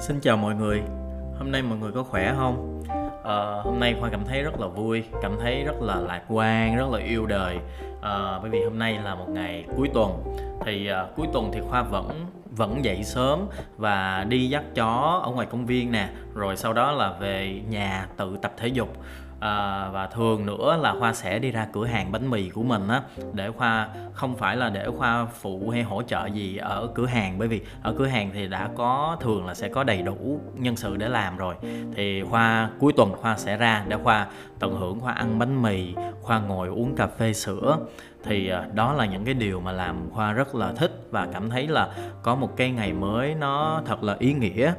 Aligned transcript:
Xin 0.00 0.20
chào 0.20 0.36
mọi 0.36 0.54
người, 0.54 0.82
hôm 1.38 1.52
nay 1.52 1.62
mọi 1.62 1.78
người 1.78 1.92
có 1.92 2.02
khỏe 2.02 2.34
không? 2.36 2.82
À, 3.24 3.60
hôm 3.64 3.80
nay 3.80 3.96
Khoa 4.00 4.10
cảm 4.10 4.24
thấy 4.24 4.42
rất 4.42 4.60
là 4.60 4.66
vui, 4.66 5.04
cảm 5.22 5.36
thấy 5.40 5.64
rất 5.64 5.82
là 5.82 5.96
lạc 5.96 6.22
quan, 6.28 6.76
rất 6.76 6.88
là 6.92 6.98
yêu 6.98 7.26
đời. 7.26 7.58
À, 8.02 8.38
Bởi 8.42 8.50
vì 8.50 8.64
hôm 8.64 8.78
nay 8.78 8.98
là 9.04 9.14
một 9.14 9.28
ngày 9.28 9.64
cuối 9.76 9.90
tuần. 9.94 10.22
Thì 10.64 10.86
à, 10.86 11.06
cuối 11.16 11.26
tuần 11.32 11.50
thì 11.52 11.60
Khoa 11.68 11.82
vẫn 11.82 12.26
vẫn 12.56 12.84
dậy 12.84 13.04
sớm 13.04 13.46
và 13.76 14.26
đi 14.28 14.48
dắt 14.48 14.64
chó 14.74 15.20
ở 15.24 15.30
ngoài 15.30 15.46
công 15.50 15.66
viên 15.66 15.92
nè 15.92 16.08
Rồi 16.34 16.56
sau 16.56 16.72
đó 16.72 16.92
là 16.92 17.12
về 17.20 17.62
nhà 17.68 18.06
tự 18.16 18.38
tập 18.42 18.52
thể 18.56 18.68
dục 18.68 18.88
à, 19.40 19.88
và 19.92 20.06
thường 20.06 20.46
nữa 20.46 20.78
là 20.82 20.94
khoa 20.98 21.12
sẽ 21.12 21.38
đi 21.38 21.50
ra 21.50 21.66
cửa 21.72 21.86
hàng 21.86 22.12
bánh 22.12 22.30
mì 22.30 22.48
của 22.48 22.62
mình 22.62 22.88
á 22.88 23.02
để 23.32 23.50
khoa 23.50 23.88
không 24.12 24.36
phải 24.36 24.56
là 24.56 24.70
để 24.70 24.86
khoa 24.96 25.26
phụ 25.40 25.70
hay 25.70 25.82
hỗ 25.82 26.02
trợ 26.02 26.26
gì 26.26 26.56
ở 26.56 26.88
cửa 26.94 27.06
hàng 27.06 27.38
bởi 27.38 27.48
vì 27.48 27.62
ở 27.82 27.94
cửa 27.98 28.06
hàng 28.06 28.30
thì 28.34 28.48
đã 28.48 28.68
có 28.76 29.16
thường 29.20 29.46
là 29.46 29.54
sẽ 29.54 29.68
có 29.68 29.84
đầy 29.84 30.02
đủ 30.02 30.40
nhân 30.54 30.76
sự 30.76 30.96
để 30.96 31.08
làm 31.08 31.36
rồi. 31.36 31.54
Thì 31.94 32.22
khoa 32.22 32.70
cuối 32.78 32.92
tuần 32.96 33.12
khoa 33.12 33.36
sẽ 33.36 33.56
ra 33.56 33.84
để 33.88 33.96
khoa 34.02 34.26
tận 34.58 34.76
hưởng 34.76 35.00
khoa 35.00 35.12
ăn 35.12 35.38
bánh 35.38 35.62
mì 35.62 35.94
khoa 36.22 36.40
ngồi 36.40 36.68
uống 36.68 36.96
cà 36.96 37.06
phê 37.06 37.32
sữa. 37.32 37.78
Thì 38.24 38.48
à, 38.48 38.66
đó 38.74 38.92
là 38.92 39.06
những 39.06 39.24
cái 39.24 39.34
điều 39.34 39.60
mà 39.60 39.72
làm 39.72 40.10
khoa 40.10 40.32
rất 40.32 40.54
là 40.54 40.72
thích 40.72 41.06
và 41.10 41.28
cảm 41.32 41.50
thấy 41.50 41.68
là 41.68 41.88
có 42.22 42.34
một 42.34 42.56
cái 42.56 42.70
ngày 42.70 42.92
mới 42.92 43.34
nó 43.34 43.82
thật 43.86 44.02
là 44.02 44.16
ý 44.18 44.32
nghĩa. 44.32 44.72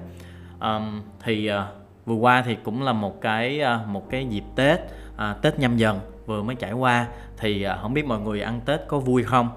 Um, 0.62 1.02
thì 1.24 1.52
uh, 1.52 1.79
vừa 2.10 2.16
qua 2.16 2.42
thì 2.42 2.58
cũng 2.64 2.84
là 2.84 2.94
một 2.94 3.22
cái 3.22 3.62
à, 3.62 3.80
một 3.88 4.10
cái 4.10 4.26
dịp 4.26 4.44
Tết 4.56 4.80
à, 5.18 5.36
Tết 5.42 5.60
nhâm 5.60 5.78
dần 5.78 6.00
vừa 6.26 6.44
mới 6.44 6.56
trải 6.56 6.74
qua. 6.74 7.08
Thì 7.38 7.64
à, 7.64 7.78
không 7.82 7.94
biết 7.94 8.06
mọi 8.06 8.20
người 8.20 8.42
ăn 8.42 8.62
Tết 8.66 8.80
có 8.88 9.00
vui 9.00 9.24
không? 9.24 9.50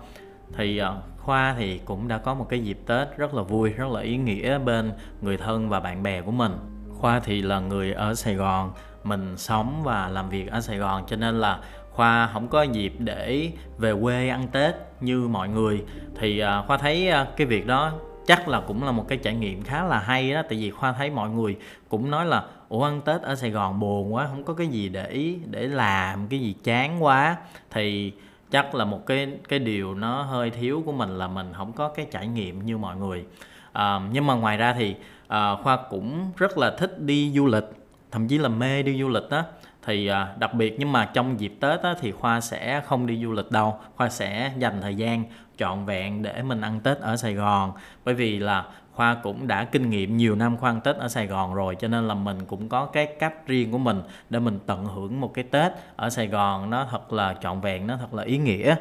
Thì 0.56 0.78
à, 0.78 0.92
Khoa 1.18 1.54
thì 1.58 1.78
cũng 1.78 2.08
đã 2.08 2.18
có 2.18 2.34
một 2.34 2.46
cái 2.48 2.60
dịp 2.60 2.78
Tết 2.86 3.08
rất 3.16 3.34
là 3.34 3.42
vui 3.42 3.70
rất 3.70 3.90
là 3.90 4.00
ý 4.00 4.16
nghĩa 4.16 4.58
bên 4.58 4.92
người 5.20 5.36
thân 5.36 5.68
và 5.68 5.80
bạn 5.80 6.02
bè 6.02 6.20
của 6.20 6.30
mình. 6.30 6.52
Khoa 6.98 7.20
thì 7.20 7.42
là 7.42 7.60
người 7.60 7.92
ở 7.92 8.14
Sài 8.14 8.34
Gòn 8.34 8.72
mình 9.04 9.36
sống 9.36 9.80
và 9.84 10.08
làm 10.08 10.28
việc 10.28 10.50
ở 10.50 10.60
Sài 10.60 10.78
Gòn 10.78 11.04
cho 11.06 11.16
nên 11.16 11.40
là 11.40 11.58
Khoa 11.90 12.30
không 12.32 12.48
có 12.48 12.62
dịp 12.62 12.94
để 12.98 13.52
về 13.78 13.94
quê 14.02 14.28
ăn 14.28 14.48
Tết 14.52 14.74
như 15.00 15.28
mọi 15.28 15.48
người. 15.48 15.84
Thì 16.20 16.38
à, 16.38 16.62
Khoa 16.66 16.78
thấy 16.78 17.08
à, 17.08 17.26
cái 17.36 17.46
việc 17.46 17.66
đó 17.66 17.92
chắc 18.32 18.48
là 18.48 18.60
cũng 18.60 18.82
là 18.82 18.92
một 18.92 19.08
cái 19.08 19.18
trải 19.18 19.34
nghiệm 19.34 19.62
khá 19.62 19.84
là 19.84 19.98
hay 19.98 20.32
đó 20.32 20.42
tại 20.48 20.58
vì 20.58 20.70
khoa 20.70 20.92
thấy 20.92 21.10
mọi 21.10 21.30
người 21.30 21.56
cũng 21.88 22.10
nói 22.10 22.26
là 22.26 22.44
ủa 22.68 22.84
ăn 22.84 23.00
tết 23.04 23.22
ở 23.22 23.34
sài 23.34 23.50
gòn 23.50 23.80
buồn 23.80 24.14
quá 24.14 24.26
không 24.26 24.44
có 24.44 24.54
cái 24.54 24.66
gì 24.66 24.88
để 24.88 25.34
để 25.50 25.68
làm 25.68 26.26
cái 26.28 26.40
gì 26.40 26.54
chán 26.64 27.04
quá. 27.04 27.36
Thì 27.70 28.12
chắc 28.50 28.74
là 28.74 28.84
một 28.84 29.06
cái 29.06 29.28
cái 29.48 29.58
điều 29.58 29.94
nó 29.94 30.22
hơi 30.22 30.50
thiếu 30.50 30.82
của 30.86 30.92
mình 30.92 31.18
là 31.18 31.28
mình 31.28 31.52
không 31.56 31.72
có 31.72 31.88
cái 31.88 32.06
trải 32.10 32.26
nghiệm 32.26 32.66
như 32.66 32.78
mọi 32.78 32.96
người. 32.96 33.24
À, 33.72 34.00
nhưng 34.12 34.26
mà 34.26 34.34
ngoài 34.34 34.56
ra 34.56 34.72
thì 34.72 34.94
à, 35.28 35.56
khoa 35.62 35.78
cũng 35.90 36.32
rất 36.36 36.58
là 36.58 36.70
thích 36.78 37.00
đi 37.00 37.32
du 37.34 37.46
lịch 37.46 37.64
thậm 38.10 38.28
chí 38.28 38.38
là 38.38 38.48
mê 38.48 38.82
đi 38.82 39.00
du 39.00 39.08
lịch 39.08 39.30
đó 39.30 39.42
thì 39.82 40.06
à, 40.06 40.34
đặc 40.38 40.54
biệt 40.54 40.76
nhưng 40.78 40.92
mà 40.92 41.04
trong 41.04 41.40
dịp 41.40 41.54
tết 41.60 41.80
á, 41.80 41.94
thì 42.00 42.12
khoa 42.12 42.40
sẽ 42.40 42.80
không 42.86 43.06
đi 43.06 43.22
du 43.22 43.32
lịch 43.32 43.50
đâu 43.50 43.80
khoa 43.96 44.08
sẽ 44.08 44.52
dành 44.58 44.80
thời 44.82 44.94
gian 44.94 45.24
trọn 45.58 45.84
vẹn 45.84 46.22
để 46.22 46.42
mình 46.42 46.60
ăn 46.60 46.80
tết 46.80 46.98
ở 46.98 47.16
sài 47.16 47.34
gòn. 47.34 47.72
Bởi 48.04 48.14
vì 48.14 48.38
là 48.38 48.64
khoa 48.92 49.14
cũng 49.14 49.46
đã 49.46 49.64
kinh 49.64 49.90
nghiệm 49.90 50.16
nhiều 50.16 50.34
năm 50.34 50.56
khoa 50.56 50.70
ăn 50.70 50.80
tết 50.80 50.96
ở 50.96 51.08
sài 51.08 51.26
gòn 51.26 51.54
rồi 51.54 51.76
cho 51.80 51.88
nên 51.88 52.08
là 52.08 52.14
mình 52.14 52.38
cũng 52.46 52.68
có 52.68 52.86
cái 52.86 53.06
cách 53.06 53.46
riêng 53.46 53.72
của 53.72 53.78
mình 53.78 54.02
để 54.30 54.38
mình 54.38 54.58
tận 54.66 54.84
hưởng 54.84 55.20
một 55.20 55.34
cái 55.34 55.44
tết 55.44 55.72
ở 55.96 56.10
sài 56.10 56.26
gòn. 56.26 56.70
Nó 56.70 56.86
thật 56.90 57.12
là 57.12 57.34
trọn 57.42 57.60
vẹn 57.60 57.86
nó 57.86 57.96
thật 57.96 58.14
là 58.14 58.22
ý 58.22 58.38
nghĩa. 58.38 58.76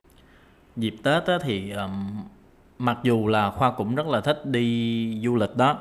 Dịp 0.76 0.96
tết 1.04 1.26
á, 1.26 1.38
thì 1.42 1.72
um, 1.72 2.22
mặc 2.80 2.98
dù 3.04 3.28
là 3.28 3.52
khoa 3.52 3.72
cũng 3.72 3.96
rất 3.96 4.08
là 4.08 4.22
thích 4.22 4.46
đi 4.46 5.20
du 5.24 5.36
lịch 5.36 5.56
đó 5.56 5.78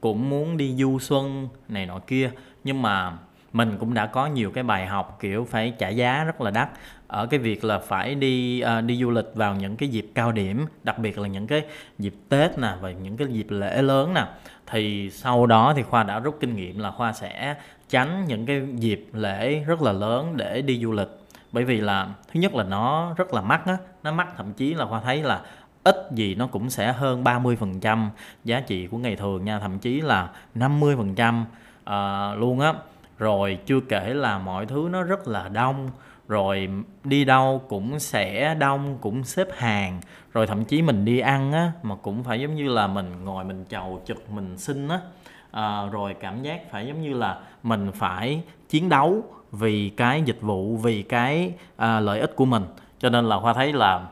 cũng 0.00 0.30
muốn 0.30 0.56
đi 0.56 0.74
du 0.76 0.98
xuân 0.98 1.48
này 1.68 1.86
nọ 1.86 1.98
kia 1.98 2.30
nhưng 2.64 2.82
mà 2.82 3.12
mình 3.52 3.76
cũng 3.78 3.94
đã 3.94 4.06
có 4.06 4.26
nhiều 4.26 4.50
cái 4.50 4.64
bài 4.64 4.86
học 4.86 5.18
kiểu 5.20 5.46
phải 5.50 5.72
trả 5.78 5.88
giá 5.88 6.24
rất 6.24 6.40
là 6.40 6.50
đắt. 6.50 6.68
Ở 7.06 7.26
cái 7.26 7.40
việc 7.40 7.64
là 7.64 7.78
phải 7.78 8.14
đi 8.14 8.62
uh, 8.78 8.84
đi 8.84 8.96
du 8.96 9.10
lịch 9.10 9.26
vào 9.34 9.54
những 9.54 9.76
cái 9.76 9.88
dịp 9.88 10.10
cao 10.14 10.32
điểm 10.32 10.66
đặc 10.82 10.98
biệt 10.98 11.18
là 11.18 11.28
những 11.28 11.46
cái 11.46 11.62
dịp 11.98 12.14
tết 12.28 12.58
nè 12.58 12.72
và 12.80 12.90
những 12.90 13.16
cái 13.16 13.28
dịp 13.28 13.46
lễ 13.50 13.82
lớn 13.82 14.14
nè. 14.14 14.24
Thì 14.66 15.10
sau 15.10 15.46
đó 15.46 15.72
thì 15.76 15.82
khoa 15.82 16.02
đã 16.02 16.18
rút 16.18 16.36
kinh 16.40 16.56
nghiệm 16.56 16.78
là 16.78 16.90
khoa 16.90 17.12
sẽ 17.12 17.54
tránh 17.88 18.24
những 18.26 18.46
cái 18.46 18.62
dịp 18.74 19.06
lễ 19.12 19.64
rất 19.66 19.82
là 19.82 19.92
lớn 19.92 20.36
để 20.36 20.62
đi 20.62 20.80
du 20.82 20.92
lịch. 20.92 21.08
Bởi 21.52 21.64
vì 21.64 21.80
là 21.80 22.08
thứ 22.32 22.40
nhất 22.40 22.54
là 22.54 22.64
nó 22.64 23.14
rất 23.16 23.34
là 23.34 23.40
mắc 23.40 23.66
á 23.66 23.76
nó 24.02 24.12
mắc 24.12 24.28
thậm 24.36 24.52
chí 24.52 24.74
là 24.74 24.86
khoa 24.86 25.00
thấy 25.00 25.22
là 25.22 25.40
ít 25.84 25.96
gì 26.12 26.34
nó 26.34 26.46
cũng 26.46 26.70
sẽ 26.70 26.92
hơn 26.92 27.24
30% 27.24 28.08
giá 28.44 28.60
trị 28.60 28.86
của 28.86 28.98
ngày 28.98 29.16
thường 29.16 29.44
nha 29.44 29.58
thậm 29.58 29.78
chí 29.78 30.00
là 30.00 30.30
50% 30.54 31.42
uh, 31.42 31.46
ờ, 31.84 32.34
luôn 32.38 32.60
á 32.60 32.74
rồi 33.18 33.58
chưa 33.66 33.80
kể 33.80 34.14
là 34.14 34.38
mọi 34.38 34.66
thứ 34.66 34.88
nó 34.92 35.02
rất 35.02 35.28
là 35.28 35.48
đông. 35.48 35.90
Rồi 36.28 36.68
đi 37.04 37.24
đâu 37.24 37.62
cũng 37.68 37.98
sẽ 37.98 38.54
đông 38.54 38.98
cũng 39.00 39.24
xếp 39.24 39.48
hàng. 39.56 40.00
Rồi 40.32 40.46
thậm 40.46 40.64
chí 40.64 40.82
mình 40.82 41.04
đi 41.04 41.18
ăn 41.18 41.52
á 41.52 41.72
mà 41.82 41.94
cũng 41.94 42.24
phải 42.24 42.40
giống 42.40 42.54
như 42.54 42.68
là 42.68 42.86
mình 42.86 43.24
ngồi 43.24 43.44
mình 43.44 43.64
chầu 43.68 44.02
trực 44.06 44.30
mình 44.30 44.58
xin 44.58 44.88
á. 44.88 45.00
À, 45.50 45.86
rồi 45.92 46.14
cảm 46.20 46.42
giác 46.42 46.70
phải 46.70 46.86
giống 46.86 47.02
như 47.02 47.14
là 47.14 47.40
mình 47.62 47.92
phải 47.94 48.42
chiến 48.68 48.88
đấu 48.88 49.22
vì 49.52 49.88
cái 49.88 50.22
dịch 50.22 50.40
vụ 50.40 50.76
vì 50.76 51.02
cái 51.02 51.52
à, 51.76 52.00
lợi 52.00 52.20
ích 52.20 52.36
của 52.36 52.44
mình. 52.44 52.62
Cho 52.98 53.08
nên 53.08 53.24
là 53.24 53.40
khoa 53.40 53.52
thấy 53.52 53.72
là 53.72 54.06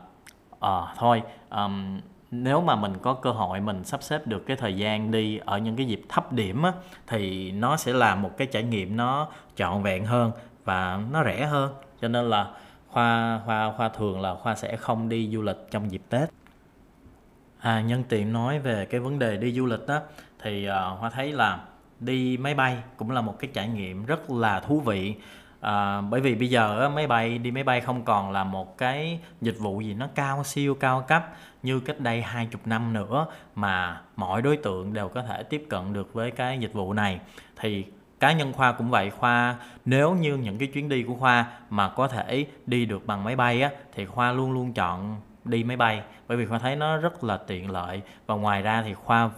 à, 0.59 0.81
thôi 0.97 1.21
um, 1.49 1.99
nếu 2.31 2.61
mà 2.61 2.75
mình 2.75 2.93
có 3.01 3.13
cơ 3.13 3.31
hội 3.31 3.61
mình 3.61 3.83
sắp 3.83 4.03
xếp 4.03 4.27
được 4.27 4.45
cái 4.45 4.57
thời 4.57 4.77
gian 4.77 5.11
đi 5.11 5.37
ở 5.45 5.57
những 5.57 5.75
cái 5.75 5.85
dịp 5.85 6.01
thấp 6.09 6.31
điểm 6.31 6.63
á, 6.63 6.71
thì 7.07 7.51
nó 7.51 7.77
sẽ 7.77 7.93
là 7.93 8.15
một 8.15 8.37
cái 8.37 8.47
trải 8.47 8.63
nghiệm 8.63 8.97
nó 8.97 9.27
trọn 9.55 9.83
vẹn 9.83 10.05
hơn 10.05 10.31
và 10.65 10.99
nó 11.11 11.23
rẻ 11.23 11.45
hơn. 11.45 11.73
Cho 12.01 12.07
nên 12.07 12.29
là 12.29 12.47
khoa 12.87 13.41
khoa 13.45 13.73
khoa 13.77 13.89
thường 13.89 14.21
là 14.21 14.35
khoa 14.35 14.55
sẽ 14.55 14.75
không 14.75 15.09
đi 15.09 15.29
du 15.33 15.41
lịch 15.41 15.57
trong 15.71 15.91
dịp 15.91 16.01
tết. 16.09 16.29
À 17.59 17.81
nhân 17.81 18.03
tiện 18.09 18.33
nói 18.33 18.59
về 18.59 18.85
cái 18.85 18.99
vấn 18.99 19.19
đề 19.19 19.37
đi 19.37 19.51
du 19.51 19.65
lịch 19.65 19.87
đó 19.87 19.99
thì 20.41 20.69
uh, 20.69 20.99
khoa 20.99 21.09
thấy 21.09 21.31
là 21.31 21.59
đi 21.99 22.37
máy 22.37 22.53
bay 22.53 22.77
cũng 22.97 23.11
là 23.11 23.21
một 23.21 23.39
cái 23.39 23.49
trải 23.53 23.67
nghiệm 23.67 24.05
rất 24.05 24.29
là 24.29 24.59
thú 24.59 24.79
vị. 24.79 25.15
À, 25.61 26.01
bởi 26.01 26.21
vì 26.21 26.35
bây 26.35 26.49
giờ 26.49 26.89
máy 26.89 27.07
bay 27.07 27.37
đi 27.37 27.51
máy 27.51 27.63
bay 27.63 27.81
không 27.81 28.05
còn 28.05 28.31
là 28.31 28.43
một 28.43 28.77
cái 28.77 29.19
dịch 29.41 29.59
vụ 29.59 29.81
gì 29.81 29.93
nó 29.93 30.07
cao 30.15 30.43
siêu 30.43 30.75
cao 30.75 31.01
cấp 31.07 31.33
như 31.67 31.79
cách 31.79 31.99
đây 31.99 32.21
hai 32.21 32.45
chục 32.45 32.61
năm 32.65 32.93
nữa 32.93 33.25
mà 33.55 34.01
mọi 34.15 34.41
đối 34.41 34.57
tượng 34.57 34.93
đều 34.93 35.09
có 35.09 35.21
thể 35.21 35.43
tiếp 35.43 35.65
cận 35.69 35.93
được 35.93 36.13
với 36.13 36.31
cái 36.31 36.57
dịch 36.59 36.73
vụ 36.73 36.93
này. 36.93 37.19
Thì 37.59 37.85
cá 38.19 38.31
nhân 38.31 38.53
khoa 38.53 38.71
cũng 38.71 38.89
vậy, 38.89 39.09
khoa, 39.09 39.55
nếu 39.85 40.15
như 40.15 40.35
những 40.35 40.57
cái 40.57 40.67
chuyến 40.67 40.89
đi 40.89 41.03
của 41.03 41.15
khoa 41.15 41.45
mà 41.69 41.89
có 41.89 42.07
thể 42.07 42.45
đi 42.65 42.85
được 42.85 43.05
bằng 43.05 43.23
máy 43.23 43.35
bay 43.35 43.61
á, 43.61 43.69
thì 43.93 44.05
khoa 44.05 44.31
luôn 44.31 44.51
luôn 44.51 44.73
chọn 44.73 45.21
đi 45.45 45.63
máy 45.63 45.77
bay, 45.77 46.01
bởi 46.27 46.37
vì 46.37 46.45
khoa 46.45 46.59
thấy 46.59 46.75
nó 46.75 46.97
rất 46.97 47.23
là 47.23 47.37
tiện 47.37 47.71
lợi. 47.71 48.01
Và 48.25 48.35
ngoài 48.35 48.61
ra 48.61 48.81
thì 48.81 48.93
khoa 48.93 49.29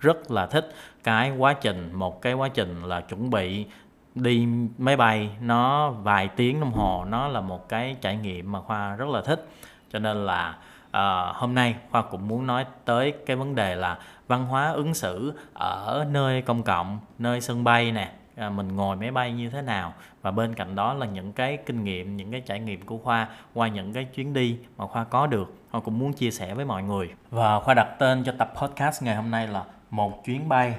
rất 0.00 0.30
là 0.30 0.46
thích 0.46 0.74
cái 1.04 1.30
quá 1.30 1.52
trình, 1.52 1.90
một 1.94 2.22
cái 2.22 2.34
quá 2.34 2.48
trình 2.48 2.82
là 2.82 3.00
chuẩn 3.00 3.30
bị 3.30 3.66
đi 4.14 4.46
máy 4.78 4.96
bay. 4.96 5.30
Nó 5.40 5.90
vài 5.90 6.28
tiếng 6.28 6.60
đồng 6.60 6.72
hồ, 6.72 7.04
nó 7.04 7.28
là 7.28 7.40
một 7.40 7.68
cái 7.68 7.96
trải 8.00 8.16
nghiệm 8.16 8.52
mà 8.52 8.60
khoa 8.60 8.96
rất 8.96 9.08
là 9.08 9.20
thích. 9.20 9.48
Cho 9.92 9.98
nên 9.98 10.26
là 10.26 10.56
à, 10.90 11.32
hôm 11.34 11.54
nay 11.54 11.76
khoa 11.90 12.02
cũng 12.02 12.28
muốn 12.28 12.46
nói 12.46 12.66
tới 12.84 13.14
cái 13.26 13.36
vấn 13.36 13.54
đề 13.54 13.74
là 13.74 13.98
văn 14.28 14.46
hóa 14.46 14.70
ứng 14.70 14.94
xử 14.94 15.38
ở 15.54 16.06
nơi 16.10 16.42
công 16.42 16.62
cộng 16.62 16.98
nơi 17.18 17.40
sân 17.40 17.64
bay 17.64 17.92
nè. 17.92 18.12
À, 18.36 18.50
mình 18.50 18.76
ngồi 18.76 18.96
máy 18.96 19.10
bay 19.10 19.32
như 19.32 19.50
thế 19.50 19.62
nào? 19.62 19.94
Và 20.22 20.30
bên 20.30 20.54
cạnh 20.54 20.74
đó 20.74 20.94
là 20.94 21.06
những 21.06 21.32
cái 21.32 21.58
kinh 21.66 21.84
nghiệm 21.84 22.16
những 22.16 22.30
cái 22.30 22.40
trải 22.40 22.60
nghiệm 22.60 22.86
của 22.86 22.98
khoa 22.98 23.28
qua 23.54 23.68
những 23.68 23.92
cái 23.92 24.04
chuyến 24.04 24.32
đi 24.32 24.58
mà 24.76 24.86
khoa 24.86 25.04
có 25.04 25.26
được. 25.26 25.54
Khoa 25.70 25.80
cũng 25.80 25.98
muốn 25.98 26.12
chia 26.12 26.30
sẻ 26.30 26.54
với 26.54 26.64
mọi 26.64 26.82
người. 26.82 27.10
Và 27.30 27.60
khoa 27.60 27.74
đặt 27.74 27.88
tên 27.98 28.24
cho 28.24 28.32
tập 28.38 28.52
podcast 28.56 29.02
ngày 29.02 29.16
hôm 29.16 29.30
nay 29.30 29.46
là 29.46 29.64
một 29.90 30.24
chuyến 30.24 30.48
bay. 30.48 30.74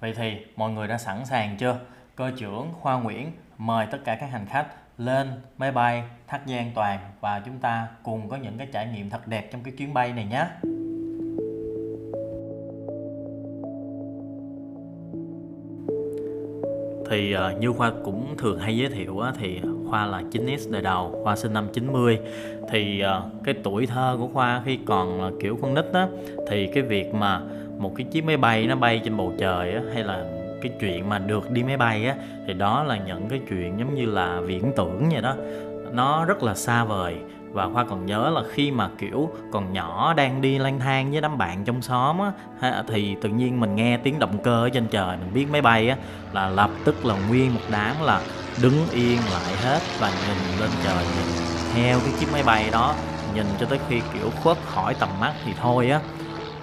Vậy 0.00 0.14
thì 0.16 0.46
mọi 0.56 0.70
người 0.70 0.88
đã 0.88 0.98
sẵn 0.98 1.26
sàng 1.26 1.56
chưa? 1.56 1.78
Cơ 2.16 2.32
trưởng 2.36 2.68
khoa 2.80 2.94
nguyễn 2.94 3.32
mời 3.58 3.86
tất 3.86 3.98
cả 4.04 4.14
các 4.14 4.30
hành 4.30 4.46
khách 4.46 4.66
lên 5.04 5.30
máy 5.58 5.72
bay 5.72 6.02
thắt 6.26 6.46
dây 6.46 6.58
an 6.58 6.70
toàn 6.74 6.98
và 7.20 7.42
chúng 7.44 7.58
ta 7.58 7.88
cùng 8.02 8.28
có 8.28 8.36
những 8.36 8.58
cái 8.58 8.66
trải 8.72 8.86
nghiệm 8.86 9.10
thật 9.10 9.26
đẹp 9.28 9.48
trong 9.52 9.62
cái 9.62 9.74
chuyến 9.78 9.94
bay 9.94 10.12
này 10.12 10.24
nhé. 10.24 10.46
Thì 17.10 17.34
uh, 17.36 17.60
như 17.60 17.72
khoa 17.72 17.92
cũng 18.04 18.34
thường 18.38 18.58
hay 18.58 18.76
giới 18.76 18.88
thiệu 18.90 19.20
á, 19.20 19.32
thì 19.38 19.60
khoa 19.90 20.06
là 20.06 20.22
9x 20.30 20.72
đời 20.72 20.82
đầu 20.82 21.20
khoa 21.22 21.36
sinh 21.36 21.52
năm 21.52 21.68
90 21.72 22.18
thì 22.70 23.02
uh, 23.04 23.44
cái 23.44 23.54
tuổi 23.62 23.86
thơ 23.86 24.16
của 24.20 24.28
khoa 24.28 24.62
khi 24.64 24.78
còn 24.86 25.22
là 25.22 25.30
kiểu 25.40 25.58
con 25.62 25.74
nít 25.74 25.84
á 25.92 26.08
thì 26.48 26.66
cái 26.74 26.82
việc 26.82 27.14
mà 27.14 27.40
một 27.78 27.92
cái 27.96 28.06
chiếc 28.10 28.24
máy 28.24 28.36
bay 28.36 28.66
nó 28.66 28.76
bay 28.76 29.00
trên 29.04 29.16
bầu 29.16 29.32
trời 29.38 29.72
á 29.72 29.82
hay 29.94 30.04
là 30.04 30.41
cái 30.62 30.72
chuyện 30.80 31.08
mà 31.08 31.18
được 31.18 31.50
đi 31.50 31.62
máy 31.62 31.76
bay 31.76 32.06
á, 32.06 32.14
thì 32.46 32.54
đó 32.54 32.82
là 32.82 32.96
những 32.96 33.28
cái 33.28 33.40
chuyện 33.48 33.78
giống 33.78 33.94
như 33.94 34.06
là 34.06 34.40
viễn 34.40 34.72
tưởng 34.76 35.08
vậy 35.12 35.22
đó. 35.22 35.34
Nó 35.92 36.24
rất 36.24 36.42
là 36.42 36.54
xa 36.54 36.84
vời. 36.84 37.16
Và 37.52 37.68
khoa 37.68 37.84
còn 37.84 38.06
nhớ 38.06 38.30
là 38.34 38.42
khi 38.52 38.70
mà, 38.70 38.88
kiểu, 38.98 39.30
còn 39.52 39.72
nhỏ 39.72 40.14
đang 40.14 40.40
đi 40.40 40.58
lang 40.58 40.78
thang 40.78 41.10
với 41.12 41.20
đám 41.20 41.38
bạn 41.38 41.64
trong 41.64 41.82
xóm 41.82 42.16
á 42.60 42.82
thì 42.88 43.16
tự 43.22 43.28
nhiên 43.28 43.60
mình 43.60 43.74
nghe 43.76 43.96
tiếng 43.96 44.18
động 44.18 44.38
cơ 44.42 44.64
ở 44.64 44.68
trên 44.68 44.86
trời, 44.86 45.16
mình 45.16 45.34
biết 45.34 45.46
máy 45.50 45.62
bay 45.62 45.88
á, 45.88 45.96
là 46.32 46.48
lập 46.48 46.70
tức 46.84 47.04
là 47.04 47.14
nguyên 47.14 47.54
một 47.54 47.60
đám 47.68 48.00
là 48.00 48.22
đứng 48.56 48.88
yên 48.88 49.28
lại 49.28 49.56
hết 49.56 49.82
và 49.98 50.10
nhìn 50.10 50.58
lên 50.58 50.70
trời, 50.80 51.06
nhìn 51.16 51.26
theo 51.72 52.00
cái 52.00 52.12
chiếc 52.18 52.32
máy 52.32 52.42
bay 52.42 52.70
đó, 52.70 52.96
nhìn 53.34 53.46
cho 53.58 53.66
tới 53.66 53.78
khi, 53.88 54.00
kiểu, 54.14 54.30
khuất 54.42 54.56
khỏi 54.66 54.94
tầm 54.94 55.20
mắt 55.20 55.32
thì 55.44 55.54
thôi 55.60 55.90
á. 55.90 56.00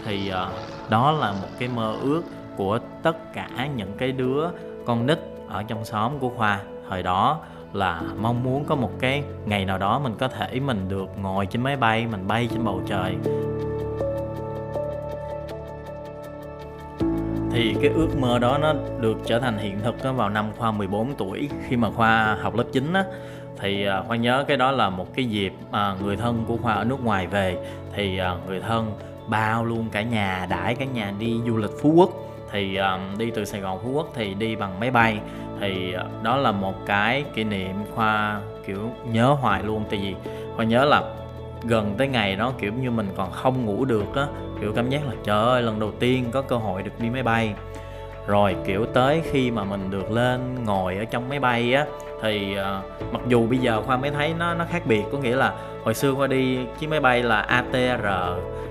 Thì 0.05 0.29
ờ, 0.29 0.51
đó 0.89 1.11
là 1.11 1.31
một 1.31 1.49
cái 1.59 1.69
mơ 1.75 1.95
ước 2.01 2.21
của 2.59 2.79
tất 3.03 3.33
cả 3.33 3.67
những 3.75 3.91
cái 3.97 4.11
đứa 4.11 4.47
con 4.85 5.05
nít 5.05 5.19
ở 5.47 5.63
trong 5.63 5.85
xóm 5.85 6.19
của 6.19 6.29
khoa. 6.29 6.59
Thời 6.89 7.03
đó 7.03 7.39
là 7.73 8.01
mong 8.21 8.43
muốn 8.43 8.65
có 8.65 8.75
một 8.75 8.91
cái 8.99 9.23
ngày 9.45 9.65
nào 9.65 9.77
đó 9.77 9.99
mình 9.99 10.13
có 10.19 10.27
thể 10.27 10.59
mình 10.59 10.89
được 10.89 11.09
ngồi 11.21 11.45
trên 11.45 11.63
máy 11.63 11.75
bay 11.75 12.07
mình 12.11 12.27
bay 12.27 12.47
trên 12.51 12.63
bầu 12.63 12.81
trời. 12.87 13.15
Thì 17.51 17.75
cái 17.81 17.91
ước 17.95 18.17
mơ 18.19 18.39
đó 18.39 18.57
nó 18.57 18.73
được 18.99 19.17
trở 19.25 19.39
thành 19.39 19.57
hiện 19.57 19.79
thực 19.83 19.95
vào 20.15 20.29
năm 20.29 20.45
khoa 20.57 20.71
14 20.71 21.13
tuổi. 21.17 21.49
Khi 21.67 21.75
mà 21.75 21.91
khoa 21.91 22.37
học 22.41 22.55
lớp 22.55 22.65
9 22.71 22.93
á 22.93 23.03
thì 23.59 23.85
à, 23.85 24.03
khoa 24.07 24.15
nhớ 24.17 24.45
cái 24.47 24.57
đó 24.57 24.71
là 24.71 24.89
một 24.89 25.15
cái 25.15 25.25
dịp 25.25 25.53
mà 25.71 25.95
người 26.03 26.17
thân 26.17 26.43
của 26.47 26.57
khoa 26.57 26.73
ở 26.73 26.83
nước 26.83 27.03
ngoài 27.03 27.27
về. 27.27 27.57
Thì 27.93 28.17
à, 28.17 28.35
người 28.47 28.59
thân 28.59 28.91
bao 29.27 29.65
luôn 29.65 29.89
cả 29.91 30.01
nhà 30.01 30.47
đãi 30.49 30.75
cả 30.75 30.85
nhà 30.85 31.13
đi 31.19 31.41
du 31.47 31.57
lịch 31.57 31.71
phú 31.81 31.93
quốc 31.95 32.28
thì 32.51 32.75
um, 32.75 33.17
đi 33.17 33.31
từ 33.31 33.45
Sài 33.45 33.61
Gòn 33.61 33.79
Phú 33.83 33.91
Quốc 33.91 34.09
thì 34.13 34.33
đi 34.33 34.55
bằng 34.55 34.79
máy 34.79 34.91
bay. 34.91 35.19
Thì 35.59 35.95
uh, 35.95 36.23
đó 36.23 36.37
là 36.37 36.51
một 36.51 36.85
cái 36.85 37.23
kỷ 37.35 37.43
niệm 37.43 37.75
khoa 37.95 38.41
kiểu 38.65 38.91
nhớ 39.11 39.35
hoài 39.41 39.63
luôn. 39.63 39.83
Tại 39.89 39.99
vì 40.03 40.15
khoa 40.55 40.65
nhớ 40.65 40.85
là 40.85 41.03
gần 41.63 41.95
tới 41.97 42.07
ngày 42.07 42.35
đó 42.35 42.53
kiểu 42.59 42.73
như 42.81 42.91
mình 42.91 43.07
còn 43.17 43.31
không 43.31 43.65
ngủ 43.65 43.85
được 43.85 44.15
á 44.15 44.27
kiểu 44.61 44.73
cảm 44.75 44.89
giác 44.89 45.05
là 45.05 45.13
trời 45.23 45.43
ơi 45.43 45.61
lần 45.61 45.79
đầu 45.79 45.91
tiên 45.99 46.25
có 46.31 46.41
cơ 46.41 46.55
hội 46.55 46.83
được 46.83 46.99
đi 46.99 47.09
máy 47.09 47.23
bay. 47.23 47.53
Rồi 48.27 48.55
kiểu 48.65 48.85
tới 48.85 49.21
khi 49.31 49.51
mà 49.51 49.63
mình 49.63 49.91
được 49.91 50.11
lên 50.11 50.55
ngồi 50.65 50.97
ở 50.97 51.05
trong 51.05 51.29
máy 51.29 51.39
bay 51.39 51.73
á 51.73 51.85
thì 52.21 52.55
uh, 52.59 53.13
mặc 53.13 53.21
dù 53.27 53.47
bây 53.47 53.57
giờ 53.57 53.81
khoa 53.81 53.97
mới 53.97 54.11
thấy 54.11 54.33
nó 54.39 54.53
nó 54.53 54.65
khác 54.69 54.83
biệt 54.85 55.03
có 55.11 55.17
nghĩa 55.17 55.35
là 55.35 55.53
hồi 55.83 55.93
xưa 55.93 56.13
khoa 56.13 56.27
đi 56.27 56.59
chiếc 56.79 56.87
máy 56.89 56.99
bay 56.99 57.23
là 57.23 57.41
ATR 57.41 58.05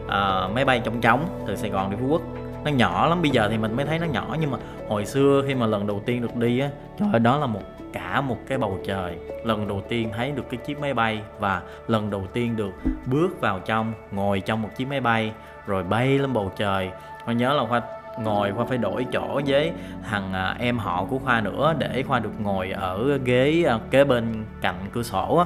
uh, 0.04 0.54
máy 0.54 0.64
bay 0.64 0.80
trong 0.84 1.00
trống 1.00 1.25
từ 1.46 1.56
Sài 1.56 1.70
Gòn 1.70 1.90
đi 1.90 1.96
Phú 2.00 2.06
Quốc 2.08 2.22
nó 2.64 2.70
nhỏ 2.70 3.06
lắm 3.06 3.22
bây 3.22 3.31
giờ 3.31 3.49
thì 3.50 3.58
mình 3.58 3.76
mới 3.76 3.87
thấy 3.87 3.99
nó 3.99 4.06
nhỏ 4.06 4.37
nhưng 4.40 4.50
mà 4.50 4.58
hồi 4.88 5.06
xưa 5.06 5.43
khi 5.46 5.55
mà 5.55 5.66
lần 5.66 5.87
đầu 5.87 6.02
tiên 6.06 6.22
được 6.22 6.37
đi 6.37 6.58
á 6.58 6.69
trời 6.99 7.08
ơi 7.12 7.20
đó 7.20 7.38
là 7.38 7.46
một 7.46 7.62
cả 7.93 8.20
một 8.20 8.38
cái 8.46 8.58
bầu 8.58 8.78
trời. 8.87 9.16
Lần 9.44 9.69
đầu 9.69 9.82
tiên 9.88 10.10
thấy 10.16 10.32
được 10.32 10.44
cái 10.50 10.60
chiếc 10.66 10.81
máy 10.81 10.94
bay 10.94 11.22
và 11.38 11.62
lần 11.87 12.10
đầu 12.10 12.26
tiên 12.32 12.56
được 12.56 12.72
bước 13.06 13.40
vào 13.40 13.60
trong 13.60 13.93
ngồi 14.10 14.40
trong 14.40 14.62
một 14.62 14.69
chiếc 14.76 14.88
máy 14.88 15.00
bay 15.00 15.32
rồi 15.66 15.84
bay 15.84 16.19
lên 16.19 16.32
bầu 16.32 16.52
trời. 16.56 16.90
Khoa 17.25 17.34
nhớ 17.34 17.52
là 17.52 17.66
khoa 17.69 17.81
ngồi 18.22 18.52
khoa 18.52 18.64
phải 18.64 18.78
đổi 18.78 19.06
chỗ 19.12 19.40
với 19.46 19.72
thằng 20.11 20.32
à, 20.32 20.56
em 20.58 20.78
họ 20.78 21.04
của 21.04 21.19
khoa 21.19 21.40
nữa 21.40 21.75
để 21.78 22.02
khoa 22.08 22.19
được 22.19 22.40
ngồi 22.40 22.70
ở 22.70 23.19
ghế 23.25 23.64
à, 23.69 23.78
kế 23.90 24.04
bên 24.04 24.44
cạnh 24.61 24.75
cửa 24.93 25.02
sổ 25.02 25.37
á 25.37 25.44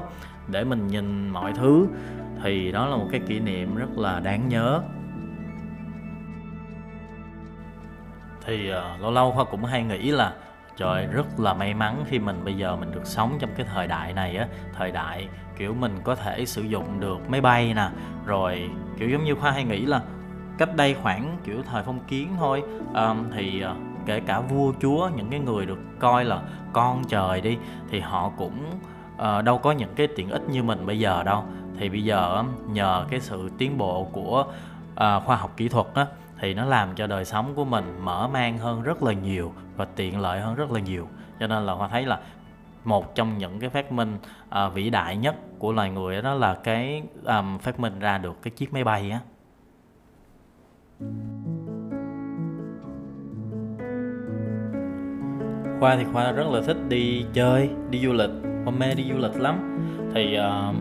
để 0.48 0.64
mình 0.64 0.86
nhìn 0.86 1.28
mọi 1.28 1.52
thứ. 1.52 1.86
Thì 2.42 2.72
đó 2.72 2.86
là 2.86 2.96
một 2.96 3.06
cái 3.10 3.20
kỷ 3.26 3.40
niệm 3.40 3.76
rất 3.76 3.98
là 3.98 4.20
đáng 4.20 4.48
nhớ. 4.48 4.80
Thì 8.46 8.70
uh, 8.70 9.00
lâu 9.00 9.10
lâu 9.10 9.32
khoa 9.32 9.44
cũng 9.44 9.64
hay 9.64 9.82
nghĩ 9.84 10.10
là 10.10 10.32
trời 10.76 11.06
rất 11.06 11.40
là 11.40 11.54
may 11.54 11.74
mắn 11.74 12.04
khi 12.08 12.18
mình 12.18 12.44
bây 12.44 12.54
giờ 12.54 12.76
mình 12.76 12.92
được 12.92 13.06
sống 13.06 13.36
trong 13.40 13.50
cái 13.56 13.66
thời 13.74 13.86
đại 13.86 14.12
này 14.12 14.36
á. 14.36 14.46
Thời 14.72 14.90
đại 14.90 15.28
kiểu 15.56 15.74
mình 15.74 15.98
có 16.04 16.14
thể 16.14 16.46
sử 16.46 16.62
dụng 16.62 17.00
được 17.00 17.30
máy 17.30 17.40
bay 17.40 17.74
nè 17.74 17.88
rồi 18.26 18.70
kiểu 18.98 19.08
giống 19.08 19.24
như 19.24 19.34
khoa 19.34 19.50
hay 19.50 19.64
nghĩ 19.64 19.86
là 19.86 20.00
cách 20.58 20.76
đây 20.76 20.96
khoảng 21.02 21.36
kiểu 21.44 21.62
thời 21.62 21.82
phong 21.82 22.00
kiến 22.00 22.28
thôi. 22.38 22.62
Um, 22.94 23.30
thì 23.34 23.64
uh, 23.64 23.76
kể 24.06 24.20
cả 24.20 24.40
vua 24.40 24.72
chúa 24.80 25.10
những 25.16 25.30
cái 25.30 25.40
người 25.40 25.66
được 25.66 25.78
coi 25.98 26.24
là 26.24 26.42
con 26.72 27.04
trời 27.08 27.40
đi 27.40 27.58
thì 27.90 28.00
họ 28.00 28.30
cũng 28.36 28.70
uh, 29.14 29.44
đâu 29.44 29.58
có 29.58 29.72
những 29.72 29.94
cái 29.94 30.08
tiện 30.16 30.30
ích 30.30 30.42
như 30.48 30.62
mình 30.62 30.86
bây 30.86 30.98
giờ 30.98 31.22
đâu. 31.22 31.44
Thì 31.78 31.88
bây 31.88 32.04
giờ 32.04 32.44
nhờ 32.68 33.06
cái 33.10 33.20
sự 33.20 33.50
tiến 33.58 33.78
bộ 33.78 34.04
của 34.12 34.44
uh, 34.92 35.24
khoa 35.24 35.36
học 35.36 35.52
kỹ 35.56 35.68
thuật 35.68 35.86
á 35.94 36.06
thì 36.42 36.54
nó 36.54 36.64
làm 36.64 36.94
cho 36.94 37.06
đời 37.06 37.24
sống 37.24 37.52
của 37.54 37.64
mình 37.64 37.84
mở 38.00 38.28
mang 38.32 38.58
hơn 38.58 38.82
rất 38.82 39.02
là 39.02 39.12
nhiều 39.12 39.52
và 39.76 39.84
tiện 39.84 40.20
lợi 40.20 40.40
hơn 40.40 40.54
rất 40.54 40.70
là 40.70 40.80
nhiều. 40.80 41.08
Cho 41.40 41.46
nên 41.46 41.66
là 41.66 41.72
hoa 41.72 41.88
thấy 41.88 42.06
là 42.06 42.20
một 42.84 43.14
trong 43.14 43.38
những 43.38 43.60
cái 43.60 43.70
phát 43.70 43.92
minh 43.92 44.18
uh, 44.48 44.74
vĩ 44.74 44.90
đại 44.90 45.16
nhất 45.16 45.36
của 45.58 45.72
loài 45.72 45.90
người 45.90 46.22
đó 46.22 46.34
là 46.34 46.54
cái 46.54 47.02
um, 47.24 47.58
phát 47.58 47.80
minh 47.80 47.98
ra 47.98 48.18
được 48.18 48.42
cái 48.42 48.50
chiếc 48.50 48.72
máy 48.72 48.84
bay 48.84 49.10
á. 49.10 49.20
Khoa 55.80 55.96
thì 55.96 56.04
khoa 56.12 56.32
rất 56.32 56.46
là 56.50 56.60
thích 56.66 56.88
đi 56.88 57.26
chơi 57.32 57.70
đi 57.90 57.98
du 57.98 58.12
lịch. 58.12 58.30
Khoa 58.64 58.72
mê 58.72 58.94
đi 58.94 59.04
du 59.12 59.18
lịch 59.18 59.36
lắm. 59.36 59.78
Thì 60.14 60.38
uh, 60.38 60.74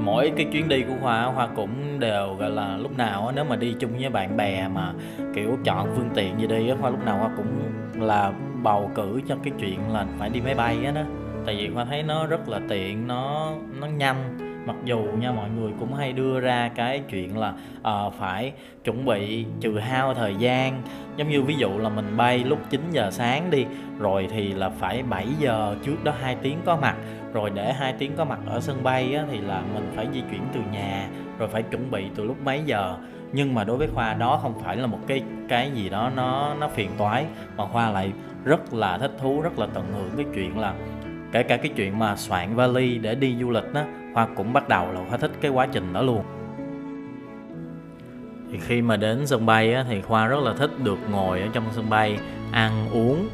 mỗi 0.00 0.32
cái 0.36 0.46
chuyến 0.52 0.68
đi 0.68 0.82
của 0.82 0.94
khoa 1.00 1.32
khoa 1.34 1.46
cũng 1.46 2.00
đều, 2.00 2.34
gọi 2.34 2.50
là, 2.50 2.76
lúc 2.76 2.98
nào 2.98 3.32
nếu 3.34 3.44
mà 3.44 3.56
đi 3.56 3.74
chung 3.80 3.90
với 4.00 4.10
bạn 4.10 4.36
bè 4.36 4.68
mà, 4.68 4.92
kiểu, 5.34 5.58
chọn 5.64 5.88
phương 5.96 6.10
tiện 6.14 6.40
gì 6.40 6.46
đi 6.46 6.70
khoa 6.80 6.90
lúc 6.90 7.04
nào 7.04 7.18
khoa 7.20 7.30
cũng 7.36 7.58
là 8.06 8.32
bầu 8.62 8.90
cử 8.94 9.20
cho 9.28 9.36
cái 9.44 9.52
chuyện 9.60 9.92
là 9.92 10.06
phải 10.18 10.28
đi 10.28 10.40
máy 10.40 10.54
bay 10.54 10.84
á 10.84 10.90
đó 10.90 11.02
tại 11.46 11.56
vì 11.56 11.70
khoa 11.74 11.84
thấy 11.84 12.02
nó 12.02 12.26
rất 12.26 12.48
là 12.48 12.60
tiện 12.68 13.08
nó 13.08 13.52
nó 13.80 13.86
nhanh. 13.86 14.38
Mặc 14.66 14.76
dù 14.84 14.98
nha 15.18 15.32
mọi 15.32 15.50
người 15.50 15.72
cũng 15.80 15.94
hay 15.94 16.12
đưa 16.12 16.40
ra 16.40 16.70
cái 16.74 17.02
chuyện 17.10 17.38
là 17.38 17.52
uh, 17.78 18.14
phải 18.18 18.52
chuẩn 18.84 19.04
bị 19.04 19.46
trừ 19.60 19.78
hao 19.78 20.14
thời 20.14 20.34
gian. 20.34 20.82
Giống 21.16 21.28
như 21.28 21.42
ví 21.42 21.54
dụ 21.54 21.78
là 21.78 21.88
mình 21.88 22.16
bay 22.16 22.38
lúc 22.38 22.58
9 22.70 22.80
giờ 22.90 23.10
sáng 23.10 23.50
đi 23.50 23.66
rồi 23.98 24.28
thì 24.30 24.52
là 24.52 24.68
phải 24.68 25.02
7 25.02 25.26
giờ 25.38 25.76
trước 25.84 26.04
đó 26.04 26.12
2 26.20 26.36
tiếng 26.42 26.58
có 26.64 26.76
mặt. 26.76 26.96
Rồi 27.32 27.50
để 27.54 27.72
2 27.72 27.94
tiếng 27.98 28.12
có 28.16 28.24
mặt 28.24 28.38
ở 28.46 28.60
sân 28.60 28.82
bay 28.82 29.14
á, 29.14 29.24
thì 29.30 29.38
là 29.38 29.62
mình 29.74 29.92
phải 29.96 30.06
di 30.14 30.20
chuyển 30.30 30.42
từ 30.54 30.60
nhà 30.72 31.08
rồi 31.38 31.48
phải 31.48 31.62
chuẩn 31.62 31.90
bị 31.90 32.04
từ 32.14 32.24
lúc 32.24 32.36
mấy 32.44 32.62
giờ. 32.66 32.96
Nhưng 33.32 33.54
mà 33.54 33.64
đối 33.64 33.76
với 33.76 33.88
khoa 33.94 34.14
đó 34.14 34.38
không 34.42 34.60
phải 34.60 34.76
là 34.76 34.86
một 34.86 34.98
cái 35.06 35.22
cái 35.48 35.70
gì 35.70 35.88
đó 35.88 36.10
nó 36.16 36.54
nó 36.60 36.68
phiền 36.68 36.90
toái 36.98 37.24
mà 37.56 37.66
khoa 37.66 37.90
lại 37.90 38.12
rất 38.44 38.74
là 38.74 38.98
thích 38.98 39.12
thú 39.20 39.40
rất 39.40 39.58
là 39.58 39.66
tận 39.74 39.84
hưởng 39.92 40.10
cái 40.16 40.26
chuyện 40.34 40.58
là 40.58 40.74
kể 41.34 41.42
cả 41.42 41.56
cái 41.56 41.70
chuyện 41.76 41.98
mà 41.98 42.16
soạn 42.16 42.54
vali 42.54 42.98
để 42.98 43.14
đi 43.14 43.36
du 43.40 43.50
lịch 43.50 43.72
đó 43.72 43.82
Hoa 44.14 44.26
cũng 44.36 44.52
bắt 44.52 44.68
đầu 44.68 44.92
là 44.92 45.00
hoa 45.08 45.18
thích 45.18 45.30
cái 45.40 45.50
quá 45.50 45.66
trình 45.72 45.92
đó 45.92 46.02
luôn. 46.02 46.24
Thì 48.52 48.58
khi 48.66 48.82
mà 48.82 48.96
đến 48.96 49.26
sân 49.26 49.46
bay 49.46 49.74
á, 49.74 49.84
thì 49.88 50.00
Khoa 50.02 50.26
rất 50.26 50.40
là 50.42 50.54
thích 50.54 50.70
được 50.84 50.98
ngồi 51.10 51.40
ở 51.40 51.48
trong 51.52 51.64
sân 51.72 51.90
bay 51.90 52.18
ăn 52.52 52.88
uống. 52.92 53.28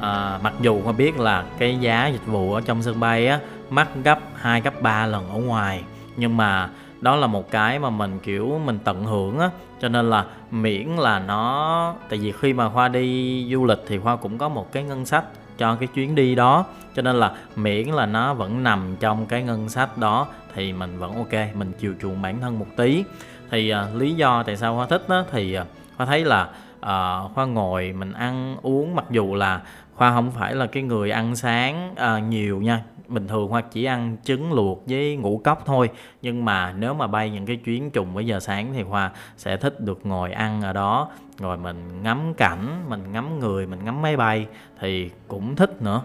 À, 0.00 0.38
mặc 0.42 0.52
dù 0.60 0.82
Khoa 0.82 0.92
biết 0.92 1.18
là 1.18 1.44
cái 1.58 1.78
giá 1.80 2.06
dịch 2.06 2.26
vụ 2.26 2.52
ở 2.52 2.60
trong 2.60 2.82
sân 2.82 3.00
bay 3.00 3.26
á, 3.26 3.40
mắc 3.70 3.88
gấp 4.04 4.18
2 4.34 4.60
gấp 4.60 4.82
3 4.82 5.06
lần 5.06 5.28
ở 5.28 5.38
ngoài 5.38 5.82
nhưng 6.16 6.36
mà 6.36 6.70
đó 7.00 7.16
là 7.16 7.26
một 7.26 7.50
cái 7.50 7.78
mà 7.78 7.90
mình 7.90 8.18
kiểu 8.18 8.60
mình 8.64 8.78
tận 8.84 9.04
hưởng 9.04 9.38
á. 9.38 9.50
Cho 9.80 9.88
nên 9.88 10.10
là 10.10 10.24
miễn 10.50 10.86
là 10.88 11.18
nó 11.18 11.94
tại 12.08 12.18
vì 12.18 12.32
khi 12.32 12.52
mà 12.52 12.68
khoa 12.68 12.88
đi 12.88 13.46
du 13.52 13.64
lịch 13.64 13.78
thì 13.86 13.98
khoa 13.98 14.16
cũng 14.16 14.38
có 14.38 14.48
một 14.48 14.72
cái 14.72 14.82
ngân 14.82 15.06
sách 15.06 15.24
cho 15.58 15.74
cái 15.74 15.88
chuyến 15.94 16.14
đi 16.14 16.34
đó. 16.34 16.64
Cho 16.94 17.02
nên 17.02 17.16
là 17.16 17.32
miễn 17.56 17.88
là 17.88 18.06
nó 18.06 18.34
vẫn 18.34 18.62
nằm 18.62 18.96
trong 19.00 19.26
cái 19.26 19.42
ngân 19.42 19.68
sách 19.68 19.98
đó 19.98 20.26
thì 20.54 20.72
mình 20.72 20.98
vẫn 20.98 21.14
ok 21.14 21.54
mình 21.54 21.72
chiều 21.78 21.94
chuộng 22.02 22.22
bản 22.22 22.40
thân 22.40 22.58
một 22.58 22.66
tí. 22.76 23.04
Thì 23.50 23.72
uh, 23.72 24.00
lý 24.00 24.14
do 24.14 24.42
tại 24.42 24.56
sao 24.56 24.76
khoa 24.76 24.86
thích 24.86 25.08
đó 25.08 25.24
thì 25.30 25.54
à, 25.54 25.62
uh, 25.62 25.68
khoa 25.96 26.06
thấy 26.06 26.24
là 26.24 26.48
à, 26.80 27.18
uh, 27.18 27.34
khoa 27.34 27.44
ngồi 27.44 27.92
mình 27.92 28.12
ăn 28.12 28.56
uống 28.62 28.94
mặc 28.94 29.04
dù 29.10 29.34
là 29.34 29.60
khoa 29.94 30.10
không 30.10 30.30
phải 30.30 30.54
là 30.54 30.66
cái 30.66 30.82
người 30.82 31.10
ăn 31.10 31.36
sáng 31.36 31.94
uh, 31.94 32.22
nhiều 32.22 32.60
nha 32.60 32.82
bình 33.08 33.28
thường 33.28 33.48
hoặc 33.48 33.64
chỉ 33.70 33.84
ăn 33.84 34.16
trứng 34.24 34.52
luộc 34.52 34.82
với 34.86 35.16
ngũ 35.16 35.40
cốc 35.44 35.62
thôi. 35.66 35.90
Nhưng 36.22 36.44
mà 36.44 36.72
nếu 36.72 36.94
mà 36.94 37.06
bay 37.06 37.30
những 37.30 37.46
cái 37.46 37.56
chuyến 37.56 37.90
trùng 37.90 38.14
với 38.14 38.26
giờ 38.26 38.40
sáng 38.40 38.72
thì 38.72 38.82
hoa 38.82 39.12
sẽ 39.36 39.56
thích 39.56 39.80
được 39.80 40.06
ngồi 40.06 40.32
ăn 40.32 40.62
ở 40.62 40.72
đó. 40.72 41.10
Rồi 41.38 41.56
mình 41.56 42.02
ngắm 42.02 42.34
cảnh 42.34 42.84
mình 42.88 43.12
ngắm 43.12 43.38
người 43.38 43.66
mình 43.66 43.84
ngắm 43.84 44.02
máy 44.02 44.16
bay 44.16 44.46
thì 44.80 45.10
cũng 45.28 45.56
thích 45.56 45.82
nữa. 45.82 46.02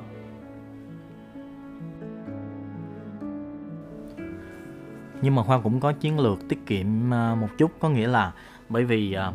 Nhưng 5.21 5.35
mà 5.35 5.41
hoa 5.41 5.59
cũng 5.59 5.79
có 5.79 5.91
chiến 5.91 6.19
lược 6.19 6.49
tiết 6.49 6.65
kiệm 6.65 7.13
à, 7.13 7.35
một 7.35 7.49
chút. 7.57 7.71
Có 7.79 7.89
nghĩa 7.89 8.07
là 8.07 8.31
bởi 8.69 8.85
vì 8.85 9.13
à, 9.13 9.31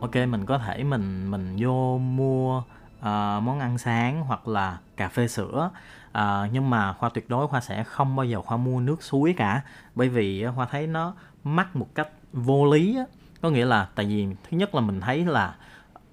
ok 0.00 0.14
mình 0.14 0.46
có 0.46 0.58
thể 0.58 0.84
mình 0.84 1.30
mình 1.30 1.56
vô 1.58 1.98
mua 1.98 2.58
uh, 2.58 3.42
món 3.42 3.60
ăn 3.60 3.78
sáng 3.78 4.22
hoặc 4.22 4.48
là 4.48 4.78
cà 4.96 5.08
phê 5.08 5.28
sữa 5.28 5.70
à, 6.12 6.48
nhưng 6.52 6.70
mà 6.70 6.92
khoa 6.92 7.08
tuyệt 7.08 7.28
đối 7.28 7.48
khoa 7.48 7.60
sẽ 7.60 7.84
không 7.84 8.16
bao 8.16 8.26
giờ 8.26 8.42
khoa 8.42 8.56
mua 8.56 8.80
nước 8.80 9.02
suối 9.02 9.34
cả. 9.36 9.62
Bởi 9.94 10.08
vì 10.08 10.46
khoa 10.54 10.66
thấy 10.66 10.86
nó 10.86 11.14
mắc 11.44 11.76
một 11.76 11.88
cách 11.94 12.08
vô 12.32 12.72
lý 12.72 12.96
á. 12.96 13.04
Có 13.40 13.50
nghĩa 13.50 13.64
là 13.64 13.88
tại 13.94 14.06
vì 14.06 14.26
thứ 14.26 14.56
nhất 14.56 14.74
là 14.74 14.80
mình 14.80 15.00
thấy 15.00 15.24
là 15.24 15.54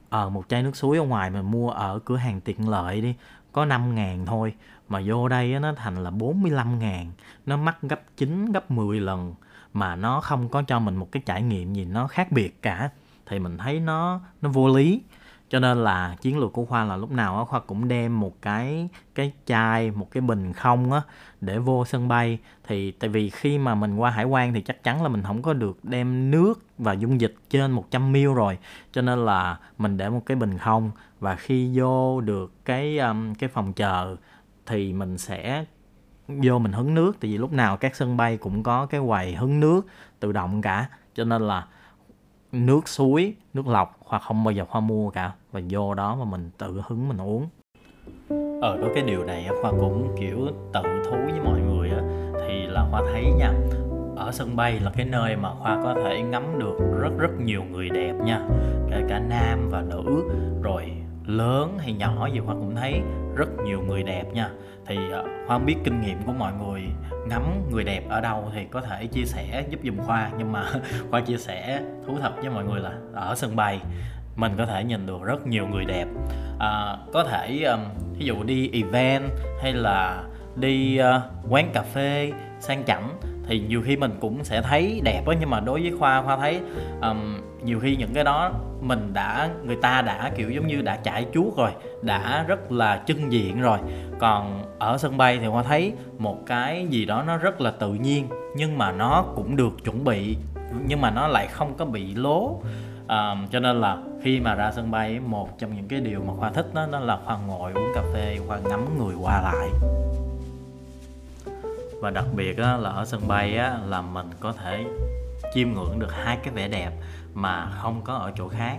ở 0.10 0.27
à, 0.27 0.29
một 0.29 0.50
chai 0.50 0.63
nước 0.63 0.75
suối 0.75 0.98
ở 0.98 1.03
ngoài 1.03 1.29
mình 1.29 1.51
mua 1.51 1.70
ở 1.70 2.00
cửa 2.00 2.15
hàng 2.15 2.41
tiện 2.41 2.70
lợi 2.70 3.01
đi 3.01 3.15
có 3.51 3.65
5 3.65 3.96
ngàn 3.96 4.25
thôi 4.25 4.53
mà 4.89 5.01
vô 5.06 5.27
đây 5.27 5.53
á, 5.53 5.60
nó 5.60 5.74
thành 5.75 6.03
là 6.03 6.12
45 6.12 6.79
ngàn. 6.79 7.12
Nó 7.46 7.58
mắc 7.58 7.77
gấp 7.82 8.01
9 8.18 8.51
gấp 8.51 8.72
10 8.72 9.00
lần 9.00 9.36
mà 9.74 9.96
nó 9.96 10.22
không 10.22 10.50
có 10.50 10.62
cho 10.62 10.79
mình 10.79 10.96
một 10.96 11.12
cái 11.12 11.24
trải 11.25 11.41
nghiệm 11.41 11.74
gì 11.74 11.86
nó 11.86 12.08
khác 12.08 12.32
biệt 12.32 12.62
cả. 12.62 12.89
Thì 13.25 13.39
mình 13.39 13.58
thấy 13.58 13.79
nó 13.79 14.20
nó 14.41 14.50
vô 14.50 14.68
lý 14.68 15.01
cho 15.50 15.60
nên 15.60 15.84
là 15.84 16.15
chiến 16.22 16.38
lược 16.38 16.53
của 16.53 16.65
khoa 16.65 16.86
là 16.86 16.98
lúc 16.98 17.12
nào 17.12 17.38
á 17.38 17.44
khoa 17.44 17.60
cũng 17.60 17.88
đem 17.88 18.20
một 18.20 18.41
cái 18.41 18.89
cái 19.15 19.34
chai 19.46 19.91
một 19.91 20.12
cái 20.12 20.22
bình 20.22 20.53
không 20.53 20.91
á 20.91 21.01
để 21.41 21.60
vô 21.60 21.86
sân 21.86 22.08
bay. 22.08 22.39
Thì 22.63 22.91
tại 22.91 23.10
vì 23.10 23.29
khi 23.29 23.58
mà 23.58 23.75
mình 23.75 23.96
qua 23.96 24.10
hải 24.10 24.25
quan 24.25 24.53
thì 24.53 24.62
chắc 24.62 24.84
chắn 24.84 25.03
là 25.03 25.10
mình 25.10 25.24
không 25.24 25.41
có 25.41 25.53
được 25.53 25.79
đem 25.84 26.32
nước 26.32 26.53
và 26.77 26.94
dung 26.94 27.22
dịch 27.22 27.36
trên 27.50 27.72
100 27.72 28.12
ml 28.12 28.34
rồi. 28.36 28.58
Cho 28.91 29.01
nên 29.01 29.25
là 29.25 29.60
mình 29.77 29.98
để 29.98 30.10
một 30.10 30.22
cái 30.25 30.38
bình 30.38 30.58
không 30.58 30.91
và 31.20 31.36
khi 31.36 31.79
vô 31.79 32.22
được 32.22 32.65
cái 32.65 33.00
um, 33.00 33.34
cái 33.34 33.50
phòng 33.50 33.74
chờ 33.74 34.15
thì 34.65 34.94
mình 34.94 35.18
sẽ 35.18 35.65
vô 36.27 36.60
mình 36.60 36.72
hứng 36.72 36.94
nước. 36.94 37.18
Tại 37.20 37.32
vì 37.32 37.38
lúc 37.38 37.53
nào 37.53 37.77
các 37.77 37.96
sân 37.96 38.18
bay 38.18 38.38
cũng 38.38 38.63
có 38.63 38.86
cái 38.86 39.01
quầy 39.08 39.36
hứng 39.36 39.60
nước 39.60 39.88
tự 40.20 40.32
động 40.32 40.62
cả. 40.62 40.89
Cho 41.15 41.24
nên 41.24 41.41
là 41.41 41.68
nước 42.51 42.88
suối 42.88 43.36
nước 43.53 43.68
lọc 43.68 43.99
Khoa 44.10 44.20
không 44.20 44.44
bao 44.44 44.51
giờ 44.51 44.66
khoa 44.66 44.82
mua 44.82 45.10
cả. 45.10 45.32
Và 45.51 45.62
vô 45.70 45.94
đó 45.94 46.16
mà 46.16 46.25
mình 46.25 46.50
tự 46.58 46.82
hứng 46.88 47.08
mình 47.10 47.22
uống. 47.22 47.48
Ờ 48.62 48.78
có 48.82 48.88
cái 48.96 49.04
điều 49.04 49.24
này 49.24 49.48
khoa 49.62 49.72
cũng, 49.72 50.16
kiểu, 50.20 50.48
tự 50.74 50.82
thú 50.84 51.18
với 51.32 51.39
mọi 51.46 51.60
người 51.60 51.89
á. 51.89 52.01
Thì 52.48 52.68
là 52.68 52.88
khoa 52.92 53.01
thấy 53.13 53.25
nha, 53.38 53.54
ở 54.16 54.32
sân 54.32 54.56
bay 54.56 54.80
là 54.80 54.92
cái 54.96 55.06
nơi 55.06 55.36
mà 55.36 55.50
khoa 55.60 55.80
có 55.84 55.96
thể 56.04 56.22
ngắm 56.22 56.60
được 56.60 56.78
rất 57.01 57.12
rất 57.18 57.32
nhiều 57.39 57.63
người 57.72 57.89
đẹp 57.89 58.13
nha. 58.25 58.42
Kể 58.92 59.04
cả 59.10 59.20
nam 59.20 59.70
và 59.72 59.82
nữ. 59.82 60.30
Rồi 60.62 60.92
lớn 61.29 61.77
hay 61.79 61.93
nhỏ 61.93 62.27
gì 62.33 62.39
khoa 62.39 62.55
cũng 62.55 62.75
thấy 62.75 63.01
rất 63.36 63.50
nhiều 63.65 63.81
người 63.81 64.03
đẹp 64.03 64.24
nha. 64.33 64.50
Thì 64.86 64.95
ờ, 65.12 65.21
hoa 65.21 65.31
khoa 65.48 65.57
không 65.57 65.65
biết 65.65 65.75
kinh 65.83 66.01
nghiệm 66.01 66.24
của 66.25 66.33
mọi 66.33 66.53
người 66.53 66.81
ngắm 67.27 67.71
người 67.71 67.83
đẹp 67.83 68.01
ở 68.09 68.21
đâu 68.21 68.51
thì 68.53 68.65
có 68.71 68.81
thể 68.81 69.07
chia 69.07 69.25
sẻ 69.25 69.65
giúp 69.69 69.79
dùm 69.83 69.98
khoa 69.98 70.31
nhưng 70.38 70.51
mà 70.51 70.63
khoa 71.12 71.21
chia 71.21 71.38
sẻ 71.38 71.81
thú 72.05 72.17
thật 72.21 72.31
với 72.38 72.50
mọi 72.50 72.65
người 72.65 72.79
là 72.79 72.91
ở 73.13 73.36
sân 73.36 73.55
bay 73.55 73.81
mình 74.36 74.51
có 74.57 74.65
thể 74.65 74.83
nhìn 74.83 75.05
được 75.05 75.24
rất 75.24 75.48
nhiều 75.48 75.67
người 75.67 75.86
đẹp. 75.86 76.07
À, 76.59 76.98
có 77.13 77.24
thể 77.24 77.63
um, 77.63 77.79
ví 78.17 78.25
dụ 78.25 78.43
đi 78.43 78.69
event 78.74 79.24
hay 79.62 79.74
là 79.74 80.24
đi 80.55 81.00
uh, 81.01 81.51
quán 81.51 81.71
cà 81.74 81.81
phê 81.81 82.31
sang 82.59 82.83
chảnh 82.86 83.19
thì 83.50 83.60
nhiều 83.60 83.82
khi 83.86 83.98
mình 83.98 84.18
cũng 84.20 84.44
sẽ 84.44 84.62
thấy 84.62 85.01
đẹp 85.03 85.24
á 85.27 85.36
nhưng 85.39 85.50
mà 85.50 85.60
đối 85.60 85.82
với 85.82 85.91
khoa 86.00 86.22
khoa 86.22 86.38
thấy 86.38 86.60
um, 87.01 87.41
nhiều 87.63 87.79
khi 87.79 87.96
những 87.96 88.13
cái 88.13 88.24
đó 88.24 88.51
mình 88.82 89.13
đã 89.13 89.50
người 89.65 89.75
ta 89.75 90.01
đã 90.01 90.32
kiểu 90.36 90.51
giống 90.51 90.68
như 90.68 90.82
đã 90.82 90.96
trải 91.03 91.25
chuốt 91.34 91.58
rồi 91.58 91.72
đã 92.01 92.46
rất 92.48 92.72
là 92.72 92.98
chân 92.98 93.32
diện 93.32 93.62
rồi. 93.62 93.79
Còn 94.20 94.63
ở 94.79 94.98
sân 94.98 95.18
bay 95.18 95.38
thì 95.41 95.48
khoa 95.51 95.63
thấy 95.63 95.94
một 96.18 96.46
cái 96.46 96.88
gì 96.89 97.06
đó 97.06 97.24
nó 97.27 97.38
rất 97.38 97.62
là 97.62 97.72
tự 97.72 97.94
nhiên 97.94 98.27
nhưng 98.56 98.77
mà 98.77 98.91
nó 98.91 99.25
cũng 99.36 99.56
được 99.56 99.84
chuẩn 99.84 100.03
bị 100.03 100.38
nhưng 100.88 101.01
mà 101.01 101.12
nó 101.12 101.27
lại 101.27 101.48
không 101.48 101.74
có 101.77 101.86
bị 101.86 102.13
lố. 102.15 102.62
À, 103.08 103.36
cho 103.51 103.60
nên 103.60 103.82
là 103.82 103.98
khi 104.24 104.39
mà 104.39 104.56
ra 104.56 104.72
sân 104.72 104.91
bay 104.91 105.20
một 105.20 105.60
trong 105.60 105.75
những 105.75 105.88
cái 105.88 106.00
điều 106.00 106.22
mà 106.27 106.34
khoa 106.39 106.51
thích 106.51 106.74
đó, 106.74 106.88
đó 106.91 107.00
là 107.00 107.18
khoa 107.25 107.38
ngồi 107.48 107.72
uống 107.74 107.91
cà 107.96 108.01
phê 108.13 108.38
khoa 108.48 108.60
ngắm 108.60 108.98
người 108.98 109.15
qua 109.22 109.41
lại 109.41 109.70
và 112.01 112.10
đặc 112.10 112.25
biệt 112.36 112.58
á, 112.58 112.77
là 112.77 112.89
ở 112.89 113.06
sân 113.06 113.27
bay 113.27 113.58
á, 113.58 113.79
là 113.88 114.01
mình 114.01 114.29
có 114.39 114.53
thể 114.53 114.86
chiêm 115.53 115.74
ngưỡng 115.74 116.00
được 116.00 116.13
hai 116.13 116.38
cái 116.44 116.53
vẻ 116.53 116.68
đẹp 116.68 116.91
mà 117.34 117.72
không 117.82 118.01
có 118.03 118.13
ở 118.13 118.32
chỗ 118.36 118.48
khác. 118.48 118.77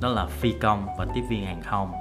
Đó 0.00 0.08
là 0.08 0.26
phi 0.26 0.52
công 0.52 0.86
và 0.98 1.06
tiếp 1.14 1.22
viên 1.30 1.46
hàng 1.46 1.62
không. 1.62 1.92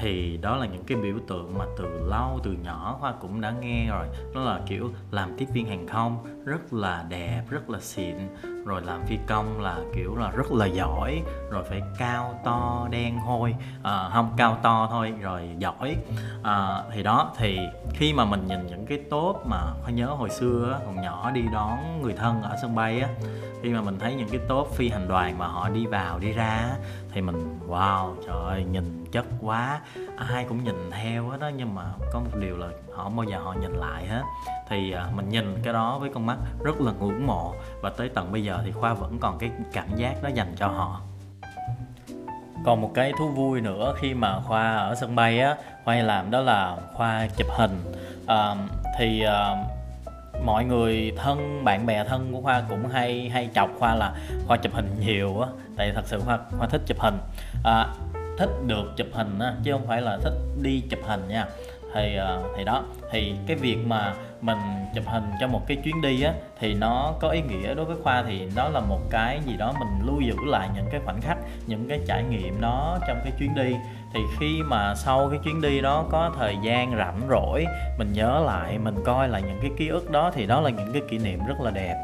Thì 0.00 0.36
đó 0.42 0.56
là 0.56 0.66
những 0.66 0.84
cái 0.84 0.98
biểu 0.98 1.16
tượng 1.28 1.58
mà 1.58 1.64
từ 1.78 1.84
lâu 2.08 2.40
từ 2.42 2.52
nhỏ 2.62 2.96
hoa 3.00 3.12
cũng 3.20 3.40
đã 3.40 3.50
nghe 3.50 3.86
rồi. 3.88 4.06
Đó 4.34 4.40
là 4.40 4.60
kiểu 4.66 4.90
làm 5.10 5.36
tiếp 5.38 5.46
viên 5.52 5.66
hàng 5.66 5.86
không 5.86 6.33
rất 6.44 6.72
là 6.72 7.04
đẹp 7.08 7.42
rất 7.48 7.70
là 7.70 7.80
xịn. 7.80 8.16
Rồi 8.64 8.82
làm 8.82 9.04
phi 9.06 9.18
công 9.26 9.60
là 9.60 9.78
kiểu 9.94 10.16
là 10.16 10.30
rất 10.30 10.52
là 10.52 10.66
giỏi. 10.66 11.22
Rồi 11.50 11.64
phải 11.64 11.82
cao 11.98 12.40
to 12.44 12.88
đen 12.90 13.18
hôi. 13.18 13.54
À, 13.82 14.08
không 14.12 14.32
cao 14.36 14.58
to 14.62 14.88
thôi 14.90 15.14
rồi 15.20 15.48
giỏi. 15.58 15.96
À, 16.42 16.82
thì 16.92 17.02
đó 17.02 17.32
thì 17.36 17.58
khi 17.92 18.12
mà 18.12 18.24
mình 18.24 18.46
nhìn 18.46 18.66
những 18.66 18.86
cái 18.86 18.98
tốt 19.10 19.42
mà 19.46 19.62
khoa 19.82 19.90
nhớ 19.90 20.06
hồi 20.06 20.30
xưa 20.30 20.80
còn 20.86 21.02
nhỏ 21.02 21.30
đi 21.30 21.42
đón 21.52 22.02
người 22.02 22.12
thân 22.12 22.42
ở 22.42 22.56
sân 22.62 22.74
bay 22.74 23.00
á 23.00 23.08
khi 23.62 23.70
mà 23.70 23.80
mình 23.80 23.98
thấy 23.98 24.14
những 24.14 24.28
cái 24.28 24.40
tốt 24.48 24.68
phi 24.74 24.88
hành 24.88 25.08
đoàn 25.08 25.38
mà 25.38 25.46
họ 25.46 25.68
đi 25.68 25.86
vào 25.86 26.18
đi 26.18 26.32
ra 26.32 26.70
thì 27.12 27.20
mình 27.20 27.58
wow 27.68 28.14
trời 28.26 28.36
ơi 28.44 28.64
nhìn 28.64 29.04
chất 29.12 29.24
quá 29.40 29.80
ai 30.16 30.44
cũng 30.48 30.64
nhìn 30.64 30.90
theo 30.90 31.28
hết 31.28 31.40
đó 31.40 31.50
nhưng 31.56 31.74
mà 31.74 31.82
có 32.12 32.20
một 32.20 32.30
điều 32.40 32.56
là 32.56 32.66
họ 32.94 33.04
không 33.04 33.16
bao 33.16 33.24
giờ 33.24 33.38
họ 33.38 33.54
nhìn 33.60 33.72
lại 33.72 34.06
hết. 34.06 34.22
Thì 34.68 34.92
à, 34.92 35.06
mình 35.16 35.28
nhìn 35.28 35.56
cái 35.62 35.72
đó 35.72 35.98
với 35.98 36.10
con 36.14 36.26
mắt 36.26 36.36
rất 36.64 36.80
là 36.80 36.92
ngưỡng 37.00 37.26
mộ 37.26 37.54
và 37.82 37.90
tới 37.90 38.08
tận 38.08 38.32
bây 38.32 38.44
giờ 38.44 38.60
thì 38.64 38.72
khoa 38.72 38.94
vẫn 38.94 39.18
còn 39.20 39.38
cái 39.38 39.50
cảm 39.72 39.96
giác 39.96 40.22
đó 40.22 40.28
dành 40.34 40.54
cho 40.56 40.68
họ. 40.68 41.00
Còn 42.64 42.80
một 42.80 42.90
cái 42.94 43.12
thú 43.18 43.28
vui 43.28 43.60
nữa 43.60 43.94
khi 43.98 44.14
mà 44.14 44.40
khoa 44.40 44.76
ở 44.76 44.94
sân 44.94 45.16
bay 45.16 45.40
á 45.40 45.56
khoa 45.84 45.94
làm 45.94 46.30
đó 46.30 46.40
là 46.40 46.76
khoa 46.94 47.26
chụp 47.36 47.46
hình. 47.50 47.94
À, 48.26 48.54
thì 48.98 49.22
à, 49.22 49.56
mọi 50.44 50.64
người 50.64 51.12
thân 51.16 51.64
bạn 51.64 51.86
bè 51.86 52.04
thân 52.04 52.32
của 52.32 52.40
khoa 52.40 52.62
cũng 52.68 52.88
hay 52.88 53.28
hay 53.28 53.50
chọc 53.54 53.70
khoa 53.78 53.94
là 53.94 54.14
khoa 54.46 54.56
chụp 54.56 54.72
hình 54.74 54.96
nhiều 55.00 55.40
á. 55.40 55.48
Tại 55.76 55.92
thật 55.94 56.02
sự 56.06 56.20
khoa 56.20 56.38
khoa 56.58 56.66
thích 56.66 56.82
chụp 56.86 57.00
hình. 57.00 57.18
À, 57.64 57.86
thích 58.38 58.50
được 58.66 58.84
chụp 58.96 59.06
hình 59.12 59.38
á, 59.38 59.54
chứ 59.64 59.72
không 59.72 59.86
phải 59.86 60.02
là 60.02 60.18
thích 60.22 60.34
đi 60.62 60.82
chụp 60.90 61.00
hình 61.06 61.28
nha. 61.28 61.46
Thì 61.94 62.16
ờ, 62.16 62.42
thì 62.56 62.64
đó, 62.64 62.84
thì 63.10 63.34
cái 63.46 63.56
việc 63.56 63.78
mà 63.86 64.14
mình 64.40 64.58
chụp 64.94 65.04
hình 65.06 65.24
cho 65.40 65.46
một 65.46 65.66
cái 65.66 65.76
chuyến 65.84 66.02
đi 66.02 66.22
á, 66.22 66.32
thì 66.58 66.74
nó 66.74 67.14
có 67.20 67.28
ý 67.28 67.42
nghĩa 67.42 67.74
đối 67.74 67.84
với 67.84 67.96
khoa, 68.02 68.22
thì 68.22 68.48
đó 68.54 68.68
là 68.68 68.80
một 68.80 69.00
cái 69.10 69.40
gì 69.46 69.56
đó 69.56 69.74
mình 69.78 70.06
lưu 70.06 70.20
giữ 70.20 70.34
lại 70.46 70.68
những 70.74 70.86
cái 70.90 71.00
khoảnh 71.04 71.20
khắc, 71.20 71.38
những 71.66 71.88
cái 71.88 72.00
trải 72.06 72.22
nghiệm 72.22 72.60
đó 72.60 72.98
trong 73.08 73.20
cái 73.24 73.32
chuyến 73.38 73.54
đi. 73.54 73.76
Thì 74.14 74.20
khi 74.40 74.62
mà 74.62 74.94
sau 74.94 75.28
cái 75.30 75.40
chuyến 75.44 75.60
đi 75.60 75.80
đó 75.80 76.04
có 76.10 76.30
thời 76.38 76.56
gian 76.62 76.96
rảnh 76.96 77.20
rỗi, 77.30 77.66
mình 77.98 78.12
nhớ 78.12 78.42
lại, 78.46 78.78
mình 78.78 78.94
coi 79.04 79.28
lại 79.28 79.42
những 79.42 79.58
cái 79.62 79.70
ký 79.76 79.88
ức 79.88 80.10
đó, 80.10 80.30
thì 80.34 80.46
đó 80.46 80.60
là 80.60 80.70
những 80.70 80.92
cái 80.92 81.02
kỷ 81.10 81.18
niệm 81.18 81.40
rất 81.48 81.60
là 81.60 81.70
đẹp. 81.70 81.94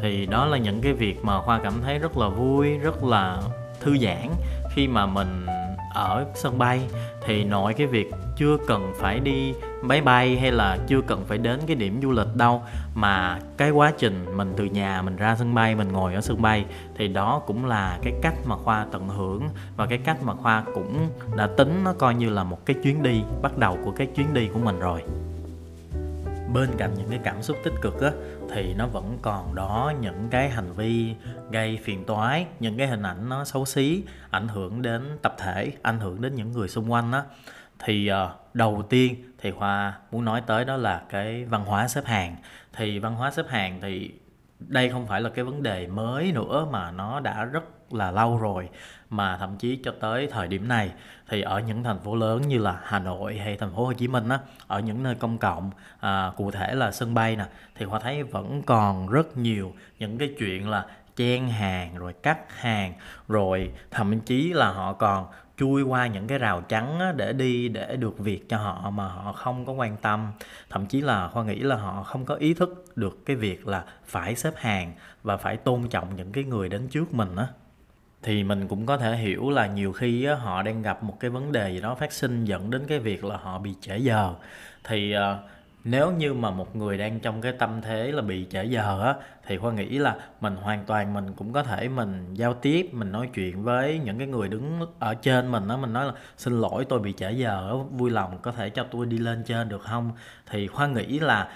Thì 0.00 0.26
đó 0.26 0.46
là 0.46 0.58
những 0.58 0.80
cái 0.82 0.92
việc 0.92 1.24
mà 1.24 1.40
khoa 1.40 1.58
cảm 1.58 1.82
thấy 1.82 1.98
rất 1.98 2.16
là 2.16 2.28
vui, 2.28 2.78
rất 2.78 3.04
là 3.04 3.38
thư 3.86 3.98
giãn 3.98 4.28
khi 4.70 4.88
mà 4.88 5.06
mình 5.06 5.46
ở 5.94 6.26
sân 6.34 6.58
bay, 6.58 6.80
thì 7.24 7.44
nội 7.44 7.74
cái 7.74 7.86
việc 7.86 8.10
chưa 8.36 8.56
cần 8.66 8.92
phải 8.98 9.20
đi 9.20 9.54
máy 9.82 10.00
bay 10.00 10.36
hay 10.36 10.52
là 10.52 10.78
chưa 10.86 11.00
cần 11.00 11.24
phải 11.28 11.38
đến 11.38 11.60
cái 11.66 11.76
điểm 11.76 12.00
du 12.02 12.10
lịch 12.10 12.36
đâu, 12.36 12.62
mà 12.94 13.38
cái 13.56 13.70
quá 13.70 13.92
trình 13.98 14.36
mình 14.36 14.52
từ 14.56 14.64
nhà 14.64 15.02
mình 15.02 15.16
ra 15.16 15.36
sân 15.38 15.54
bay, 15.54 15.74
mình 15.74 15.92
ngồi 15.92 16.14
ở 16.14 16.20
sân 16.20 16.42
bay, 16.42 16.64
thì 16.96 17.08
đó 17.08 17.42
cũng 17.46 17.66
là 17.66 17.98
cái 18.02 18.12
cách 18.22 18.34
mà 18.46 18.56
khoa 18.56 18.86
tận 18.92 19.08
hưởng 19.08 19.48
và 19.76 19.86
cái 19.86 19.98
cách 19.98 20.22
mà 20.22 20.34
khoa 20.34 20.64
cũng 20.74 21.08
đã 21.36 21.46
tính 21.46 21.80
nó 21.84 21.92
coi 21.92 22.14
như 22.14 22.30
là 22.30 22.44
một 22.44 22.66
cái 22.66 22.76
chuyến 22.82 23.02
đi, 23.02 23.22
bắt 23.42 23.58
đầu 23.58 23.78
của 23.84 23.90
cái 23.90 24.06
chuyến 24.06 24.34
đi 24.34 24.48
của 24.54 24.58
mình 24.58 24.80
rồi. 24.80 25.02
Bên 26.54 26.68
cạnh 26.78 26.90
những 26.96 27.08
cái 27.10 27.20
cảm 27.24 27.42
xúc 27.42 27.56
tích 27.64 27.74
cực 27.82 28.00
á 28.00 28.10
thì 28.50 28.74
nó 28.74 28.86
vẫn 28.86 29.18
còn 29.22 29.54
đó 29.54 29.92
những 30.00 30.28
cái 30.30 30.50
hành 30.50 30.72
vi 30.72 31.14
gây 31.50 31.78
phiền 31.82 32.04
toái 32.04 32.46
những 32.60 32.78
cái 32.78 32.86
hình 32.86 33.02
ảnh 33.02 33.28
nó 33.28 33.44
xấu 33.44 33.64
xí 33.64 34.04
ảnh 34.30 34.48
hưởng 34.48 34.82
đến 34.82 35.02
tập 35.22 35.34
thể 35.38 35.72
ảnh 35.82 36.00
hưởng 36.00 36.20
đến 36.20 36.34
những 36.34 36.52
người 36.52 36.68
xung 36.68 36.92
quanh 36.92 37.12
á. 37.12 37.22
Thì 37.78 38.10
uh, 38.12 38.54
đầu 38.54 38.82
tiên 38.88 39.14
thì 39.38 39.50
khoa 39.50 39.98
muốn 40.12 40.24
nói 40.24 40.42
tới 40.46 40.64
đó 40.64 40.76
là 40.76 41.02
cái 41.08 41.44
văn 41.44 41.64
hóa 41.64 41.88
xếp 41.88 42.04
hàng. 42.04 42.36
Thì 42.72 42.98
văn 42.98 43.14
hóa 43.14 43.30
xếp 43.30 43.46
hàng 43.48 43.78
thì 43.82 44.12
đây 44.58 44.90
không 44.90 45.06
phải 45.06 45.20
là 45.20 45.30
cái 45.30 45.44
vấn 45.44 45.62
đề 45.62 45.86
mới 45.86 46.32
nữa 46.32 46.66
mà 46.70 46.90
nó 46.90 47.20
đã 47.20 47.44
rất 47.44 47.64
là 47.92 48.10
lâu 48.10 48.38
rồi 48.38 48.68
mà 49.10 49.36
thậm 49.36 49.56
chí 49.56 49.76
cho 49.84 49.92
tới 50.00 50.26
thời 50.26 50.48
điểm 50.48 50.68
này 50.68 50.92
thì 51.28 51.42
ở 51.42 51.60
những 51.60 51.82
thành 51.82 51.98
phố 51.98 52.14
lớn 52.14 52.48
như 52.48 52.58
là 52.58 52.80
Hà 52.82 52.98
Nội 52.98 53.38
hay 53.38 53.56
thành 53.56 53.74
phố 53.74 53.86
Hồ 53.86 53.92
Chí 53.92 54.08
Minh 54.08 54.28
á 54.28 54.38
ở 54.66 54.80
những 54.80 55.02
nơi 55.02 55.14
công 55.14 55.38
cộng 55.38 55.70
à, 56.00 56.32
cụ 56.36 56.50
thể 56.50 56.74
là 56.74 56.92
sân 56.92 57.14
bay 57.14 57.36
nè 57.36 57.44
thì 57.74 57.86
họ 57.86 57.98
thấy 57.98 58.22
vẫn 58.22 58.62
còn 58.62 59.08
rất 59.08 59.36
nhiều 59.36 59.72
những 59.98 60.18
cái 60.18 60.34
chuyện 60.38 60.68
là 60.68 60.86
chen 61.16 61.48
hàng 61.48 61.98
rồi 61.98 62.12
cắt 62.12 62.60
hàng 62.60 62.92
rồi 63.28 63.72
thậm 63.90 64.20
chí 64.20 64.52
là 64.52 64.70
họ 64.70 64.92
còn 64.92 65.26
chui 65.56 65.82
qua 65.82 66.06
những 66.06 66.26
cái 66.26 66.38
rào 66.38 66.60
chắn 66.60 67.16
để 67.16 67.32
đi 67.32 67.68
để 67.68 67.96
được 67.96 68.18
việc 68.18 68.48
cho 68.48 68.58
họ 68.58 68.90
mà 68.90 69.08
họ 69.08 69.32
không 69.32 69.66
có 69.66 69.72
quan 69.72 69.96
tâm. 69.96 70.32
Thậm 70.70 70.86
chí 70.86 71.00
là 71.00 71.28
khoa 71.28 71.44
nghĩ 71.44 71.58
là 71.58 71.76
họ 71.76 72.02
không 72.02 72.24
có 72.24 72.34
ý 72.34 72.54
thức 72.54 72.84
được 72.96 73.26
cái 73.26 73.36
việc 73.36 73.68
là 73.68 73.84
phải 74.04 74.36
xếp 74.36 74.52
hàng 74.56 74.92
và 75.22 75.36
phải 75.36 75.56
tôn 75.56 75.88
trọng 75.88 76.16
những 76.16 76.32
cái 76.32 76.44
người 76.44 76.68
đến 76.68 76.88
trước 76.88 77.14
mình 77.14 77.36
á 77.36 77.46
thì 78.26 78.44
mình 78.44 78.68
cũng 78.68 78.86
có 78.86 78.96
thể 78.96 79.16
hiểu 79.16 79.50
là 79.50 79.66
nhiều 79.66 79.92
khi 79.92 80.24
á, 80.24 80.34
họ 80.34 80.62
đang 80.62 80.82
gặp 80.82 81.02
một 81.02 81.20
cái 81.20 81.30
vấn 81.30 81.52
đề 81.52 81.70
gì 81.70 81.80
đó 81.80 81.94
phát 81.94 82.12
sinh 82.12 82.44
dẫn 82.44 82.70
đến 82.70 82.86
cái 82.88 82.98
việc 82.98 83.24
là 83.24 83.36
họ 83.36 83.58
bị 83.58 83.74
trễ 83.80 83.98
giờ. 83.98 84.34
Thì 84.84 85.12
ờ, 85.12 85.38
nếu 85.84 86.10
như 86.10 86.34
mà 86.34 86.50
một 86.50 86.76
người 86.76 86.98
đang 86.98 87.20
trong 87.20 87.40
cái 87.40 87.52
tâm 87.52 87.80
thế 87.82 88.12
là 88.12 88.22
bị 88.22 88.46
trễ 88.50 88.64
giờ 88.64 89.02
á 89.04 89.14
thì 89.46 89.58
khoa 89.58 89.72
nghĩ 89.72 89.98
là 89.98 90.16
mình 90.40 90.56
hoàn 90.56 90.84
toàn 90.84 91.14
mình 91.14 91.32
cũng 91.36 91.52
có 91.52 91.62
thể 91.62 91.88
mình 91.88 92.34
giao 92.34 92.54
tiếp 92.54 92.88
mình 92.92 93.12
nói 93.12 93.28
chuyện 93.34 93.62
với 93.64 94.00
những 94.04 94.18
cái 94.18 94.26
người 94.26 94.48
đứng 94.48 94.80
ở 94.98 95.14
trên 95.14 95.52
mình 95.52 95.68
á 95.68 95.76
mình 95.76 95.92
nói 95.92 96.06
là 96.06 96.12
xin 96.36 96.60
lỗi 96.60 96.84
tôi 96.88 96.98
bị 96.98 97.12
trễ 97.12 97.32
giờ 97.32 97.78
vui 97.90 98.10
lòng 98.10 98.38
có 98.42 98.52
thể 98.52 98.70
cho 98.70 98.84
tôi 98.90 99.06
đi 99.06 99.18
lên 99.18 99.44
trên 99.46 99.68
được 99.68 99.82
không? 99.82 100.10
Thì 100.50 100.66
khoa 100.66 100.86
nghĩ 100.86 101.18
là 101.18 101.48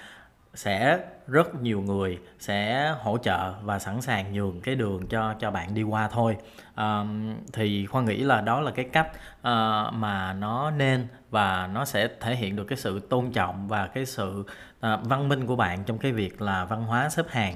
sẽ 0.54 0.98
rất 1.26 1.62
nhiều 1.62 1.80
người 1.80 2.18
sẽ 2.38 2.90
hỗ 3.00 3.18
trợ 3.18 3.52
và 3.62 3.78
sẵn 3.78 4.02
sàng 4.02 4.32
nhường 4.32 4.60
cái 4.60 4.74
đường 4.74 5.06
cho 5.06 5.34
cho 5.40 5.50
bạn 5.50 5.74
đi 5.74 5.82
qua 5.82 6.08
thôi. 6.08 6.36
À, 6.74 7.04
thì 7.52 7.86
khoa 7.86 8.02
nghĩ 8.02 8.16
là 8.16 8.40
đó 8.40 8.60
là 8.60 8.70
cái 8.70 8.84
cách 8.84 9.08
uh, 9.12 9.94
mà 9.94 10.32
nó 10.32 10.70
nên 10.70 11.06
và 11.30 11.66
nó 11.66 11.84
sẽ 11.84 12.08
thể 12.20 12.36
hiện 12.36 12.56
được 12.56 12.64
cái 12.64 12.78
sự 12.78 13.00
tôn 13.00 13.32
trọng 13.32 13.68
và 13.68 13.86
cái 13.86 14.06
sự 14.06 14.44
uh, 14.86 15.00
văn 15.02 15.28
minh 15.28 15.46
của 15.46 15.56
bạn 15.56 15.84
trong 15.84 15.98
cái 15.98 16.12
việc 16.12 16.42
là 16.42 16.64
văn 16.64 16.84
hóa 16.84 17.08
xếp 17.08 17.26
hàng. 17.28 17.54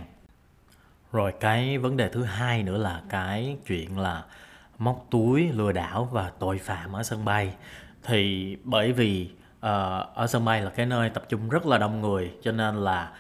Rồi 1.12 1.32
cái 1.40 1.78
vấn 1.78 1.96
đề 1.96 2.08
thứ 2.08 2.24
hai 2.24 2.62
nữa 2.62 2.76
là 2.78 3.02
cái 3.08 3.56
chuyện 3.66 3.98
là 3.98 4.22
móc 4.78 5.06
túi 5.10 5.48
lừa 5.52 5.72
đảo 5.72 6.08
và 6.12 6.32
tội 6.38 6.58
phạm 6.58 6.92
ở 6.92 7.02
sân 7.02 7.24
bay. 7.24 7.54
Thì 8.02 8.56
bởi 8.64 8.92
vì 8.92 9.30
uh, 9.32 9.43
Ờ, 9.64 10.06
ở 10.14 10.26
sân 10.26 10.44
bay 10.44 10.60
là 10.60 10.70
cái 10.70 10.86
nơi 10.86 11.10
tập 11.10 11.24
trung 11.28 11.48
rất 11.48 11.66
là 11.66 11.78
đông 11.78 12.00
người 12.00 12.32
cho 12.42 12.52
nên 12.52 12.76
là 12.76 13.10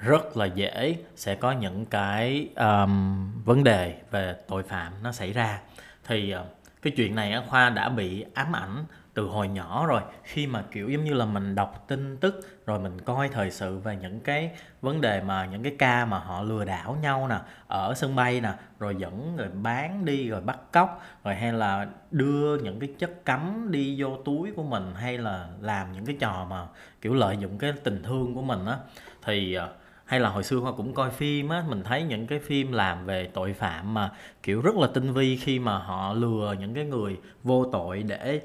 rất 0.00 0.36
là 0.36 0.46
dễ 0.46 0.96
sẽ 1.16 1.34
có 1.34 1.52
những 1.52 1.86
cái 1.86 2.48
um, 2.56 3.30
vấn 3.44 3.64
đề 3.64 3.94
về 4.10 4.36
tội 4.48 4.62
phạm 4.62 4.92
nó 5.02 5.12
xảy 5.12 5.32
ra. 5.32 5.60
Thì 6.04 6.34
uh, 6.34 6.46
cái 6.82 6.92
chuyện 6.96 7.14
này 7.14 7.42
khoa 7.48 7.70
đã 7.70 7.88
bị 7.88 8.24
ám 8.34 8.56
ảnh 8.56 8.84
từ 9.14 9.26
hồi 9.26 9.48
nhỏ 9.48 9.86
rồi. 9.86 10.00
Khi 10.22 10.46
mà, 10.46 10.64
kiểu, 10.70 10.88
giống 10.88 11.04
như 11.04 11.14
là 11.14 11.24
mình 11.24 11.54
đọc 11.54 11.84
tin 11.88 12.16
tức, 12.16 12.40
rồi 12.66 12.78
mình 12.78 13.00
coi 13.00 13.28
thời 13.28 13.50
sự 13.50 13.78
về 13.78 13.96
những 13.96 14.20
cái 14.20 14.50
vấn 14.80 15.00
đề 15.00 15.22
mà, 15.22 15.46
những 15.46 15.62
cái 15.62 15.76
ca 15.78 16.04
mà 16.04 16.18
họ 16.18 16.42
lừa 16.42 16.64
đảo 16.64 16.96
nhau 17.02 17.28
nè, 17.28 17.38
ở 17.66 17.94
sân 17.94 18.16
bay 18.16 18.40
nè, 18.40 18.52
rồi 18.78 18.96
dẫn 18.98 19.36
rồi 19.36 19.48
bán 19.62 20.04
đi, 20.04 20.28
rồi 20.28 20.40
bắt 20.40 20.58
cóc, 20.72 21.02
rồi 21.24 21.34
hay 21.34 21.52
là 21.52 21.86
đưa 22.10 22.58
những 22.58 22.80
cái 22.80 22.88
chất 22.98 23.24
cấm 23.24 23.66
đi 23.70 24.02
vô 24.02 24.16
túi 24.24 24.52
của 24.56 24.62
mình, 24.62 24.94
hay 24.94 25.18
là 25.18 25.48
làm 25.60 25.92
những 25.92 26.06
cái 26.06 26.16
trò 26.20 26.46
mà, 26.50 26.66
kiểu, 27.00 27.14
lợi 27.14 27.36
dụng 27.36 27.58
cái 27.58 27.72
tình 27.84 28.02
thương 28.02 28.34
của 28.34 28.42
mình 28.42 28.66
á. 28.66 28.76
Thì 29.24 29.54
ờ, 29.54 29.72
hay 30.04 30.20
là 30.20 30.28
hồi 30.28 30.42
xưa 30.44 30.56
hoa 30.56 30.72
cũng 30.72 30.94
coi 30.94 31.10
phim 31.10 31.48
á, 31.48 31.64
mình 31.68 31.82
thấy 31.84 32.02
những 32.02 32.26
cái 32.26 32.38
phim 32.38 32.72
làm 32.72 33.06
về 33.06 33.30
tội 33.34 33.52
phạm 33.52 33.94
mà, 33.94 34.10
kiểu, 34.42 34.60
rất 34.60 34.76
là 34.76 34.88
tinh 34.94 35.12
vi 35.12 35.36
khi 35.36 35.58
mà 35.58 35.78
họ 35.78 36.12
lừa 36.12 36.54
những 36.60 36.74
cái 36.74 36.84
người 36.84 37.18
vô 37.42 37.64
tội 37.72 38.02
để 38.02 38.40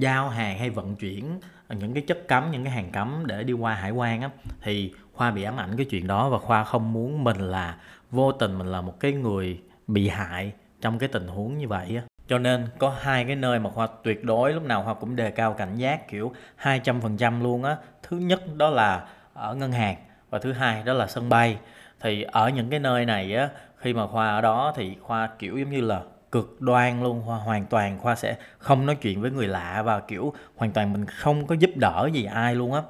giao 0.00 0.28
hàng 0.28 0.58
hay 0.58 0.70
vận 0.70 0.96
chuyển 0.96 1.40
à, 1.68 1.76
những 1.80 1.94
cái 1.94 2.02
chất 2.06 2.28
cấm, 2.28 2.50
những 2.50 2.64
cái 2.64 2.72
hàng 2.72 2.90
cấm 2.92 3.22
để 3.26 3.42
đi 3.44 3.52
qua 3.52 3.74
hải 3.74 3.90
quan 3.90 4.22
á, 4.22 4.30
thì 4.62 4.92
khoa 5.12 5.30
bị 5.30 5.42
ám 5.42 5.56
ảnh 5.56 5.76
cái 5.76 5.86
chuyện 5.90 6.06
đó 6.06 6.28
và 6.28 6.38
khoa 6.38 6.64
không 6.64 6.92
muốn 6.92 7.24
mình 7.24 7.36
là 7.36 7.76
vô 8.10 8.32
tình 8.32 8.58
mình 8.58 8.66
là 8.66 8.80
một 8.80 9.00
cái 9.00 9.12
người 9.12 9.60
bị 9.86 10.08
hại 10.08 10.52
trong 10.80 10.98
cái 10.98 11.08
tình 11.08 11.26
huống 11.26 11.58
như 11.58 11.68
vậy 11.68 11.96
á. 11.96 12.02
Cho 12.28 12.38
nên 12.38 12.66
có 12.78 12.94
hai 13.00 13.24
cái 13.24 13.36
nơi 13.36 13.58
mà 13.58 13.70
khoa 13.70 13.88
tuyệt 14.02 14.24
đối 14.24 14.52
lúc 14.52 14.62
nào 14.62 14.82
khoa 14.82 14.94
cũng 14.94 15.16
đề 15.16 15.30
cao 15.30 15.52
cảnh 15.52 15.76
giác, 15.76 16.08
kiểu 16.08 16.32
200% 16.62 17.42
luôn 17.42 17.64
á. 17.64 17.76
Thứ 18.02 18.16
nhất 18.16 18.56
đó 18.56 18.70
là 18.70 19.08
ở 19.34 19.54
ngân 19.54 19.72
hàng 19.72 19.96
và 20.30 20.38
thứ 20.38 20.52
hai 20.52 20.82
đó 20.82 20.92
là 20.92 21.06
sân 21.06 21.28
bay. 21.28 21.58
Thì 22.00 22.22
ở 22.22 22.48
những 22.48 22.70
cái 22.70 22.80
nơi 22.80 23.04
này 23.04 23.34
á, 23.34 23.48
khi 23.76 23.92
mà 23.92 24.06
khoa 24.06 24.28
ở 24.30 24.40
đó 24.40 24.72
thì 24.76 24.96
khoa 25.00 25.28
kiểu 25.38 25.58
giống 25.58 25.70
như 25.70 25.80
là 25.80 26.00
cực 26.32 26.60
đoan 26.60 27.02
luôn 27.02 27.22
khoa 27.26 27.36
hoàn 27.38 27.66
toàn 27.66 27.98
khoa 27.98 28.14
sẽ 28.14 28.36
không 28.58 28.86
nói 28.86 28.96
chuyện 28.96 29.20
với 29.20 29.30
người 29.30 29.48
lạ 29.48 29.82
và, 29.82 30.00
kiểu, 30.00 30.32
hoàn 30.56 30.72
toàn 30.72 30.92
mình 30.92 31.06
không 31.06 31.46
có 31.46 31.54
giúp 31.54 31.70
đỡ 31.76 32.08
gì 32.12 32.24
ai 32.24 32.54
luôn 32.54 32.72
á. 32.72 32.82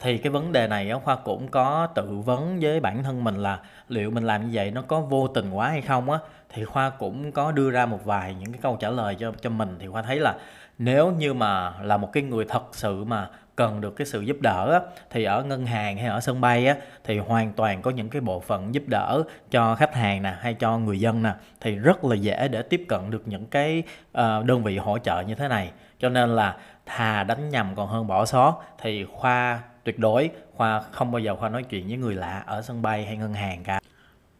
Thì 0.00 0.18
cái 0.18 0.30
vấn 0.30 0.52
đề 0.52 0.66
này 0.66 0.90
á, 0.90 0.98
khoa 1.04 1.16
cũng 1.16 1.48
có 1.48 1.88
tự 1.94 2.18
vấn 2.24 2.58
với 2.60 2.80
bản 2.80 3.02
thân 3.02 3.24
mình 3.24 3.36
là 3.36 3.58
liệu 3.88 4.10
mình 4.10 4.24
làm 4.24 4.42
như 4.42 4.50
vậy 4.52 4.70
nó 4.70 4.82
có 4.82 5.00
vô 5.00 5.28
tình 5.28 5.50
quá 5.50 5.68
hay 5.68 5.82
không 5.82 6.10
á. 6.10 6.18
Thì 6.48 6.64
khoa 6.64 6.90
cũng 6.90 7.32
có 7.32 7.52
đưa 7.52 7.70
ra 7.70 7.86
một 7.86 8.04
vài 8.04 8.34
những 8.34 8.52
cái 8.52 8.60
câu 8.62 8.76
trả 8.80 8.90
lời 8.90 9.16
cho 9.20 9.32
cho 9.40 9.50
mình. 9.50 9.76
Thì 9.80 9.86
khoa 9.86 10.02
thấy 10.02 10.20
là 10.20 10.34
nếu 10.78 11.10
như 11.10 11.34
mà 11.34 11.72
là 11.82 11.96
một 11.96 12.12
cái 12.12 12.22
người 12.22 12.44
thật 12.48 12.64
sự 12.72 13.04
mà 13.04 13.28
cần 13.56 13.80
được 13.80 13.96
cái 13.96 14.06
sự 14.06 14.20
giúp 14.20 14.36
đỡ 14.40 14.72
á, 14.72 14.80
thì 15.10 15.24
ở 15.24 15.42
ngân 15.42 15.66
hàng 15.66 15.96
hay 15.96 16.06
ở 16.06 16.20
sân 16.20 16.40
bay 16.40 16.66
á, 16.66 16.76
thì 17.04 17.18
hoàn 17.18 17.52
toàn 17.52 17.82
có 17.82 17.90
những 17.90 18.08
cái 18.08 18.20
bộ 18.20 18.40
phận 18.40 18.74
giúp 18.74 18.82
đỡ 18.86 19.22
cho 19.50 19.74
khách 19.74 19.94
hàng 19.94 20.22
nè 20.22 20.34
hay 20.40 20.54
cho 20.54 20.78
người 20.78 21.00
dân 21.00 21.22
nè. 21.22 21.32
Thì 21.60 21.76
rất 21.76 22.04
là 22.04 22.16
dễ 22.16 22.48
để 22.48 22.62
tiếp 22.62 22.84
cận 22.88 23.10
được 23.10 23.22
những 23.26 23.46
cái 23.46 23.82
uh, 24.18 24.44
đơn 24.44 24.62
vị 24.62 24.78
hỗ 24.78 24.98
trợ 24.98 25.20
như 25.20 25.34
thế 25.34 25.48
này. 25.48 25.70
Cho 25.98 26.08
nên 26.08 26.36
là 26.36 26.56
thà 26.86 27.24
đánh 27.24 27.48
nhầm 27.48 27.74
còn 27.76 27.88
hơn 27.88 28.06
bỏ 28.06 28.24
sót 28.24 28.62
thì 28.82 29.04
khoa 29.04 29.62
tuyệt 29.84 29.98
đối 29.98 30.30
khoa 30.56 30.80
không 30.80 31.12
bao 31.12 31.18
giờ 31.18 31.36
khoa 31.36 31.48
nói 31.48 31.62
chuyện 31.62 31.88
với 31.88 31.96
người 31.96 32.14
lạ 32.14 32.42
ở 32.46 32.62
sân 32.62 32.82
bay 32.82 33.06
hay 33.06 33.16
ngân 33.16 33.34
hàng 33.34 33.64
cả 33.64 33.80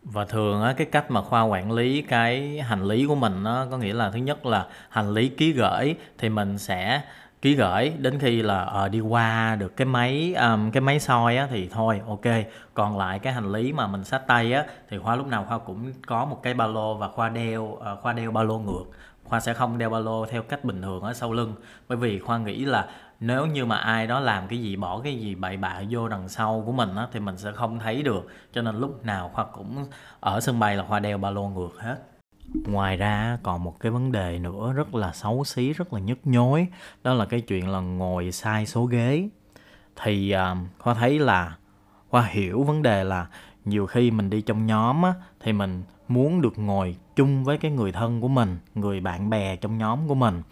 và 0.05 0.25
thường 0.25 0.63
á 0.63 0.73
cái 0.73 0.87
cách 0.87 1.11
mà 1.11 1.23
khoa 1.23 1.43
quản 1.43 1.73
lý 1.73 2.03
cái 2.03 2.61
hành 2.61 2.85
lý 2.85 3.07
của 3.07 3.15
mình 3.15 3.43
nó 3.43 3.67
có 3.71 3.79
nghĩa 3.79 3.93
là 3.93 4.11
thứ 4.11 4.19
nhất 4.19 4.47
là 4.47 4.67
hành 4.89 5.15
lý 5.15 5.29
ký 5.29 5.53
gửi 5.53 5.95
thì 6.19 6.29
mình 6.29 6.59
sẽ 6.59 7.03
ký 7.43 7.55
gửi 7.55 7.93
đến 7.99 8.19
khi 8.19 8.43
là 8.43 8.65
à, 8.65 8.89
đi 8.89 9.01
qua 9.01 9.57
được 9.57 9.77
cái 9.77 9.87
máy 9.87 10.35
um, 10.35 10.71
cái 10.71 10.81
máy 10.81 11.01
soi 11.01 11.37
á 11.37 11.47
thì 11.51 11.69
thôi 11.69 12.01
ok. 12.09 12.35
Còn 12.75 12.99
lại 12.99 13.19
cái 13.19 13.33
hành 13.33 13.53
lý 13.53 13.73
mà 13.73 13.87
mình 13.87 14.05
xách 14.05 14.27
tay 14.27 14.53
á 14.53 14.65
thì 14.91 14.99
khoa 14.99 15.17
lúc 15.17 15.27
nào 15.27 15.45
khoa 15.49 15.59
cũng 15.59 15.93
có 16.07 16.25
một 16.25 16.41
cái 16.43 16.55
ba 16.55 16.67
lô 16.67 16.95
và 16.95 17.09
khoa 17.09 17.29
đeo 17.29 17.63
uh, 17.63 18.01
khoa 18.03 18.13
đeo 18.13 18.31
ba 18.31 18.43
lô 18.43 18.59
ngược. 18.59 18.85
Khoa 19.25 19.41
sẽ 19.41 19.55
không 19.55 19.79
đeo 19.79 19.91
ba 19.91 19.99
lô 19.99 20.27
theo 20.27 20.43
cách 20.43 20.65
bình 20.65 20.83
thường 20.83 21.03
ở 21.03 21.13
sau 21.13 21.33
lưng. 21.33 21.55
Bởi 21.89 21.99
vì 21.99 22.19
khoa 22.19 22.39
nghĩ 22.39 22.65
là 22.65 22.89
nếu 23.27 23.47
như 23.47 23.65
mà 23.65 23.77
ai 23.77 24.07
đó 24.07 24.21
làm 24.21 24.49
cái 24.49 24.59
gì 24.59 24.77
bỏ 24.77 25.01
cái 25.01 25.21
gì 25.21 25.35
bậy 25.35 25.57
bạ 25.57 25.83
vô 25.91 26.09
đằng 26.09 26.29
sau 26.29 26.63
của 26.67 26.73
mình 26.73 26.97
á 26.97 27.07
thì 27.13 27.21
mình 27.21 27.39
sẽ 27.39 27.53
không 27.53 27.79
thấy 27.79 28.03
được. 28.03 28.29
Cho 28.53 28.63
nên 28.63 28.81
lúc 28.81 29.05
nào 29.05 29.31
khoa 29.35 29.45
cũng 29.45 29.87
ở 30.21 30.41
sân 30.41 30.59
bay 30.59 30.77
là 30.77 30.85
khoa 30.85 31.01
đeo 31.01 31.19
ba 31.19 31.31
lô 31.31 31.49
ngược 31.49 31.81
hết. 31.81 31.97
Ngoài 32.67 32.97
ra 32.97 33.39
còn 33.43 33.65
một 33.65 33.81
cái 33.81 33.93
vấn 33.93 34.13
đề 34.13 34.39
nữa 34.39 34.73
rất 34.73 34.95
là 34.95 35.13
xấu 35.13 35.45
xí 35.45 35.73
rất 35.73 35.93
là 35.93 36.01
nhức 36.01 36.19
nhối 36.25 36.67
đó 37.03 37.15
là 37.15 37.25
cái 37.25 37.41
chuyện 37.41 37.69
là 37.69 37.81
ngồi 37.81 38.33
sai 38.33 38.67
số 38.67 38.85
ghế. 38.85 39.29
Thì 40.03 40.35
uh, 40.35 40.59
khoa 40.79 40.95
thấy 40.95 41.19
là 41.19 41.57
khoa 42.09 42.23
hiểu 42.23 42.63
vấn 42.63 42.83
đề 42.83 43.05
là 43.05 43.27
nhiều 43.65 43.87
khi 43.87 44.11
mình 44.11 44.31
đi 44.31 44.41
trong 44.41 44.67
nhóm 44.67 45.03
á, 45.03 45.15
thì 45.41 45.53
mình 45.53 45.83
muốn 46.09 46.41
được 46.41 46.59
ngồi 46.59 46.97
chung 47.17 47.45
với 47.45 47.59
cái 47.59 47.71
người 47.71 47.93
thân 47.93 48.21
của 48.21 48.29
mình 48.29 48.59
người 48.75 49.01
bạn 49.01 49.31
bè 49.31 49.57
trong 49.57 49.79
nhóm 49.79 50.09
của 50.09 50.15
mình. 50.15 50.43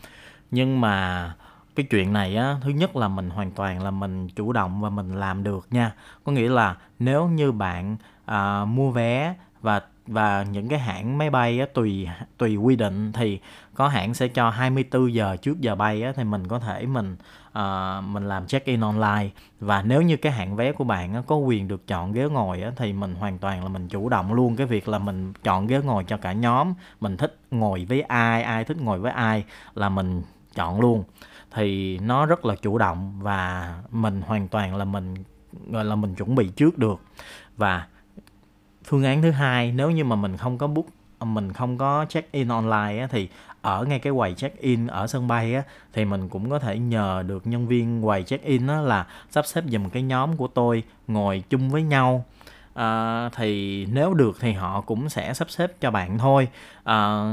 Nhưng 0.50 0.80
mà 0.80 1.34
cái 1.74 1.86
chuyện 1.90 2.12
này 2.12 2.36
á 2.36 2.56
thứ 2.62 2.70
nhất 2.70 2.96
là 2.96 3.08
mình 3.08 3.30
hoàn 3.30 3.50
toàn 3.50 3.82
là 3.82 3.90
mình 3.90 4.28
chủ 4.28 4.52
động 4.52 4.80
và 4.80 4.90
mình 4.90 5.14
làm 5.14 5.42
được 5.42 5.66
nha. 5.70 5.92
Có 6.24 6.32
nghĩa 6.32 6.48
là 6.48 6.76
nếu 6.98 7.28
như 7.28 7.52
bạn 7.52 7.96
à, 8.24 8.64
mua 8.64 8.90
vé 8.90 9.34
và 9.60 9.80
và 10.06 10.42
những 10.42 10.68
cái 10.68 10.78
hãng 10.78 11.18
máy 11.18 11.30
bay 11.30 11.60
á, 11.60 11.66
tùy 11.74 12.08
tùy 12.38 12.56
quy 12.56 12.76
định 12.76 13.12
thì 13.12 13.40
có 13.74 13.88
hãng 13.88 14.14
sẽ 14.14 14.28
cho 14.28 14.50
24 14.50 15.14
giờ 15.14 15.36
trước 15.36 15.60
giờ 15.60 15.74
bay 15.74 16.02
á, 16.02 16.12
thì 16.16 16.24
mình 16.24 16.48
có 16.48 16.58
thể 16.58 16.86
mình 16.86 17.16
uh, 17.48 18.04
mình 18.04 18.28
làm 18.28 18.46
check 18.46 18.66
in 18.66 18.80
online. 18.80 19.28
Và 19.60 19.82
nếu 19.82 20.02
như 20.02 20.16
cái 20.16 20.32
hãng 20.32 20.56
vé 20.56 20.72
của 20.72 20.84
bạn 20.84 21.14
á, 21.14 21.22
có 21.26 21.36
quyền 21.36 21.68
được 21.68 21.86
chọn 21.86 22.12
ghế 22.12 22.28
ngồi 22.28 22.62
á, 22.62 22.70
thì 22.76 22.92
mình 22.92 23.14
hoàn 23.14 23.38
toàn 23.38 23.62
là 23.62 23.68
mình 23.68 23.88
chủ 23.88 24.08
động 24.08 24.34
luôn. 24.34 24.56
Cái 24.56 24.66
việc 24.66 24.88
là 24.88 24.98
mình 24.98 25.32
chọn 25.42 25.66
ghế 25.66 25.80
ngồi 25.84 26.04
cho 26.04 26.16
cả 26.16 26.32
nhóm 26.32 26.74
mình 27.00 27.16
thích 27.16 27.38
ngồi 27.50 27.86
với 27.88 28.02
ai 28.02 28.42
ai 28.42 28.64
thích 28.64 28.76
ngồi 28.80 28.98
với 28.98 29.12
ai 29.12 29.44
là 29.74 29.88
mình 29.88 30.22
chọn 30.54 30.80
luôn 30.80 31.04
thì 31.54 31.98
nó 31.98 32.26
rất 32.26 32.44
là 32.44 32.54
chủ 32.54 32.78
động 32.78 33.14
và 33.18 33.74
mình 33.90 34.22
hoàn 34.26 34.48
toàn 34.48 34.76
là 34.76 34.84
mình 34.84 35.14
gọi 35.70 35.84
là 35.84 35.96
mình 35.96 36.14
chuẩn 36.14 36.34
bị 36.34 36.48
trước 36.48 36.78
được. 36.78 37.00
Và 37.56 37.86
phương 38.84 39.04
án 39.04 39.22
thứ 39.22 39.30
hai 39.30 39.72
nếu 39.72 39.90
như 39.90 40.04
mà 40.04 40.16
mình 40.16 40.36
không 40.36 40.58
có 40.58 40.66
book 40.66 40.86
à, 41.18 41.24
mình 41.24 41.52
không 41.52 41.78
có 41.78 42.06
check 42.08 42.32
in 42.32 42.48
online 42.48 42.98
á, 43.00 43.06
thì 43.10 43.28
ở 43.62 43.84
ngay 43.84 43.98
cái 43.98 44.12
quầy 44.12 44.34
check 44.34 44.60
in 44.60 44.86
ở 44.86 45.06
sân 45.06 45.28
bay 45.28 45.54
á, 45.54 45.62
thì 45.92 46.04
mình 46.04 46.28
cũng 46.28 46.50
có 46.50 46.58
thể 46.58 46.78
nhờ 46.78 47.24
được 47.26 47.46
nhân 47.46 47.66
viên 47.66 48.02
quầy 48.02 48.22
check 48.22 48.44
in 48.44 48.66
á, 48.66 48.80
là 48.80 49.06
sắp 49.30 49.46
xếp 49.46 49.64
dùm 49.68 49.88
cái 49.88 50.02
nhóm 50.02 50.36
của 50.36 50.48
tôi 50.48 50.82
ngồi 51.08 51.42
chung 51.50 51.70
với 51.70 51.82
nhau. 51.82 52.24
À, 52.74 53.28
thì 53.28 53.86
nếu 53.86 54.14
được 54.14 54.36
thì 54.40 54.52
họ 54.52 54.80
cũng 54.80 55.08
sẽ 55.08 55.34
sắp 55.34 55.50
xếp 55.50 55.72
cho 55.80 55.90
bạn 55.90 56.18
thôi. 56.18 56.48
À, 56.84 57.24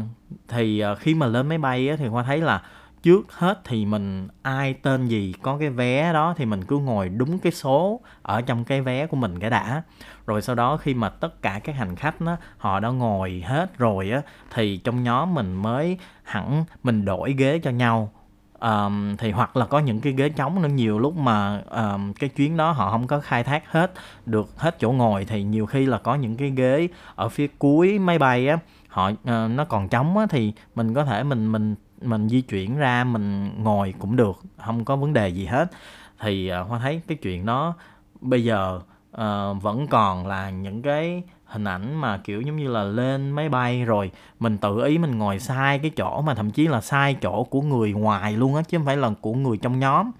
thì 0.47 0.79
à, 0.79 0.95
khi 0.95 1.13
mà 1.13 1.27
lên 1.27 1.47
máy 1.47 1.57
bay 1.57 1.89
á, 1.89 1.95
thì 1.95 2.07
khoa 2.09 2.23
thấy 2.23 2.37
là 2.37 2.61
trước 3.03 3.33
hết 3.33 3.61
thì 3.63 3.85
mình 3.85 4.27
ai 4.41 4.73
tên 4.73 5.07
gì 5.07 5.33
có 5.41 5.57
cái 5.57 5.69
vé 5.69 6.13
đó 6.13 6.33
thì 6.37 6.45
mình 6.45 6.63
cứ 6.65 6.77
ngồi 6.77 7.09
đúng 7.09 7.39
cái 7.39 7.51
số 7.51 8.01
ở 8.21 8.41
trong 8.41 8.63
cái 8.63 8.81
vé 8.81 9.07
của 9.07 9.17
mình 9.17 9.39
cái 9.39 9.49
đã. 9.49 9.83
Rồi 10.25 10.41
sau 10.41 10.55
đó 10.55 10.77
khi 10.77 10.93
mà 10.93 11.09
tất 11.09 11.41
cả 11.41 11.59
các 11.63 11.75
hành 11.75 11.95
khách 11.95 12.21
đó, 12.21 12.37
họ 12.57 12.79
đã 12.79 12.89
ngồi 12.89 13.43
hết 13.45 13.77
rồi 13.77 14.11
á 14.11 14.21
thì 14.53 14.77
trong 14.77 15.03
nhóm 15.03 15.33
mình 15.33 15.53
mới 15.53 15.97
hẳn 16.23 16.65
mình 16.83 17.05
đổi 17.05 17.33
ghế 17.37 17.59
cho 17.63 17.71
nhau. 17.71 18.11
Um, 18.59 19.15
thì 19.17 19.31
hoặc 19.31 19.57
là 19.57 19.65
có 19.65 19.79
những 19.79 20.01
cái 20.01 20.13
ghế 20.13 20.29
trống 20.29 20.61
nữa 20.61 20.69
nhiều 20.69 20.99
lúc 20.99 21.17
mà 21.17 21.61
um, 21.69 22.13
cái 22.13 22.29
chuyến 22.29 22.57
đó 22.57 22.71
họ 22.71 22.91
không 22.91 23.07
có 23.07 23.19
khai 23.19 23.43
thác 23.43 23.71
hết 23.71 23.91
được 24.25 24.49
hết 24.57 24.79
chỗ 24.79 24.91
ngồi 24.91 25.25
thì 25.25 25.43
nhiều 25.43 25.65
khi 25.65 25.85
là 25.85 25.97
có 25.97 26.15
những 26.15 26.37
cái 26.37 26.49
ghế 26.49 26.87
ở 27.15 27.29
phía 27.29 27.47
cuối 27.59 27.99
máy 27.99 28.19
bay 28.19 28.47
á 28.47 28.57
họ 28.87 29.09
uh, 29.09 29.17
nó 29.51 29.65
còn 29.69 29.89
trống 29.89 30.17
á 30.17 30.25
thì 30.29 30.53
mình 30.75 30.93
có 30.93 31.05
thể 31.05 31.23
mình 31.23 31.51
mình 31.51 31.75
mình 32.01 32.29
di 32.29 32.41
chuyển 32.41 32.77
ra 32.77 33.03
mình 33.03 33.51
ngồi 33.63 33.93
cũng 33.99 34.15
được 34.15 34.39
không 34.57 34.85
có 34.85 34.95
vấn 34.95 35.13
đề 35.13 35.29
gì 35.29 35.45
hết. 35.45 35.71
Thì 36.19 36.51
uh, 36.61 36.67
hoa 36.67 36.79
thấy 36.79 37.01
cái 37.07 37.17
chuyện 37.21 37.45
đó 37.45 37.75
bây 38.21 38.43
giờ 38.43 38.79
uh, 39.11 39.61
vẫn 39.61 39.87
còn 39.89 40.27
là 40.27 40.49
những 40.49 40.81
cái 40.81 41.23
hình 41.45 41.63
ảnh 41.63 41.95
mà 41.95 42.17
kiểu 42.17 42.41
giống 42.41 42.57
như 42.57 42.67
là 42.67 42.83
lên 42.83 43.31
máy 43.31 43.49
bay 43.49 43.85
rồi 43.85 44.11
mình 44.39 44.57
tự 44.57 44.83
ý 44.85 44.97
mình 44.97 45.17
ngồi 45.17 45.39
sai 45.39 45.79
cái 45.79 45.91
chỗ 45.95 46.21
mà 46.21 46.35
thậm 46.35 46.51
chí 46.51 46.67
là 46.67 46.81
sai 46.81 47.15
chỗ 47.21 47.43
của 47.43 47.61
người 47.61 47.93
ngoài 47.93 48.33
luôn 48.33 48.55
á 48.55 48.61
chứ 48.67 48.77
không 48.77 48.85
phải 48.85 48.97
là 48.97 49.09
của 49.21 49.33
người 49.33 49.57
trong 49.57 49.79
nhóm 49.79 50.11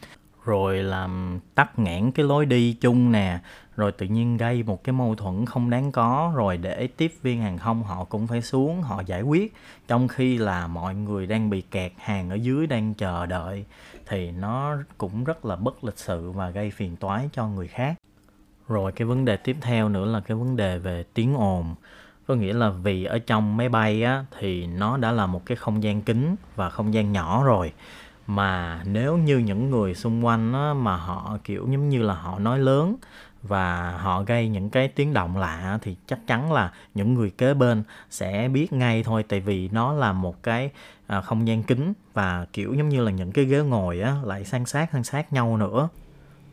rồi 0.49 0.83
làm 0.83 1.39
tắc 1.55 1.79
nghẽn 1.79 2.11
cái 2.11 2.25
lối 2.25 2.45
đi 2.45 2.73
chung 2.73 3.11
nè. 3.11 3.39
Rồi 3.75 3.91
tự 3.91 4.05
nhiên 4.05 4.37
gây 4.37 4.63
một 4.63 4.83
cái 4.83 4.93
mâu 4.93 5.15
thuẫn 5.15 5.45
không 5.45 5.69
đáng 5.69 5.91
có. 5.91 6.33
Rồi 6.35 6.57
để 6.57 6.87
tiếp 6.87 7.13
viên 7.21 7.41
hàng 7.41 7.57
không 7.57 7.83
họ 7.83 8.03
cũng 8.03 8.27
phải 8.27 8.41
xuống, 8.41 8.81
họ 8.81 9.01
giải 9.05 9.21
quyết. 9.21 9.53
Trong 9.87 10.07
khi 10.07 10.37
là 10.37 10.67
mọi 10.67 10.95
người 10.95 11.27
đang 11.27 11.49
bị 11.49 11.61
kẹt, 11.61 11.91
hàng 11.97 12.29
ở 12.29 12.35
dưới 12.35 12.67
đang 12.67 12.93
chờ 12.93 13.25
đợi. 13.25 13.65
Thì 14.07 14.31
nó 14.31 14.77
cũng 14.97 15.23
rất 15.23 15.45
là 15.45 15.55
bất 15.55 15.83
lịch 15.83 15.97
sự 15.97 16.31
và 16.31 16.49
gây 16.49 16.71
phiền 16.71 16.95
toái 16.95 17.29
cho 17.33 17.47
người 17.47 17.67
khác. 17.67 17.95
Rồi 18.67 18.91
cái 18.91 19.05
vấn 19.05 19.25
đề 19.25 19.37
tiếp 19.37 19.57
theo 19.61 19.89
nữa 19.89 20.05
là 20.05 20.19
cái 20.19 20.37
vấn 20.37 20.55
đề 20.55 20.77
về 20.77 21.03
tiếng 21.13 21.35
ồn. 21.35 21.75
Có 22.27 22.35
nghĩa 22.35 22.53
là 22.53 22.69
vì 22.69 23.03
ở 23.03 23.19
trong 23.19 23.57
máy 23.57 23.69
bay 23.69 24.03
á, 24.03 24.25
thì 24.39 24.67
nó 24.67 24.97
đã 24.97 25.11
là 25.11 25.25
một 25.25 25.45
cái 25.45 25.55
không 25.55 25.83
gian 25.83 26.01
kín 26.01 26.35
và 26.55 26.69
không 26.69 26.93
gian 26.93 27.11
nhỏ 27.11 27.43
rồi 27.43 27.73
mà 28.29 28.81
nếu 28.85 29.17
như 29.17 29.37
những 29.37 29.69
người 29.69 29.95
xung 29.95 30.25
quanh 30.25 30.53
á, 30.53 30.73
mà 30.73 30.95
họ 30.95 31.37
kiểu 31.43 31.67
giống 31.71 31.89
như 31.89 32.01
là 32.01 32.13
họ 32.13 32.39
nói 32.39 32.59
lớn 32.59 32.95
và 33.43 33.91
họ 33.91 34.23
gây 34.23 34.49
những 34.49 34.69
cái 34.69 34.87
tiếng 34.87 35.13
động 35.13 35.37
lạ 35.37 35.79
thì 35.81 35.95
chắc 36.07 36.19
chắn 36.27 36.53
là 36.53 36.71
những 36.93 37.13
người 37.13 37.29
kế 37.29 37.53
bên 37.53 37.83
sẽ 38.09 38.47
biết 38.47 38.73
ngay 38.73 39.03
thôi. 39.03 39.23
Tại 39.23 39.39
vì 39.39 39.69
nó 39.71 39.93
là 39.93 40.13
một 40.13 40.43
cái 40.43 40.71
à, 41.07 41.21
không 41.21 41.47
gian 41.47 41.63
kín 41.63 41.93
và 42.13 42.45
kiểu 42.53 42.73
giống 42.73 42.89
như 42.89 43.03
là 43.03 43.11
những 43.11 43.31
cái 43.31 43.45
ghế 43.45 43.59
ngồi 43.59 44.01
á 44.01 44.15
lại 44.23 44.45
san 44.45 44.65
sát 44.65 44.89
san 44.93 45.03
sát 45.03 45.33
nhau 45.33 45.57
nữa. 45.57 45.89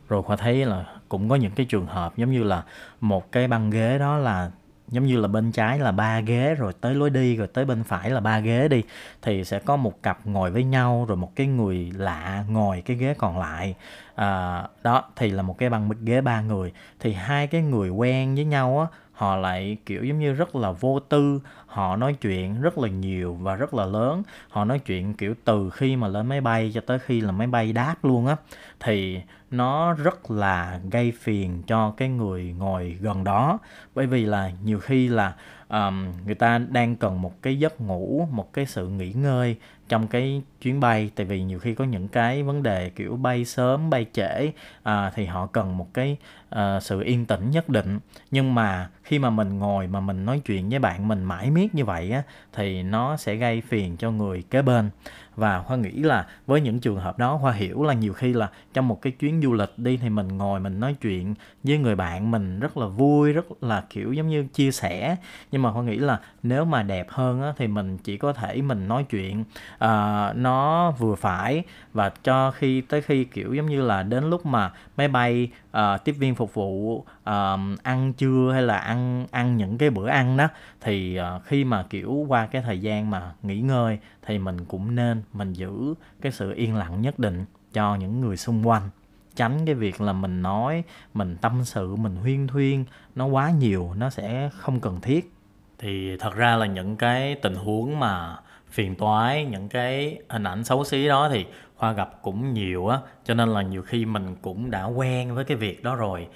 Rồi 0.09 0.23
khoa 0.23 0.35
thấy 0.35 0.65
là 0.65 0.85
cũng 1.09 1.29
có 1.29 1.35
những 1.35 1.51
cái 1.51 1.65
trường 1.65 1.85
hợp 1.85 2.17
giống 2.17 2.31
như 2.31 2.43
là 2.43 2.63
một 3.01 3.31
cái 3.31 3.47
băng 3.47 3.69
ghế 3.69 3.97
đó 3.99 4.17
là 4.17 4.51
giống 4.87 5.05
như 5.05 5.17
là 5.17 5.27
bên 5.27 5.51
trái 5.51 5.79
là 5.79 5.91
ba 5.91 6.19
ghế 6.19 6.55
rồi 6.55 6.73
tới 6.81 6.95
lối 6.95 7.09
đi 7.09 7.35
rồi 7.35 7.47
tới 7.47 7.65
bên 7.65 7.83
phải 7.83 8.09
là 8.09 8.19
ba 8.19 8.39
ghế 8.39 8.67
đi 8.67 8.83
thì 9.21 9.43
sẽ 9.43 9.59
có 9.59 9.75
một 9.75 10.03
cặp 10.03 10.19
ngồi 10.27 10.51
với 10.51 10.63
nhau 10.63 11.05
rồi 11.07 11.17
một 11.17 11.35
cái 11.35 11.47
người 11.47 11.91
lạ 11.95 12.43
ngồi 12.49 12.81
cái 12.81 12.97
ghế 12.97 13.13
còn 13.17 13.39
lại. 13.39 13.75
À, 14.15 14.63
đó 14.83 15.03
thì 15.15 15.29
là 15.31 15.41
một 15.43 15.57
cái 15.57 15.69
băng 15.69 15.89
ghế 16.05 16.21
ba 16.21 16.41
người. 16.41 16.73
Thì 16.99 17.13
hai 17.13 17.47
cái 17.47 17.61
người 17.61 17.89
quen 17.89 18.35
với 18.35 18.45
nhau 18.45 18.79
á 18.79 18.97
họ 19.17 19.35
lại 19.35 19.77
kiểu 19.85 20.03
giống 20.03 20.19
như 20.19 20.33
rất 20.33 20.55
là 20.55 20.71
vô 20.71 20.99
tư. 20.99 21.41
Họ 21.65 21.95
nói 21.95 22.13
chuyện 22.13 22.61
rất 22.61 22.77
là 22.77 22.89
nhiều 22.89 23.33
và 23.33 23.55
rất 23.55 23.73
là 23.73 23.85
lớn. 23.85 24.23
Họ 24.49 24.65
nói 24.65 24.79
chuyện 24.79 25.13
kiểu 25.13 25.35
từ 25.43 25.69
khi 25.69 25.95
mà 25.95 26.07
lên 26.07 26.27
máy 26.27 26.41
bay 26.41 26.71
cho 26.73 26.81
tới 26.81 26.99
khi 26.99 27.21
là 27.21 27.31
máy 27.31 27.47
bay 27.47 27.73
đáp 27.73 27.95
luôn 28.03 28.27
á. 28.27 28.35
Thì 28.79 29.21
nó 29.51 29.93
rất 29.93 30.31
là 30.31 30.79
gây 30.91 31.13
phiền 31.19 31.63
cho 31.67 31.93
cái 31.97 32.09
người 32.09 32.55
ngồi 32.57 32.97
gần 33.01 33.23
đó. 33.23 33.59
Bởi 33.95 34.05
vì 34.07 34.25
là 34.25 34.51
nhiều 34.63 34.79
khi 34.79 35.07
là 35.07 35.33
um, 35.69 36.05
người 36.25 36.35
ta 36.35 36.57
đang 36.57 36.95
cần 36.95 37.21
một 37.21 37.41
cái 37.41 37.59
giấc 37.59 37.81
ngủ 37.81 38.27
một 38.31 38.53
cái 38.53 38.65
sự 38.65 38.87
nghỉ 38.87 39.13
ngơi 39.13 39.55
trong 39.89 40.07
cái 40.07 40.41
chuyến 40.61 40.79
bay. 40.79 41.11
Tại 41.15 41.25
vì 41.25 41.43
nhiều 41.43 41.59
khi 41.59 41.73
có 41.73 41.85
những 41.85 42.07
cái 42.07 42.43
vấn 42.43 42.63
đề 42.63 42.89
kiểu 42.89 43.15
bay 43.15 43.45
sớm 43.45 43.89
bay 43.89 44.05
trễ 44.13 44.47
uh, 44.89 45.13
thì 45.15 45.25
họ 45.25 45.45
cần 45.45 45.77
một 45.77 45.93
cái 45.93 46.17
uh, 46.55 46.59
sự 46.81 47.01
yên 47.01 47.25
tĩnh 47.25 47.51
nhất 47.51 47.69
định. 47.69 47.99
Nhưng 48.31 48.55
mà 48.55 48.89
khi 49.07 49.19
mà 49.19 49.29
mình 49.29 49.59
ngồi 49.59 49.87
mà 49.87 49.99
mình 49.99 50.25
nói 50.25 50.41
chuyện 50.45 50.69
với 50.69 50.79
bạn 50.79 51.07
mình 51.07 51.23
mãi 51.23 51.51
miết 51.51 51.75
như 51.75 51.85
vậy 51.85 52.11
á 52.11 52.23
thì 52.53 52.83
nó 52.83 53.17
sẽ 53.17 53.35
gây 53.35 53.61
phiền 53.61 53.97
cho 53.97 54.11
người 54.11 54.43
kế 54.49 54.61
bên. 54.61 54.89
Và 55.35 55.61
khoa 55.61 55.77
nghĩ 55.77 55.91
là 55.91 56.27
với 56.47 56.61
những 56.61 56.79
trường 56.79 56.99
hợp 56.99 57.17
đó 57.17 57.37
khoa 57.41 57.51
hiểu 57.51 57.83
là 57.83 57.93
nhiều 57.93 58.13
khi 58.13 58.33
là 58.33 58.49
trong 58.73 58.87
một 58.87 59.01
cái 59.01 59.11
chuyến 59.11 59.41
du 59.41 59.53
lịch 59.53 59.69
đi 59.77 59.97
thì 59.97 60.09
mình 60.09 60.27
ngồi 60.27 60.59
mình 60.59 60.79
nói 60.79 60.95
chuyện 61.01 61.35
với 61.63 61.77
người 61.77 61.95
bạn 61.95 62.31
mình 62.31 62.59
rất 62.59 62.77
là 62.77 62.87
vui 62.87 63.33
rất 63.33 63.63
là 63.63 63.83
kiểu 63.89 64.13
giống 64.13 64.29
như 64.29 64.47
chia 64.53 64.71
sẻ. 64.71 65.15
Nhưng 65.51 65.61
mà 65.61 65.71
khoa 65.71 65.83
nghĩ 65.83 65.97
là 65.97 66.19
nếu 66.43 66.65
mà 66.65 66.83
đẹp 66.83 67.07
hơn 67.09 67.41
á, 67.41 67.53
thì 67.57 67.67
mình 67.67 67.97
chỉ 67.97 68.17
có 68.17 68.33
thể 68.33 68.61
mình 68.61 68.87
nói 68.87 69.05
chuyện 69.09 69.41
uh, 69.73 70.35
nó 70.35 70.91
vừa 70.91 71.15
phải. 71.15 71.63
Và 71.93 72.09
cho 72.09 72.51
khi 72.51 72.81
tới 72.81 73.01
khi 73.01 73.23
kiểu 73.23 73.53
giống 73.53 73.65
như 73.65 73.81
là 73.81 74.03
đến 74.03 74.29
lúc 74.29 74.45
mà 74.45 74.71
máy 74.97 75.07
bay 75.07 75.49
uh, 75.77 76.03
tiếp 76.03 76.15
viên 76.19 76.35
phục 76.35 76.53
vụ 76.53 77.05
uh, 77.27 77.83
ăn 77.83 78.13
trưa 78.13 78.51
hay 78.53 78.61
là 78.61 78.77
ăn 78.77 79.27
ăn 79.31 79.57
những 79.57 79.77
cái 79.77 79.89
bữa 79.89 80.07
ăn 80.07 80.37
đó 80.37 80.47
thì 80.81 81.19
uh, 81.19 81.43
khi 81.45 81.63
mà 81.63 81.83
kiểu 81.89 82.25
qua 82.27 82.45
cái 82.45 82.61
thời 82.61 82.79
gian 82.81 83.09
mà 83.09 83.33
nghỉ 83.43 83.59
ngơi 83.59 83.99
thì 84.25 84.39
mình 84.39 84.65
cũng 84.65 84.95
nên 84.95 85.21
mình 85.33 85.53
giữ 85.53 85.93
cái 86.21 86.31
sự 86.31 86.53
yên 86.53 86.75
lặng 86.75 87.01
nhất 87.01 87.19
định 87.19 87.45
cho 87.73 87.95
những 87.95 88.21
người 88.21 88.37
xung 88.37 88.67
quanh. 88.67 88.89
Tránh 89.35 89.65
cái 89.65 89.75
việc 89.75 90.01
là 90.01 90.13
mình 90.13 90.41
nói 90.41 90.83
mình 91.13 91.37
tâm 91.41 91.63
sự 91.63 91.95
mình 91.95 92.15
huyên 92.15 92.47
thuyên 92.47 92.85
nó 93.15 93.25
quá 93.25 93.51
nhiều 93.51 93.93
nó 93.97 94.09
sẽ 94.09 94.49
không 94.53 94.79
cần 94.79 95.01
thiết. 95.01 95.33
Thì 95.79 96.17
thật 96.17 96.35
ra 96.35 96.55
là 96.55 96.65
những 96.65 96.95
cái 96.95 97.35
tình 97.35 97.55
huống 97.55 97.99
mà 97.99 98.37
phiền 98.69 98.95
toái 98.95 99.45
những 99.45 99.69
cái 99.69 100.19
hình 100.29 100.43
ảnh 100.43 100.63
xấu 100.63 100.83
xí 100.83 101.07
đó 101.07 101.29
thì 101.29 101.45
khoa 101.75 101.91
gặp 101.91 102.21
cũng 102.21 102.53
nhiều 102.53 102.87
á 102.87 102.99
cho 103.23 103.33
nên 103.33 103.49
là 103.49 103.61
nhiều 103.61 103.81
khi 103.81 104.05
mình 104.05 104.35
cũng 104.41 104.71
đã 104.71 104.85
quen 104.85 105.35
với 105.35 105.45
cái 105.45 105.57
việc 105.57 105.83
đó 105.83 105.95
rồi 105.95 106.27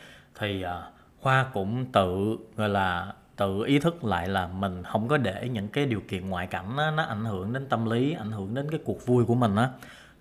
thì 0.42 0.62
à, 0.62 0.82
khoa 1.22 1.46
cũng 1.54 1.86
tự 1.92 2.38
gọi 2.56 2.70
là 2.70 3.14
tự 3.36 3.64
ý 3.66 3.80
thức 3.80 4.04
lại 4.04 4.28
là 4.28 4.48
mình 4.48 4.84
không 4.84 5.08
có 5.08 5.18
để 5.18 5.50
những 5.50 5.68
cái 5.68 5.86
điều 5.86 6.02
kiện 6.08 6.30
ngoại 6.30 6.48
cảnh 6.48 6.78
đó, 6.78 6.92
nó 6.92 7.04
ảnh 7.04 7.26
hưởng 7.26 7.54
đến 7.54 7.66
tâm 7.70 7.90
lý 7.90 8.14
ảnh 8.14 8.32
hưởng 8.32 8.54
đến 8.54 8.72
cái 8.72 8.80
cuộc 8.86 9.06
vui 9.06 9.26
của 9.26 9.36
mình 9.36 9.56
á. 9.56 9.70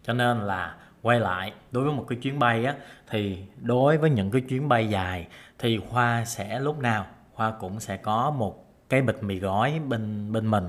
Cho 0.03 0.13
nên 0.13 0.39
là 0.39 0.77
quay 1.03 1.21
lại 1.21 1.53
đối 1.73 1.85
với 1.85 1.93
một 1.93 2.05
cái 2.09 2.19
chuyến 2.23 2.39
bay 2.39 2.65
á 2.65 2.75
thì 3.11 3.45
đối 3.61 3.99
với 3.99 4.11
những 4.11 4.31
cái 4.31 4.41
chuyến 4.41 4.69
bay 4.69 4.89
dài 4.89 5.27
thì 5.59 5.81
khoa 5.89 6.25
sẽ 6.25 6.61
lúc 6.61 6.79
nào 6.79 7.07
khoa 7.35 7.51
cũng 7.51 7.81
sẽ 7.81 7.97
có 7.97 8.31
một 8.31 8.67
cái 8.89 9.03
bịch 9.03 9.23
mì 9.23 9.39
gói 9.39 9.81
bên 9.89 10.33
bên 10.33 10.51
mình 10.51 10.65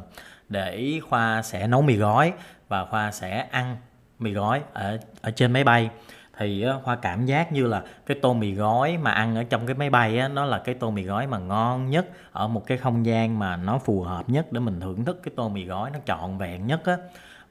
để 0.49 0.99
khoa 1.09 1.41
sẽ 1.41 1.67
nấu 1.67 1.81
mì 1.81 1.95
gói 1.95 2.33
và 2.67 2.85
khoa 2.85 3.11
sẽ 3.11 3.47
ăn 3.51 3.77
mì 4.19 4.31
gói 4.31 4.61
ở 4.73 4.97
ở 5.21 5.31
trên 5.31 5.53
máy 5.53 5.63
bay 5.63 5.89
thì 6.37 6.65
khoa 6.83 6.95
cảm 6.95 7.25
giác 7.25 7.51
như 7.51 7.67
là 7.67 7.83
cái 8.05 8.17
tô 8.21 8.33
mì 8.33 8.53
gói 8.53 8.97
mà 8.97 9.11
ăn 9.11 9.35
ở 9.35 9.43
trong 9.43 9.65
cái 9.65 9.75
máy 9.75 9.89
bay 9.89 10.17
á, 10.17 10.27
nó 10.27 10.45
là 10.45 10.59
cái 10.59 10.75
tô 10.75 10.91
mì 10.91 11.03
gói 11.03 11.27
mà 11.27 11.37
ngon 11.37 11.89
nhất 11.89 12.07
ở 12.31 12.47
một 12.47 12.67
cái 12.67 12.77
không 12.77 13.05
gian 13.05 13.39
mà 13.39 13.57
nó 13.57 13.77
phù 13.77 14.01
hợp 14.01 14.29
nhất 14.29 14.51
để 14.51 14.59
mình 14.59 14.79
thưởng 14.79 15.05
thức 15.05 15.19
cái 15.23 15.33
tô 15.35 15.49
mì 15.49 15.65
gói 15.65 15.89
nó 15.91 15.99
trọn 16.05 16.37
vẹn 16.37 16.67
nhất 16.67 16.85
á. 16.85 16.97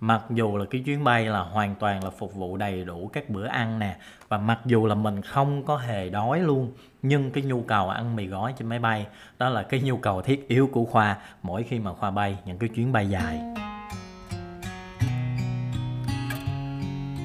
Mặc 0.01 0.23
dù 0.31 0.57
là 0.57 0.65
cái 0.71 0.83
chuyến 0.87 1.05
bay 1.05 1.25
là 1.25 1.41
hoàn 1.41 1.75
toàn 1.75 2.05
là 2.05 2.11
phục 2.11 2.35
vụ 2.35 2.57
đầy 2.57 2.85
đủ 2.85 3.11
các 3.13 3.31
bữa 3.31 3.47
ăn 3.47 3.79
nè, 3.79 3.97
và 4.29 4.39
mặc 4.39 4.59
dù 4.65 4.87
là 4.87 4.95
mình 4.95 5.23
không 5.23 5.65
có 5.65 5.77
hề 5.77 6.11
đói 6.11 6.41
luôn, 6.41 6.73
nhưng 7.03 7.31
cái 7.31 7.43
nhu 7.43 7.63
cầu 7.63 7.89
ăn 7.89 8.17
mì 8.17 8.27
gói 8.27 8.55
trên 8.59 8.69
máy 8.69 8.79
bay, 8.79 9.07
đó 9.39 9.49
là 9.49 9.63
cái 9.63 9.81
nhu 9.81 9.97
cầu 9.97 10.23
thiết 10.23 10.49
yếu 10.49 10.69
của 10.73 10.85
khoa 10.85 11.17
mỗi 11.43 11.63
khi 11.63 11.79
mà 11.79 11.93
khoa 11.93 12.11
bay 12.11 12.39
những 12.45 12.59
cái 12.59 12.69
chuyến 12.69 12.93
bay 12.93 13.09
dài. 13.09 13.41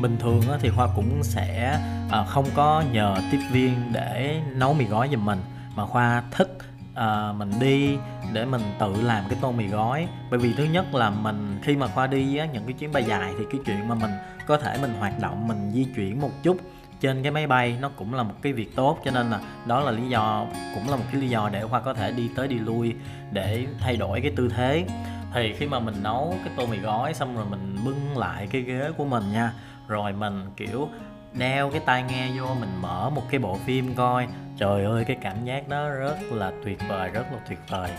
Bình 0.05 0.17
thường 0.19 0.41
thì 0.59 0.69
khoa 0.69 0.87
cũng 0.95 1.23
sẽ 1.23 1.79
ờ, 2.11 2.25
không 2.27 2.45
có 2.55 2.83
nhờ 2.91 3.15
tiếp 3.31 3.39
viên 3.51 3.73
để 3.93 4.41
nấu 4.55 4.73
mì 4.73 4.85
gói 4.85 5.09
giùm 5.11 5.25
mình 5.25 5.39
mà 5.75 5.85
khoa 5.85 6.23
thích 6.31 6.57
à, 6.95 7.31
mình 7.31 7.51
đi 7.59 7.97
để 8.33 8.45
mình 8.45 8.61
tự 8.79 9.01
làm 9.01 9.23
cái 9.29 9.37
tô 9.41 9.51
mì 9.51 9.67
gói. 9.67 10.07
Bởi 10.31 10.39
vì 10.39 10.53
thứ 10.53 10.63
nhất 10.63 10.93
là 10.93 11.09
mình 11.09 11.59
khi 11.63 11.75
mà 11.75 11.87
khoa 11.87 12.07
đi 12.07 12.37
á, 12.37 12.45
những 12.45 12.63
cái 12.65 12.73
chuyến 12.73 12.91
bay 12.91 13.03
dài 13.03 13.33
thì 13.39 13.45
cái 13.51 13.61
chuyện 13.65 13.87
mà 13.87 13.95
mình 13.95 14.11
có 14.47 14.57
thể 14.57 14.77
mình 14.81 14.93
hoạt 14.99 15.19
động 15.19 15.47
mình 15.47 15.71
di 15.71 15.83
chuyển 15.95 16.21
một 16.21 16.31
chút 16.43 16.57
trên 16.99 17.23
cái 17.23 17.31
máy 17.31 17.47
bay 17.47 17.77
nó 17.81 17.89
cũng 17.89 18.13
là 18.13 18.23
một 18.23 18.35
cái 18.41 18.53
việc 18.53 18.75
tốt. 18.75 18.99
Cho 19.05 19.11
nên 19.11 19.29
là 19.29 19.39
đó 19.67 19.79
là 19.79 19.91
lý 19.91 20.09
do 20.09 20.45
cũng 20.75 20.89
là 20.89 20.95
một 20.95 21.05
cái 21.11 21.21
lý 21.21 21.29
do 21.29 21.49
để 21.53 21.61
khoa 21.61 21.79
có 21.79 21.93
thể 21.93 22.11
đi 22.11 22.29
tới 22.35 22.47
đi 22.47 22.59
lui 22.59 22.95
để 23.31 23.67
thay 23.79 23.97
đổi 23.97 24.21
cái 24.21 24.31
tư 24.35 24.49
thế. 24.55 24.85
Thì 25.33 25.53
khi 25.53 25.67
mà 25.67 25.79
mình 25.79 25.95
nấu 26.03 26.35
cái 26.43 26.53
tô 26.57 26.65
mì 26.65 26.77
gói 26.77 27.13
xong 27.13 27.35
rồi 27.35 27.45
mình 27.49 27.77
bưng 27.85 28.17
lại 28.17 28.47
cái 28.51 28.61
ghế 28.61 28.91
của 28.97 29.05
mình 29.05 29.23
nha 29.33 29.51
rồi 29.88 30.13
mình, 30.13 30.50
kiểu 30.58 30.89
đeo 31.34 31.69
cái 31.69 31.82
tai 31.86 32.04
nghe 32.04 32.28
vô, 32.38 32.56
mình 32.60 32.82
mở 32.82 33.10
một 33.10 33.24
cái 33.30 33.39
bộ 33.39 33.58
phim 33.65 33.95
coi. 33.95 34.28
Trời 34.58 34.86
ơi, 34.86 35.06
cái 35.08 35.17
cảm 35.21 35.45
giác 35.45 35.67
đó 35.67 35.89
rất 35.89 36.17
là 36.32 36.52
tuyệt 36.65 36.80
vời, 36.89 37.10
rất 37.10 37.26
là 37.32 37.39
tuyệt 37.50 37.60
vời. 37.69 37.91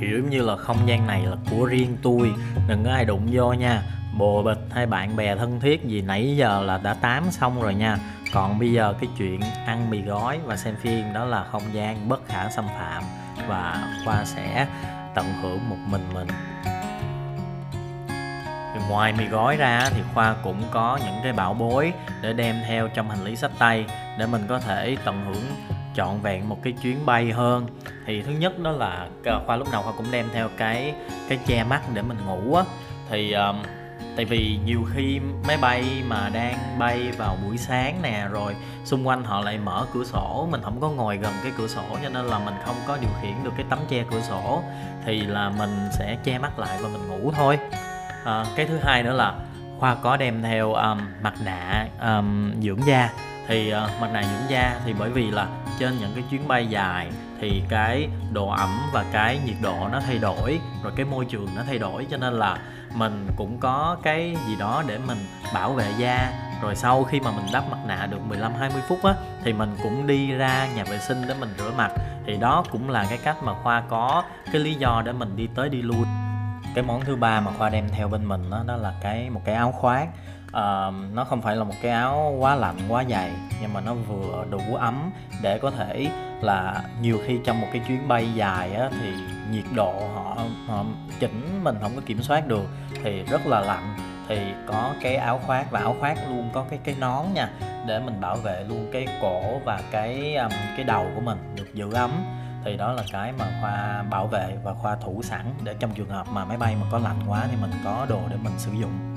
Kiểu 0.00 0.24
như 0.30 0.42
là 0.42 0.56
không 0.56 0.76
gian 0.86 1.06
này 1.06 1.22
là 1.22 1.36
của 1.50 1.64
riêng 1.64 1.96
tôi, 2.02 2.32
đừng 2.68 2.84
có 2.84 2.90
ai 2.90 3.04
đụng 3.04 3.28
vô 3.32 3.52
nha. 3.52 3.82
Bồ 4.18 4.42
bịch 4.42 4.58
hay 4.70 4.86
bạn 4.86 5.16
bè 5.16 5.36
thân 5.36 5.60
thiết 5.60 5.84
gì, 5.84 6.02
nãy 6.02 6.36
giờ 6.36 6.62
là 6.62 6.78
đã 6.78 6.94
tám 6.94 7.30
xong 7.30 7.62
rồi 7.62 7.74
nha. 7.74 7.98
Còn 8.32 8.58
bây 8.58 8.72
giờ 8.72 8.94
cái 9.00 9.10
chuyện 9.18 9.40
ăn 9.66 9.90
mì 9.90 10.02
gói 10.02 10.38
và 10.44 10.56
xem 10.56 10.76
phim 10.76 11.12
đó 11.12 11.24
là 11.24 11.44
không 11.44 11.62
gian 11.72 12.08
bất 12.08 12.28
khả 12.28 12.50
xâm 12.50 12.66
phạm 12.68 13.02
và 13.48 13.88
khoa 14.04 14.24
sẽ 14.24 14.66
tận 15.14 15.26
hưởng 15.42 15.70
một 15.70 15.76
mình 15.86 16.02
mình 16.14 16.28
ngoài 18.88 19.12
mì 19.18 19.24
gói 19.26 19.56
ra 19.56 19.90
thì 19.90 20.02
khoa 20.14 20.34
cũng 20.42 20.62
có 20.70 20.98
những 21.04 21.14
cái 21.22 21.32
bảo 21.32 21.54
bối 21.54 21.92
để 22.22 22.32
đem 22.32 22.56
theo 22.66 22.88
trong 22.88 23.10
hành 23.10 23.24
lý 23.24 23.36
sách 23.36 23.50
tay 23.58 23.86
để 24.18 24.26
mình 24.26 24.42
có 24.48 24.58
thể 24.58 24.96
tận 25.04 25.24
hưởng 25.24 25.44
trọn 25.94 26.20
vẹn 26.20 26.48
một 26.48 26.58
cái 26.62 26.72
chuyến 26.82 27.06
bay 27.06 27.32
hơn. 27.32 27.66
Thì 28.06 28.22
thứ 28.22 28.32
nhất 28.32 28.58
đó 28.58 28.70
là 28.70 29.08
ờ, 29.24 29.42
khoa 29.46 29.56
lúc 29.56 29.72
nào 29.72 29.82
khoa 29.82 29.92
cũng 29.92 30.06
đem 30.10 30.26
theo 30.32 30.48
cái 30.56 30.94
cái 31.28 31.38
che 31.46 31.64
mắt 31.64 31.80
để 31.94 32.02
mình 32.02 32.18
ngủ 32.26 32.54
á. 32.54 32.64
Thì 33.10 33.32
um, 33.32 33.62
tại 34.16 34.24
vì 34.24 34.58
nhiều 34.64 34.86
khi 34.94 35.20
máy 35.46 35.56
bay 35.56 35.84
mà 36.06 36.30
đang 36.34 36.78
bay 36.78 37.10
vào 37.18 37.36
buổi 37.44 37.58
sáng 37.58 38.02
nè 38.02 38.26
rồi 38.30 38.56
xung 38.84 39.08
quanh 39.08 39.24
họ 39.24 39.40
lại 39.40 39.58
mở 39.58 39.86
cửa 39.94 40.04
sổ 40.04 40.48
mình 40.50 40.60
không 40.62 40.80
có 40.80 40.90
ngồi 40.90 41.16
gần 41.16 41.32
cái 41.42 41.52
cửa 41.58 41.66
sổ 41.66 41.82
cho 42.02 42.08
nên 42.08 42.26
là 42.26 42.38
mình 42.38 42.54
không 42.64 42.76
có 42.86 42.98
điều 43.00 43.10
khiển 43.22 43.44
được 43.44 43.50
cái 43.56 43.66
tấm 43.70 43.78
che 43.88 44.04
cửa 44.10 44.20
sổ 44.20 44.62
thì 45.04 45.20
là 45.20 45.50
mình 45.58 45.88
sẽ 45.92 46.16
che 46.24 46.38
mắt 46.38 46.58
lại 46.58 46.78
và 46.82 46.88
mình 46.88 47.08
ngủ 47.08 47.32
thôi 47.36 47.58
à, 48.28 48.44
cái 48.56 48.66
thứ 48.66 48.78
hai 48.82 49.02
nữa 49.02 49.12
là 49.12 49.34
khoa 49.78 49.94
có 49.94 50.16
đem 50.16 50.42
theo 50.42 50.72
um, 50.72 50.98
mặt 51.22 51.34
nạ 51.44 51.86
um, 52.00 52.60
dưỡng 52.60 52.86
da. 52.86 53.10
Thì 53.46 53.72
uh, 53.72 54.00
mặt 54.00 54.10
nạ 54.12 54.22
dưỡng 54.22 54.50
da 54.50 54.80
thì 54.84 54.94
bởi 54.98 55.10
vì 55.10 55.30
là 55.30 55.46
trên 55.78 55.98
những 55.98 56.10
cái 56.14 56.24
chuyến 56.30 56.48
bay 56.48 56.66
dài 56.66 57.10
thì 57.40 57.62
cái 57.68 58.08
độ 58.32 58.48
ẩm 58.48 58.80
và 58.92 59.04
cái 59.12 59.40
nhiệt 59.46 59.56
độ 59.62 59.88
nó 59.92 60.00
thay 60.06 60.18
đổi 60.18 60.60
rồi 60.82 60.92
cái 60.96 61.06
môi 61.06 61.24
trường 61.24 61.48
nó 61.56 61.62
thay 61.66 61.78
đổi 61.78 62.06
cho 62.10 62.16
nên 62.16 62.34
là 62.34 62.58
mình 62.94 63.28
cũng 63.36 63.58
có 63.60 63.96
cái 64.02 64.36
gì 64.46 64.56
đó 64.56 64.82
để 64.86 64.98
mình 65.06 65.18
bảo 65.54 65.72
vệ 65.72 65.92
da. 65.98 66.32
Rồi 66.62 66.76
sau 66.76 67.04
khi 67.04 67.20
mà 67.20 67.30
mình 67.30 67.46
đắp 67.52 67.64
mặt 67.70 67.78
nạ 67.86 68.06
được 68.10 68.20
15 68.28 68.52
20 68.54 68.82
phút 68.88 69.04
á 69.04 69.14
thì 69.44 69.52
mình 69.52 69.76
cũng 69.82 70.06
đi 70.06 70.32
ra 70.32 70.68
nhà 70.76 70.84
vệ 70.84 70.98
sinh 70.98 71.22
để 71.28 71.34
mình 71.40 71.48
rửa 71.58 71.70
mặt. 71.76 71.90
Thì 72.26 72.36
đó 72.36 72.64
cũng 72.70 72.90
là 72.90 73.06
cái 73.08 73.18
cách 73.24 73.36
mà 73.42 73.54
khoa 73.62 73.82
có 73.88 74.22
cái 74.52 74.62
lý 74.62 74.74
do 74.74 75.02
để 75.04 75.12
mình 75.12 75.36
đi 75.36 75.48
tới 75.54 75.68
đi 75.68 75.82
lui 75.82 76.27
cái 76.78 76.86
món 76.86 77.00
thứ 77.00 77.16
ba 77.16 77.40
mà 77.40 77.52
khoa 77.52 77.68
đem 77.68 77.88
theo 77.88 78.08
bên 78.08 78.28
mình 78.28 78.50
đó, 78.50 78.64
đó 78.66 78.76
là 78.76 78.94
cái 79.00 79.30
một 79.30 79.40
cái 79.44 79.54
áo 79.54 79.72
khoác. 79.72 80.08
Uh, 80.46 80.94
nó 81.12 81.24
không 81.28 81.42
phải 81.42 81.56
là 81.56 81.64
một 81.64 81.74
cái 81.82 81.92
áo 81.92 82.36
quá 82.38 82.54
lạnh 82.54 82.76
quá 82.88 83.04
dày 83.10 83.30
nhưng 83.60 83.72
mà 83.72 83.80
nó 83.80 83.94
vừa 83.94 84.44
đủ 84.50 84.74
ấm 84.74 85.10
để 85.42 85.58
có 85.58 85.70
thể 85.70 86.10
là 86.40 86.82
nhiều 87.00 87.18
khi 87.26 87.40
trong 87.44 87.60
một 87.60 87.66
cái 87.72 87.82
chuyến 87.88 88.08
bay 88.08 88.34
dài 88.34 88.72
á, 88.72 88.88
thì 89.00 89.12
nhiệt 89.50 89.64
độ 89.74 89.94
họ, 90.14 90.36
họ 90.66 90.84
chỉnh 91.20 91.60
mình 91.64 91.76
không 91.80 91.92
có 91.96 92.02
kiểm 92.06 92.22
soát 92.22 92.46
được 92.46 92.66
thì 93.02 93.22
rất 93.22 93.46
là 93.46 93.60
lạnh. 93.60 93.96
Thì 94.28 94.38
có 94.66 94.90
cái 95.02 95.16
áo 95.16 95.40
khoác 95.46 95.70
và 95.70 95.80
áo 95.80 95.96
khoác 96.00 96.18
luôn 96.28 96.50
có 96.52 96.64
cái 96.70 96.78
cái 96.84 96.94
nón 97.00 97.24
nha 97.34 97.48
để 97.86 97.98
mình 97.98 98.20
bảo 98.20 98.36
vệ 98.36 98.64
luôn 98.68 98.90
cái 98.92 99.06
cổ 99.22 99.60
và 99.64 99.80
cái 99.90 100.36
um, 100.36 100.50
cái 100.76 100.84
đầu 100.84 101.06
của 101.14 101.20
mình 101.20 101.38
được 101.56 101.74
giữ 101.74 101.92
ấm 101.92 102.10
thì 102.68 102.76
đó 102.76 102.92
là 102.92 103.02
cái 103.12 103.32
mà 103.32 103.44
khoa 103.60 104.02
bảo 104.10 104.26
vệ 104.26 104.56
và 104.62 104.74
khoa 104.74 104.96
thủ 104.96 105.22
sẵn 105.22 105.54
để 105.64 105.74
trong 105.80 105.90
trường 105.94 106.08
hợp 106.08 106.26
mà 106.32 106.44
máy 106.44 106.56
bay 106.58 106.76
mà 106.80 106.86
có 106.90 106.98
lạnh 106.98 107.20
quá 107.26 107.46
thì 107.50 107.56
mình 107.60 107.70
có 107.84 108.06
đồ 108.08 108.20
để 108.30 108.36
mình 108.36 108.52
sử 108.58 108.72
dụng. 108.72 109.16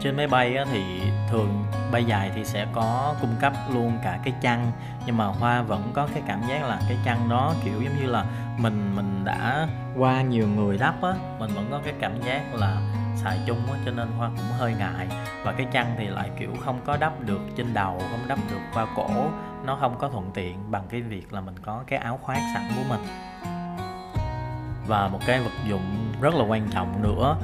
Trên 0.00 0.16
máy 0.16 0.26
bay 0.26 0.56
thì 0.72 1.00
thường 1.30 1.64
bay 1.92 2.04
dài 2.04 2.30
thì 2.34 2.44
sẽ 2.44 2.66
có 2.72 3.14
cung 3.20 3.34
cấp 3.40 3.52
luôn 3.74 3.98
cả 4.02 4.18
cái 4.24 4.34
chăn, 4.40 4.72
nhưng 5.06 5.16
mà 5.16 5.26
hoa 5.26 5.62
vẫn 5.62 5.90
có 5.94 6.08
cái 6.14 6.22
cảm 6.26 6.42
giác 6.48 6.62
là 6.62 6.80
cái 6.88 6.98
chăn 7.04 7.28
đó 7.28 7.54
kiểu 7.64 7.82
giống 7.82 7.96
như 7.96 8.06
là 8.06 8.24
mình 8.58 8.96
mình 8.96 9.24
đã 9.24 9.68
qua 9.96 10.22
nhiều 10.22 10.48
người 10.48 10.78
đắp 10.78 11.02
á, 11.02 11.12
mình 11.38 11.50
vẫn 11.54 11.68
có 11.70 11.80
cái 11.84 11.94
cảm 12.00 12.22
giác 12.22 12.54
là 12.54 12.76
xài 13.26 13.38
chung 13.46 13.72
á, 13.72 13.78
cho 13.84 13.90
nên 13.90 14.08
hoa 14.18 14.28
cũng 14.28 14.58
hơi 14.58 14.74
ngại. 14.78 15.06
Và 15.44 15.52
cái 15.52 15.66
chăn 15.72 15.94
thì 15.98 16.06
lại, 16.06 16.30
kiểu, 16.38 16.50
không 16.64 16.80
có 16.84 16.96
đắp 16.96 17.20
được 17.20 17.40
trên 17.56 17.74
đầu, 17.74 18.02
không 18.10 18.28
đắp 18.28 18.38
được 18.50 18.60
qua 18.74 18.86
cổ, 18.96 19.30
nó 19.64 19.76
không 19.80 19.98
có 19.98 20.08
thuận 20.08 20.30
tiện 20.34 20.70
bằng 20.70 20.82
cái 20.88 21.00
việc 21.00 21.32
là 21.32 21.40
mình 21.40 21.54
có 21.62 21.84
cái 21.86 21.98
áo 21.98 22.18
khoác 22.22 22.40
sẵn 22.54 22.62
của 22.76 22.82
mình. 22.88 23.06
Và 24.86 25.08
một 25.08 25.18
cái 25.26 25.40
vật 25.40 25.50
dụng 25.68 26.12
rất 26.20 26.34
là 26.34 26.44
quan 26.44 26.68
trọng 26.70 27.02
nữa, 27.02 27.36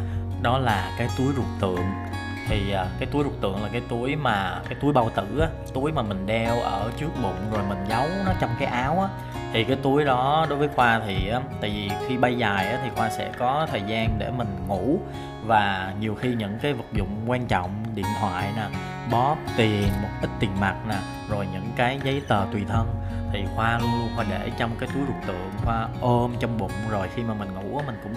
đó 0.42 0.59
là 0.59 0.95
cái 0.99 1.09
túi 1.18 1.33
ruột 1.37 1.47
tượng 1.61 2.12
thì 2.48 2.72
à, 2.72 2.87
cái 2.98 3.09
túi 3.12 3.24
ruột 3.24 3.33
tượng 3.40 3.62
là 3.62 3.68
cái 3.72 3.83
túi 3.88 4.16
mà, 4.16 4.61
cái 4.68 4.74
túi 4.81 4.92
bao 4.92 5.11
tử 5.11 5.38
á, 5.40 5.48
túi 5.74 5.92
mà 5.92 6.02
mình 6.02 6.26
đeo 6.26 6.61
ở 6.61 6.90
trước 6.96 7.11
bụng 7.22 7.52
rồi 7.52 7.62
mình 7.68 7.85
giấu 7.88 8.07
nó 8.26 8.33
trong 8.40 8.50
cái 8.59 8.68
áo 8.68 9.00
á. 9.00 9.09
Thì 9.52 9.64
cái 9.64 9.76
túi 9.83 10.05
đó 10.05 10.46
đối 10.48 10.59
với 10.59 10.68
khoa 10.68 11.00
thì 11.07 11.28
á, 11.28 11.40
tại 11.61 11.70
vì 11.70 11.90
khi 12.09 12.16
bay 12.16 12.38
dài 12.38 12.68
á 12.68 12.78
thì 12.85 12.90
khoa 12.96 13.11
sẽ 13.11 13.31
có 13.38 13.66
thời 13.70 13.83
gian 13.87 14.18
để 14.18 14.31
mình 14.31 14.48
ngủ 14.68 14.98
và 15.46 15.94
nhiều 16.00 16.14
khi 16.14 16.35
những 16.35 16.59
cái 16.62 16.72
vật 16.72 16.92
dụng 16.92 17.24
quan 17.26 17.46
trọng, 17.46 17.70
điện 17.94 18.07
thoại 18.20 18.48
nè, 18.57 18.66
bóp, 19.11 19.37
tiền, 19.57 19.88
một 20.02 20.09
ít 20.22 20.31
tiền 20.40 20.50
mặt 20.61 20.76
nè, 20.88 20.96
rồi 21.31 21.46
những 21.52 21.66
cái 21.76 22.00
giấy 22.05 22.22
tờ 22.28 22.46
tùy 22.52 22.64
thân 22.68 22.94
thì 23.33 23.44
khoa 23.57 23.78
luôn 23.78 23.90
luôn 23.98 24.09
khoa 24.16 24.24
để 24.31 24.50
trong 24.59 24.70
cái 24.81 24.88
túi 24.94 25.02
ruột 25.07 25.26
tượng, 25.26 25.50
khoa 25.64 25.88
ôm 26.00 26.35
trong 26.40 26.59
bụng. 26.59 26.72
Rồi 26.90 27.09
khi 27.14 27.22
mà 27.22 27.35
mình 27.35 27.55
ngủ 27.55 27.81
mình 27.87 27.98
cũng 28.02 28.14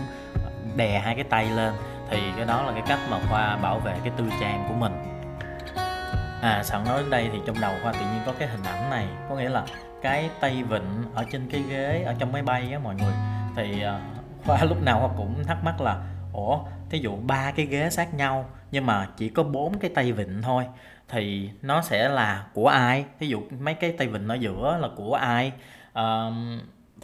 đè 0.75 0.99
hai 0.99 1.15
cái 1.15 1.23
tay 1.23 1.49
lên 1.49 1.73
thì 2.15 2.31
cái 2.35 2.45
đó 2.45 2.63
là 2.63 2.71
cái 2.71 2.83
cách 2.87 2.99
mà 3.09 3.19
khoa 3.29 3.57
bảo 3.57 3.79
vệ 3.79 3.95
cái 4.03 4.13
tư 4.17 4.29
trang 4.41 4.65
của 4.67 4.73
mình. 4.73 4.93
À 6.41 6.63
sẵn 6.63 6.83
nói 6.83 7.01
đến 7.01 7.09
đây 7.09 7.29
thì 7.31 7.39
trong 7.45 7.61
đầu 7.61 7.73
khoa 7.83 7.93
tự 7.93 7.99
nhiên 7.99 8.21
có 8.25 8.33
cái 8.39 8.47
hình 8.47 8.63
ảnh 8.63 8.89
này. 8.89 9.07
Có 9.29 9.35
nghĩa 9.35 9.49
là 9.49 9.65
cái 10.01 10.29
tay 10.39 10.63
vịn 10.63 10.83
ở 11.13 11.25
trên 11.31 11.49
cái 11.51 11.63
ghế 11.69 12.03
ở 12.05 12.15
trong 12.19 12.31
máy 12.31 12.41
bay 12.41 12.69
á 12.73 12.79
mọi 12.79 12.95
người. 12.95 13.13
Thì 13.55 13.81
à, 13.81 13.99
khoa 14.45 14.63
lúc 14.63 14.83
nào 14.83 14.99
khoa 14.99 15.17
cũng 15.17 15.43
thắc 15.43 15.63
mắc 15.63 15.81
là 15.81 15.97
ủa 16.33 16.59
thí 16.89 16.99
dụ 16.99 17.15
ba 17.15 17.51
cái 17.51 17.65
ghế 17.65 17.89
sát 17.89 18.13
nhau 18.13 18.45
nhưng 18.71 18.85
mà 18.85 19.07
chỉ 19.17 19.29
có 19.29 19.43
bốn 19.43 19.79
cái 19.79 19.91
tay 19.95 20.11
vịn 20.11 20.41
thôi 20.41 20.65
thì 21.09 21.49
nó 21.61 21.81
sẽ 21.81 22.09
là 22.09 22.45
của 22.53 22.67
ai? 22.67 23.05
Thí 23.19 23.27
dụ 23.27 23.41
mấy 23.59 23.73
cái 23.73 23.91
tay 23.91 24.07
vịn 24.07 24.27
ở 24.27 24.35
giữa 24.35 24.77
là 24.81 24.87
của 24.95 25.13
ai? 25.15 25.51
À, 25.93 26.29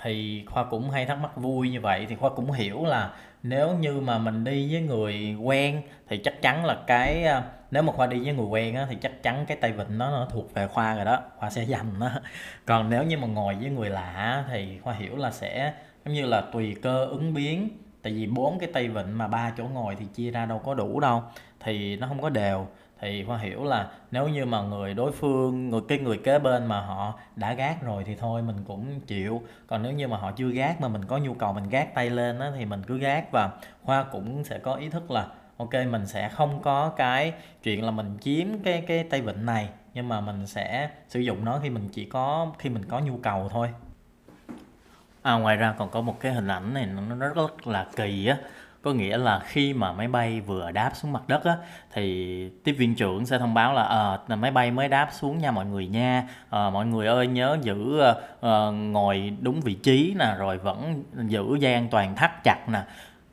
thì 0.02 0.46
khoa 0.50 0.64
cũng 0.64 0.90
hay 0.90 1.06
thắc 1.06 1.18
mắc 1.20 1.36
vui 1.36 1.70
như 1.70 1.82
vậy. 1.82 2.06
Thì 2.10 2.16
khoa 2.16 2.30
cũng 2.30 2.52
hiểu 2.52 2.86
là 2.86 3.10
nếu 3.44 3.78
như 3.78 4.00
mà 4.00 4.18
mình 4.18 4.44
đi 4.44 4.74
với 4.74 4.82
người 4.82 5.36
quen 5.36 5.82
thì 6.08 6.18
chắc 6.18 6.42
chắn 6.42 6.66
là 6.66 6.78
cái 6.88 7.24
ờ, 7.24 7.44
nếu 7.72 7.84
mà 7.84 7.94
khoa 7.94 8.08
đi 8.08 8.20
với 8.20 8.34
người 8.34 8.46
quen 8.46 8.76
á, 8.76 8.88
thì 8.90 8.98
chắc 9.02 9.24
chắn 9.24 9.46
cái 9.48 9.58
tay 9.58 9.72
vịn 9.72 9.98
nó 9.98 10.10
nó 10.10 10.28
thuộc 10.32 10.54
về 10.54 10.68
khoa 10.68 10.96
rồi 10.96 11.06
đó 11.06 11.22
khoa 11.38 11.50
sẽ 11.50 11.64
dành 11.64 12.00
đó 12.00 12.10
còn 12.66 12.90
nếu 12.90 13.04
như 13.04 13.18
mà 13.18 13.28
ngồi 13.28 13.56
với 13.56 13.70
người 13.70 13.90
lạ 13.90 14.44
thì 14.52 14.80
khoa 14.84 14.94
hiểu 14.94 15.16
là 15.16 15.32
sẽ 15.32 15.74
giống 16.06 16.14
như 16.14 16.26
là 16.26 16.42
tùy 16.42 16.76
cơ 16.82 17.06
ứng 17.06 17.34
biến. 17.34 17.70
Tại 18.02 18.14
vì 18.14 18.28
bốn 18.28 18.60
cái 18.60 18.70
tay 18.74 18.88
vịn 18.88 19.12
mà 19.12 19.28
ba 19.28 19.54
chỗ 19.58 19.64
ngồi 19.64 19.96
thì 19.96 20.06
chia 20.06 20.32
ra 20.32 20.46
đâu 20.46 20.60
có 20.60 20.74
đủ 20.74 21.00
đâu 21.00 21.24
thì 21.60 21.96
nó 21.96 22.08
không 22.08 22.22
có 22.22 22.30
đều 22.30 22.68
thì 23.02 23.24
khoa 23.24 23.38
hiểu 23.38 23.64
là 23.64 23.88
nếu 24.12 24.28
như 24.28 24.46
mà 24.46 24.62
người 24.62 24.94
đối 24.94 25.12
phương 25.12 25.70
người 25.70 25.82
cái 25.88 25.98
người 25.98 26.18
kế 26.18 26.40
bên 26.40 26.66
mà 26.66 26.82
họ 26.82 27.20
đã 27.36 27.54
gác 27.54 27.84
rồi 27.84 28.04
thì 28.04 28.16
thôi 28.16 28.42
mình 28.42 28.58
cũng 28.68 29.00
chịu. 29.00 29.42
Còn 29.68 29.84
nếu 29.84 29.92
như 29.92 30.08
mà 30.08 30.18
họ 30.18 30.32
chưa 30.32 30.50
gác 30.50 30.82
mà 30.82 30.88
mình 30.88 31.06
có 31.06 31.18
nhu 31.18 31.34
cầu 31.34 31.54
mình 31.54 31.70
gác 31.70 31.94
tay 31.94 32.10
lên 32.10 32.40
á, 32.40 32.52
thì 32.58 32.66
mình 32.66 32.84
cứ 32.88 32.98
gác. 32.98 33.32
Và 33.32 33.50
khoa 33.84 34.04
cũng 34.04 34.44
sẽ 34.44 34.60
có 34.60 34.76
ý 34.76 34.90
thức 34.90 35.12
là 35.12 35.28
ok 35.58 35.74
mình 35.90 36.08
sẽ 36.08 36.30
không 36.30 36.62
có 36.62 36.90
cái 36.90 37.34
chuyện 37.64 37.86
là 37.86 37.92
mình 37.92 38.18
chiếm 38.22 38.48
cái 38.64 38.84
cái 38.88 39.04
tay 39.04 39.22
vịn 39.22 39.46
này 39.46 39.70
nhưng 39.94 40.10
mà 40.10 40.22
mình 40.22 40.48
sẽ 40.48 40.90
sử 41.08 41.20
dụng 41.20 41.46
nó 41.46 41.60
khi 41.64 41.70
mình 41.70 41.90
chỉ 41.94 42.06
có 42.06 42.54
khi 42.60 42.70
mình 42.70 42.86
có 42.86 43.00
nhu 43.00 43.18
cầu 43.24 43.50
thôi. 43.50 43.70
À, 45.22 45.34
ngoài 45.34 45.56
ra 45.58 45.76
còn 45.78 45.90
có 45.90 46.02
một 46.02 46.20
cái 46.20 46.34
hình 46.34 46.48
ảnh 46.48 46.74
này 46.74 46.86
nó 46.86 47.16
rất, 47.16 47.36
rất 47.36 47.68
là 47.68 47.88
kỳ 47.96 48.28
á 48.28 48.38
có 48.82 48.94
nghĩa 48.94 49.18
là 49.18 49.40
khi 49.40 49.74
mà 49.74 49.92
máy 49.92 50.08
bay 50.08 50.42
vừa 50.42 50.72
đáp 50.72 50.92
xuống 50.94 51.14
mặt 51.14 51.22
đất 51.28 51.44
á 51.44 51.58
thì 51.94 52.50
tiếp 52.64 52.72
viên 52.72 52.96
trưởng 52.96 53.26
sẽ 53.26 53.38
thông 53.38 53.54
báo 53.54 53.74
là 53.74 53.84
ờ 53.84 54.20
à, 54.28 54.36
máy 54.36 54.52
bay 54.52 54.72
mới 54.72 54.88
đáp 54.88 55.10
xuống 55.12 55.38
nha 55.38 55.52
mọi 55.52 55.66
người 55.66 55.88
nha. 55.88 56.28
À, 56.50 56.70
mọi 56.70 56.86
người 56.86 57.08
ơi 57.08 57.28
nhớ 57.28 57.58
giữ 57.62 58.02
à, 58.42 58.70
ngồi 58.72 59.34
đúng 59.42 59.62
vị 59.62 59.74
trí 59.74 60.16
nè 60.20 60.36
rồi 60.38 60.58
vẫn 60.58 61.04
giữ 61.14 61.56
dây 61.60 61.74
an 61.74 61.88
toàn 61.92 62.16
thắt 62.16 62.44
chặt 62.44 62.70
nè. 62.70 62.82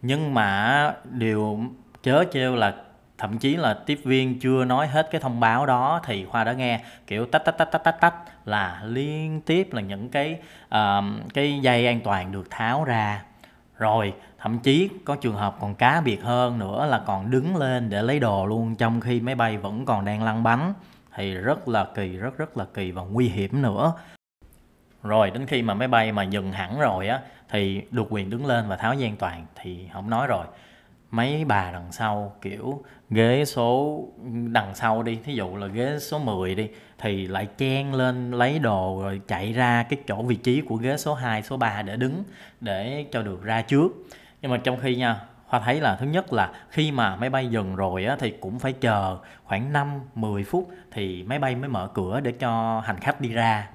Nhưng 0.03 0.35
mà 0.35 0.93
điều 1.05 1.61
chớ 2.03 2.25
trêu 2.33 2.57
là 2.57 2.75
thậm 3.19 3.39
chí 3.39 3.57
là 3.57 3.75
tiếp 3.75 4.01
viên 4.05 4.41
chưa 4.41 4.65
nói 4.65 4.87
hết 4.87 5.09
cái 5.11 5.21
thông 5.21 5.41
báo 5.41 5.67
đó 5.67 6.01
thì 6.05 6.25
khoa 6.25 6.45
đã 6.45 6.53
nghe 6.53 6.81
kiểu 7.07 7.27
tách 7.27 7.45
tách 7.45 7.59
tách 7.59 7.73
tách 7.73 7.85
tách 7.85 8.01
tách 8.01 8.15
là 8.45 8.83
liên 8.85 9.41
tiếp 9.41 9.69
là 9.73 9.81
những 9.81 10.09
cái 10.09 10.39
uh, 10.75 11.05
cái 11.35 11.59
dây 11.63 11.87
an 11.87 12.01
toàn 12.01 12.33
được 12.33 12.51
tháo 12.51 12.85
ra. 12.85 13.23
Rồi 13.79 14.15
thậm 14.38 14.59
chí 14.59 14.88
có 15.05 15.16
trường 15.16 15.35
hợp 15.35 15.57
còn 15.61 15.74
cá 15.74 16.01
biệt 16.01 16.22
hơn 16.22 16.59
nữa 16.59 16.87
là 16.87 17.03
còn 17.07 17.31
đứng 17.31 17.57
lên 17.57 17.90
để 17.90 18.03
lấy 18.03 18.20
đồ 18.20 18.46
luôn 18.46 18.77
trong 18.77 19.01
khi 19.01 19.20
máy 19.20 19.35
bay 19.35 19.57
vẫn 19.57 19.85
còn 19.85 20.05
đang 20.05 20.22
lăn 20.22 20.42
bánh. 20.42 20.72
Thì 21.14 21.35
rất 21.35 21.68
là 21.68 21.87
kỳ 21.94 22.16
rất 22.16 22.38
rất 22.38 22.57
là 22.57 22.64
kỳ 22.74 22.90
và 22.90 23.03
nguy 23.03 23.29
hiểm 23.29 23.62
nữa. 23.62 23.92
Rồi 25.03 25.31
đến 25.31 25.46
khi 25.46 25.62
mà 25.62 25.74
máy 25.74 25.88
bay 25.88 26.12
mà 26.12 26.22
dừng 26.22 26.53
hẳn 26.53 26.79
rồi 26.79 27.09
á 27.09 27.20
thì 27.51 27.83
được 27.90 28.07
quyền 28.11 28.31
đứng 28.31 28.46
lên 28.46 28.68
và 28.68 28.77
tháo 28.77 28.94
dây 28.94 29.09
an 29.09 29.16
toàn 29.16 29.46
thì 29.62 29.88
không 29.92 30.11
nói 30.11 30.27
rồi. 30.27 30.46
Mấy 31.11 31.44
bà 31.44 31.70
đằng 31.72 31.92
sau 31.92 32.37
kiểu 32.40 32.85
ghế 33.11 33.44
số 33.44 34.05
đằng 34.53 34.74
sau 34.74 35.03
đi 35.03 35.18
thí 35.24 35.35
dụ 35.35 35.57
là 35.57 35.66
ghế 35.66 35.98
số 36.01 36.18
10 36.18 36.55
đi 36.55 36.68
thì 36.98 37.27
lại 37.27 37.46
chen 37.59 37.94
lên 37.94 38.31
lấy 38.31 38.59
đồ 38.59 39.01
rồi 39.03 39.20
chạy 39.29 39.53
ra 39.53 39.83
cái 39.83 39.98
chỗ 40.07 40.22
vị 40.22 40.37
trí 40.37 40.61
của 40.61 40.77
ghế 40.77 40.96
số 40.96 41.14
2, 41.14 41.42
số 41.42 41.57
3 41.57 41.83
để 41.83 41.96
đứng 41.96 42.24
để 42.61 43.07
cho 43.12 43.22
được 43.22 43.42
ra 43.42 43.62
trước 43.62 43.88
nhưng 44.42 44.51
mà 44.51 44.57
trong 44.57 44.79
khi 44.81 44.96
nha 44.96 45.20
hoa 45.46 45.61
thấy 45.61 45.81
là 45.81 45.96
thứ 45.96 46.07
nhất 46.07 46.33
là 46.33 46.53
khi 46.68 46.92
mà 46.92 47.16
máy 47.16 47.31
bay 47.31 47.46
dừng 47.46 47.77
rồi 47.77 48.05
á, 48.05 48.16
thì 48.20 48.31
cũng 48.31 48.59
phải 48.59 48.72
chờ 48.72 49.18
khoảng 49.44 49.72
5-10 49.72 50.44
phút 50.44 50.68
thì 50.90 51.22
máy 51.22 51.38
bay 51.38 51.57
mới 51.57 51.68
mở 51.68 51.88
cửa 51.94 52.20
để 52.20 52.33
cho 52.33 52.81
hành 52.85 52.98
khách 53.01 53.20
đi 53.20 53.33
ra. 53.33 53.68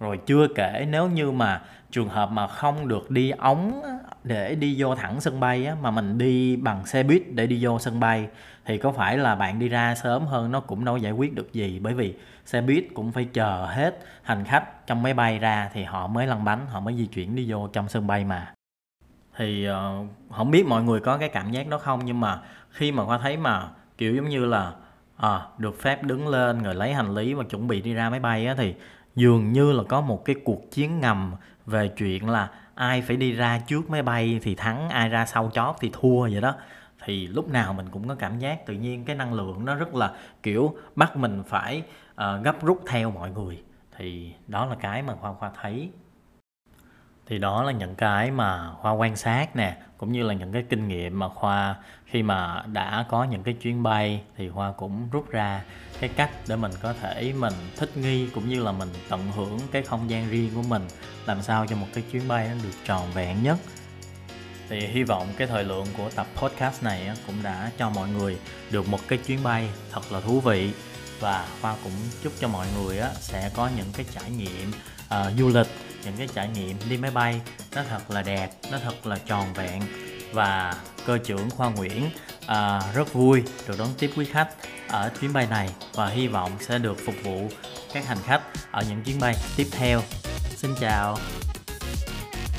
Rồi 0.00 0.18
chưa 0.26 0.46
kể 0.54 0.86
nếu 0.90 1.08
như 1.08 1.30
mà 1.30 1.62
trường 1.90 2.08
hợp 2.08 2.30
mà 2.30 2.46
không 2.46 2.88
được 2.88 3.10
đi 3.10 3.30
ống 3.30 3.82
để 4.24 4.54
đi 4.54 4.74
vô 4.78 4.94
thẳng 4.94 5.20
sân 5.20 5.40
bay 5.40 5.66
á, 5.66 5.74
mà 5.82 5.90
mình 5.90 6.18
đi 6.18 6.56
bằng 6.56 6.86
xe 6.86 7.02
buýt 7.02 7.22
để 7.30 7.46
đi 7.46 7.58
vô 7.64 7.78
sân 7.78 8.00
bay 8.00 8.28
thì 8.64 8.78
có 8.78 8.92
phải 8.92 9.18
là 9.18 9.34
bạn 9.34 9.58
đi 9.58 9.68
ra 9.68 9.94
sớm 9.94 10.26
hơn 10.26 10.50
nó 10.50 10.60
cũng 10.60 10.84
đâu 10.84 10.96
giải 10.96 11.12
quyết 11.12 11.34
được 11.34 11.52
gì? 11.52 11.78
Bởi 11.78 11.94
vì 11.94 12.14
xe 12.44 12.60
buýt 12.60 12.84
cũng 12.94 13.12
phải 13.12 13.24
chờ 13.32 13.66
hết 13.70 13.98
hành 14.22 14.44
khách 14.44 14.86
trong 14.86 15.02
máy 15.02 15.14
bay 15.14 15.38
ra 15.38 15.70
thì 15.72 15.84
họ 15.84 16.06
mới 16.06 16.26
lăn 16.26 16.44
bánh 16.44 16.66
họ 16.66 16.80
mới 16.80 16.94
di 16.94 17.06
chuyển 17.06 17.36
đi 17.36 17.46
vô 17.48 17.68
trong 17.68 17.88
sân 17.88 18.06
bay 18.06 18.24
mà 18.24 18.52
thì 19.36 19.68
uh, 19.70 20.06
không 20.30 20.50
biết 20.50 20.66
mọi 20.66 20.82
người 20.82 21.00
có 21.00 21.18
cái 21.18 21.28
cảm 21.28 21.50
giác 21.50 21.68
đó 21.68 21.78
không 21.78 22.00
nhưng 22.04 22.20
mà 22.20 22.40
khi 22.70 22.92
mà 22.92 23.04
khoa 23.04 23.18
thấy 23.18 23.36
mà 23.36 23.68
kiểu 23.98 24.14
giống 24.14 24.28
như 24.28 24.44
là 24.44 24.72
à, 25.16 25.40
được 25.58 25.82
phép 25.82 26.02
đứng 26.02 26.28
lên 26.28 26.62
rồi 26.62 26.74
lấy 26.74 26.94
hành 26.94 27.14
lý 27.14 27.34
và 27.34 27.44
chuẩn 27.44 27.68
bị 27.68 27.80
đi 27.80 27.94
ra 27.94 28.10
máy 28.10 28.20
bay 28.20 28.46
á 28.46 28.54
thì 28.54 28.74
dường 29.16 29.52
như 29.52 29.72
là 29.72 29.82
có 29.88 30.00
một 30.00 30.24
cái 30.24 30.36
cuộc 30.44 30.70
chiến 30.70 31.00
ngầm 31.00 31.32
về 31.66 31.88
chuyện 31.88 32.28
là 32.28 32.50
ai 32.74 33.02
phải 33.02 33.16
đi 33.16 33.32
ra 33.32 33.60
trước 33.66 33.90
máy 33.90 34.02
bay 34.02 34.40
thì 34.42 34.54
thắng 34.54 34.88
ai 34.88 35.08
ra 35.08 35.26
sau 35.26 35.50
chót 35.54 35.76
thì 35.80 35.90
thua 35.92 36.20
vậy 36.20 36.40
đó. 36.40 36.54
Thì 37.04 37.26
lúc 37.26 37.48
nào 37.48 37.72
mình 37.72 37.86
cũng 37.90 38.08
có 38.08 38.14
cảm 38.14 38.38
giác 38.38 38.66
tự 38.66 38.74
nhiên 38.74 39.04
cái 39.04 39.16
năng 39.16 39.34
lượng 39.34 39.64
nó 39.64 39.74
rất 39.74 39.94
là 39.94 40.12
kiểu 40.42 40.76
bắt 40.96 41.16
mình 41.16 41.42
phải 41.46 41.82
uh, 42.10 42.44
gấp 42.44 42.62
rút 42.62 42.82
theo 42.86 43.10
mọi 43.10 43.30
người. 43.30 43.62
Thì 43.96 44.34
đó 44.48 44.66
là 44.66 44.74
cái 44.74 45.02
mà 45.02 45.14
khoa 45.20 45.32
khoa 45.32 45.50
thấy 45.62 45.90
thì 47.30 47.38
đó 47.38 47.62
là 47.62 47.72
những 47.72 47.94
cái 47.94 48.30
mà 48.30 48.70
khoa 48.80 48.92
quan 48.92 49.16
sát 49.16 49.56
nè 49.56 49.76
cũng 49.98 50.12
như 50.12 50.22
là 50.22 50.34
những 50.34 50.52
cái 50.52 50.64
kinh 50.70 50.88
nghiệm 50.88 51.18
mà 51.18 51.28
khoa 51.28 51.76
khi 52.06 52.22
mà 52.22 52.62
đã 52.72 53.04
có 53.08 53.24
những 53.24 53.42
cái 53.42 53.54
chuyến 53.54 53.82
bay 53.82 54.22
thì 54.36 54.48
khoa 54.48 54.72
cũng 54.72 55.08
rút 55.10 55.30
ra 55.30 55.62
cái 56.00 56.10
cách 56.16 56.30
để 56.48 56.56
mình 56.56 56.72
có 56.82 56.92
thể 56.92 57.32
mình 57.38 57.52
thích 57.76 57.96
nghi 57.96 58.28
cũng 58.34 58.48
như 58.48 58.62
là 58.62 58.72
mình 58.72 58.88
tận 59.08 59.20
hưởng 59.36 59.58
cái 59.72 59.82
không 59.82 60.10
gian 60.10 60.30
riêng 60.30 60.50
của 60.54 60.62
mình 60.62 60.82
làm 61.26 61.42
sao 61.42 61.66
cho 61.66 61.76
một 61.76 61.86
cái 61.94 62.04
chuyến 62.12 62.28
bay 62.28 62.48
nó 62.48 62.54
được 62.62 62.74
tròn 62.84 63.10
vẹn 63.14 63.42
nhất. 63.42 63.58
Thì 64.68 64.86
hy 64.86 65.02
vọng 65.02 65.28
cái 65.36 65.46
thời 65.46 65.64
lượng 65.64 65.86
của 65.96 66.10
tập 66.14 66.26
podcast 66.36 66.82
này 66.82 67.10
cũng 67.26 67.36
đã 67.42 67.70
cho 67.78 67.90
mọi 67.90 68.08
người 68.08 68.38
được 68.70 68.88
một 68.88 69.00
cái 69.08 69.18
chuyến 69.18 69.42
bay 69.42 69.68
thật 69.92 70.12
là 70.12 70.20
thú 70.20 70.40
vị. 70.40 70.72
Và 71.20 71.48
khoa 71.60 71.76
cũng 71.84 71.92
chúc 72.22 72.32
cho 72.40 72.48
mọi 72.48 72.66
người 72.76 73.00
sẽ 73.20 73.50
có 73.54 73.70
những 73.76 73.86
cái 73.96 74.06
trải 74.10 74.30
nghiệm 74.30 74.72
uh, 75.14 75.38
du 75.38 75.48
lịch 75.48 75.66
những 76.04 76.16
cái 76.16 76.28
trải 76.34 76.48
nghiệm 76.48 76.76
đi 76.88 76.96
máy 76.96 77.10
bay 77.10 77.40
nó 77.74 77.82
thật 77.90 78.10
là 78.10 78.22
đẹp 78.22 78.50
nó 78.72 78.78
thật 78.84 79.06
là 79.06 79.18
tròn 79.26 79.52
vẹn. 79.54 79.82
Và 80.32 80.74
cơ 81.06 81.18
trưởng 81.18 81.50
khoa 81.50 81.70
nguyễn 81.70 82.10
à, 82.46 82.82
rất 82.94 83.12
vui 83.12 83.42
được 83.68 83.78
đón 83.78 83.88
tiếp 83.98 84.10
quý 84.16 84.24
khách 84.32 84.48
ở 84.88 85.10
chuyến 85.20 85.32
bay 85.32 85.46
này 85.46 85.70
và 85.94 86.08
hy 86.08 86.28
vọng 86.28 86.52
sẽ 86.60 86.78
được 86.78 86.96
phục 87.06 87.14
vụ 87.24 87.48
các 87.92 88.06
hành 88.06 88.18
khách 88.26 88.42
ở 88.70 88.84
những 88.88 89.02
chuyến 89.02 89.20
bay 89.20 89.34
tiếp 89.56 89.66
theo. 89.72 90.02
Xin 90.56 90.74
chào. 90.80 91.18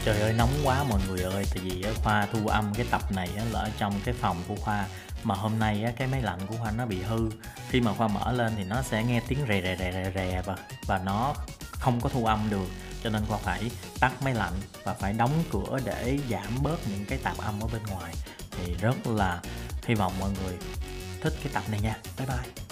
Trời 0.06 0.20
ơi 0.20 0.34
nóng 0.34 0.50
quá 0.64 0.84
mọi 0.90 1.00
người 1.08 1.22
ơi 1.22 1.46
tại 1.54 1.64
vì 1.64 1.86
khoa 2.04 2.28
thu 2.34 2.48
âm 2.48 2.74
cái 2.74 2.86
tập 2.92 3.02
này 3.16 3.30
là 3.52 3.60
ở 3.60 3.70
trong 3.78 3.94
cái 4.06 4.14
phòng 4.14 4.38
của 4.48 4.56
khoa. 4.56 4.86
Mà 5.24 5.36
hôm 5.36 5.60
nay 5.60 5.94
cái 5.98 6.08
máy 6.08 6.22
lạnh 6.22 6.40
của 6.48 6.56
khoa 6.56 6.72
nó 6.72 6.86
bị 6.86 7.02
hư. 7.02 7.30
Khi 7.70 7.82
mà 7.82 7.94
khoa 7.94 8.08
mở 8.08 8.32
lên 8.32 8.54
thì 8.58 8.64
nó 8.64 8.82
sẽ 8.82 9.04
nghe 9.04 9.22
tiếng 9.28 9.40
rè 9.48 9.62
rè 9.62 9.76
rè 9.80 9.92
rè 9.92 10.12
rè 10.16 10.42
và 10.46 10.56
và 10.88 11.02
nó 11.06 11.34
không 11.72 12.02
có 12.02 12.10
thu 12.10 12.26
âm 12.26 12.50
được 12.50 12.68
cho 13.04 13.10
nên 13.10 13.26
khoa 13.28 13.38
phải 13.38 13.72
tắt 14.00 14.12
máy 14.24 14.34
lạnh 14.34 14.54
và 14.84 14.94
phải 14.94 15.14
đóng 15.14 15.44
cửa 15.52 15.80
để 15.86 16.20
giảm 16.30 16.64
bớt 16.64 16.88
những 16.88 17.06
cái 17.06 17.18
tạp 17.18 17.38
âm 17.38 17.60
ở 17.62 17.68
bên 17.74 17.82
ngoài. 17.84 18.14
Thì 18.52 18.74
rất 18.82 19.08
là 19.08 19.42
hy 19.86 19.96
vọng 19.96 20.14
mọi 20.20 20.30
người 20.44 20.58
thích 21.22 21.34
cái 21.44 21.54
tập 21.54 21.64
này 21.72 21.80
nha. 21.80 21.98
Bye 22.18 22.28
bye. 22.28 22.71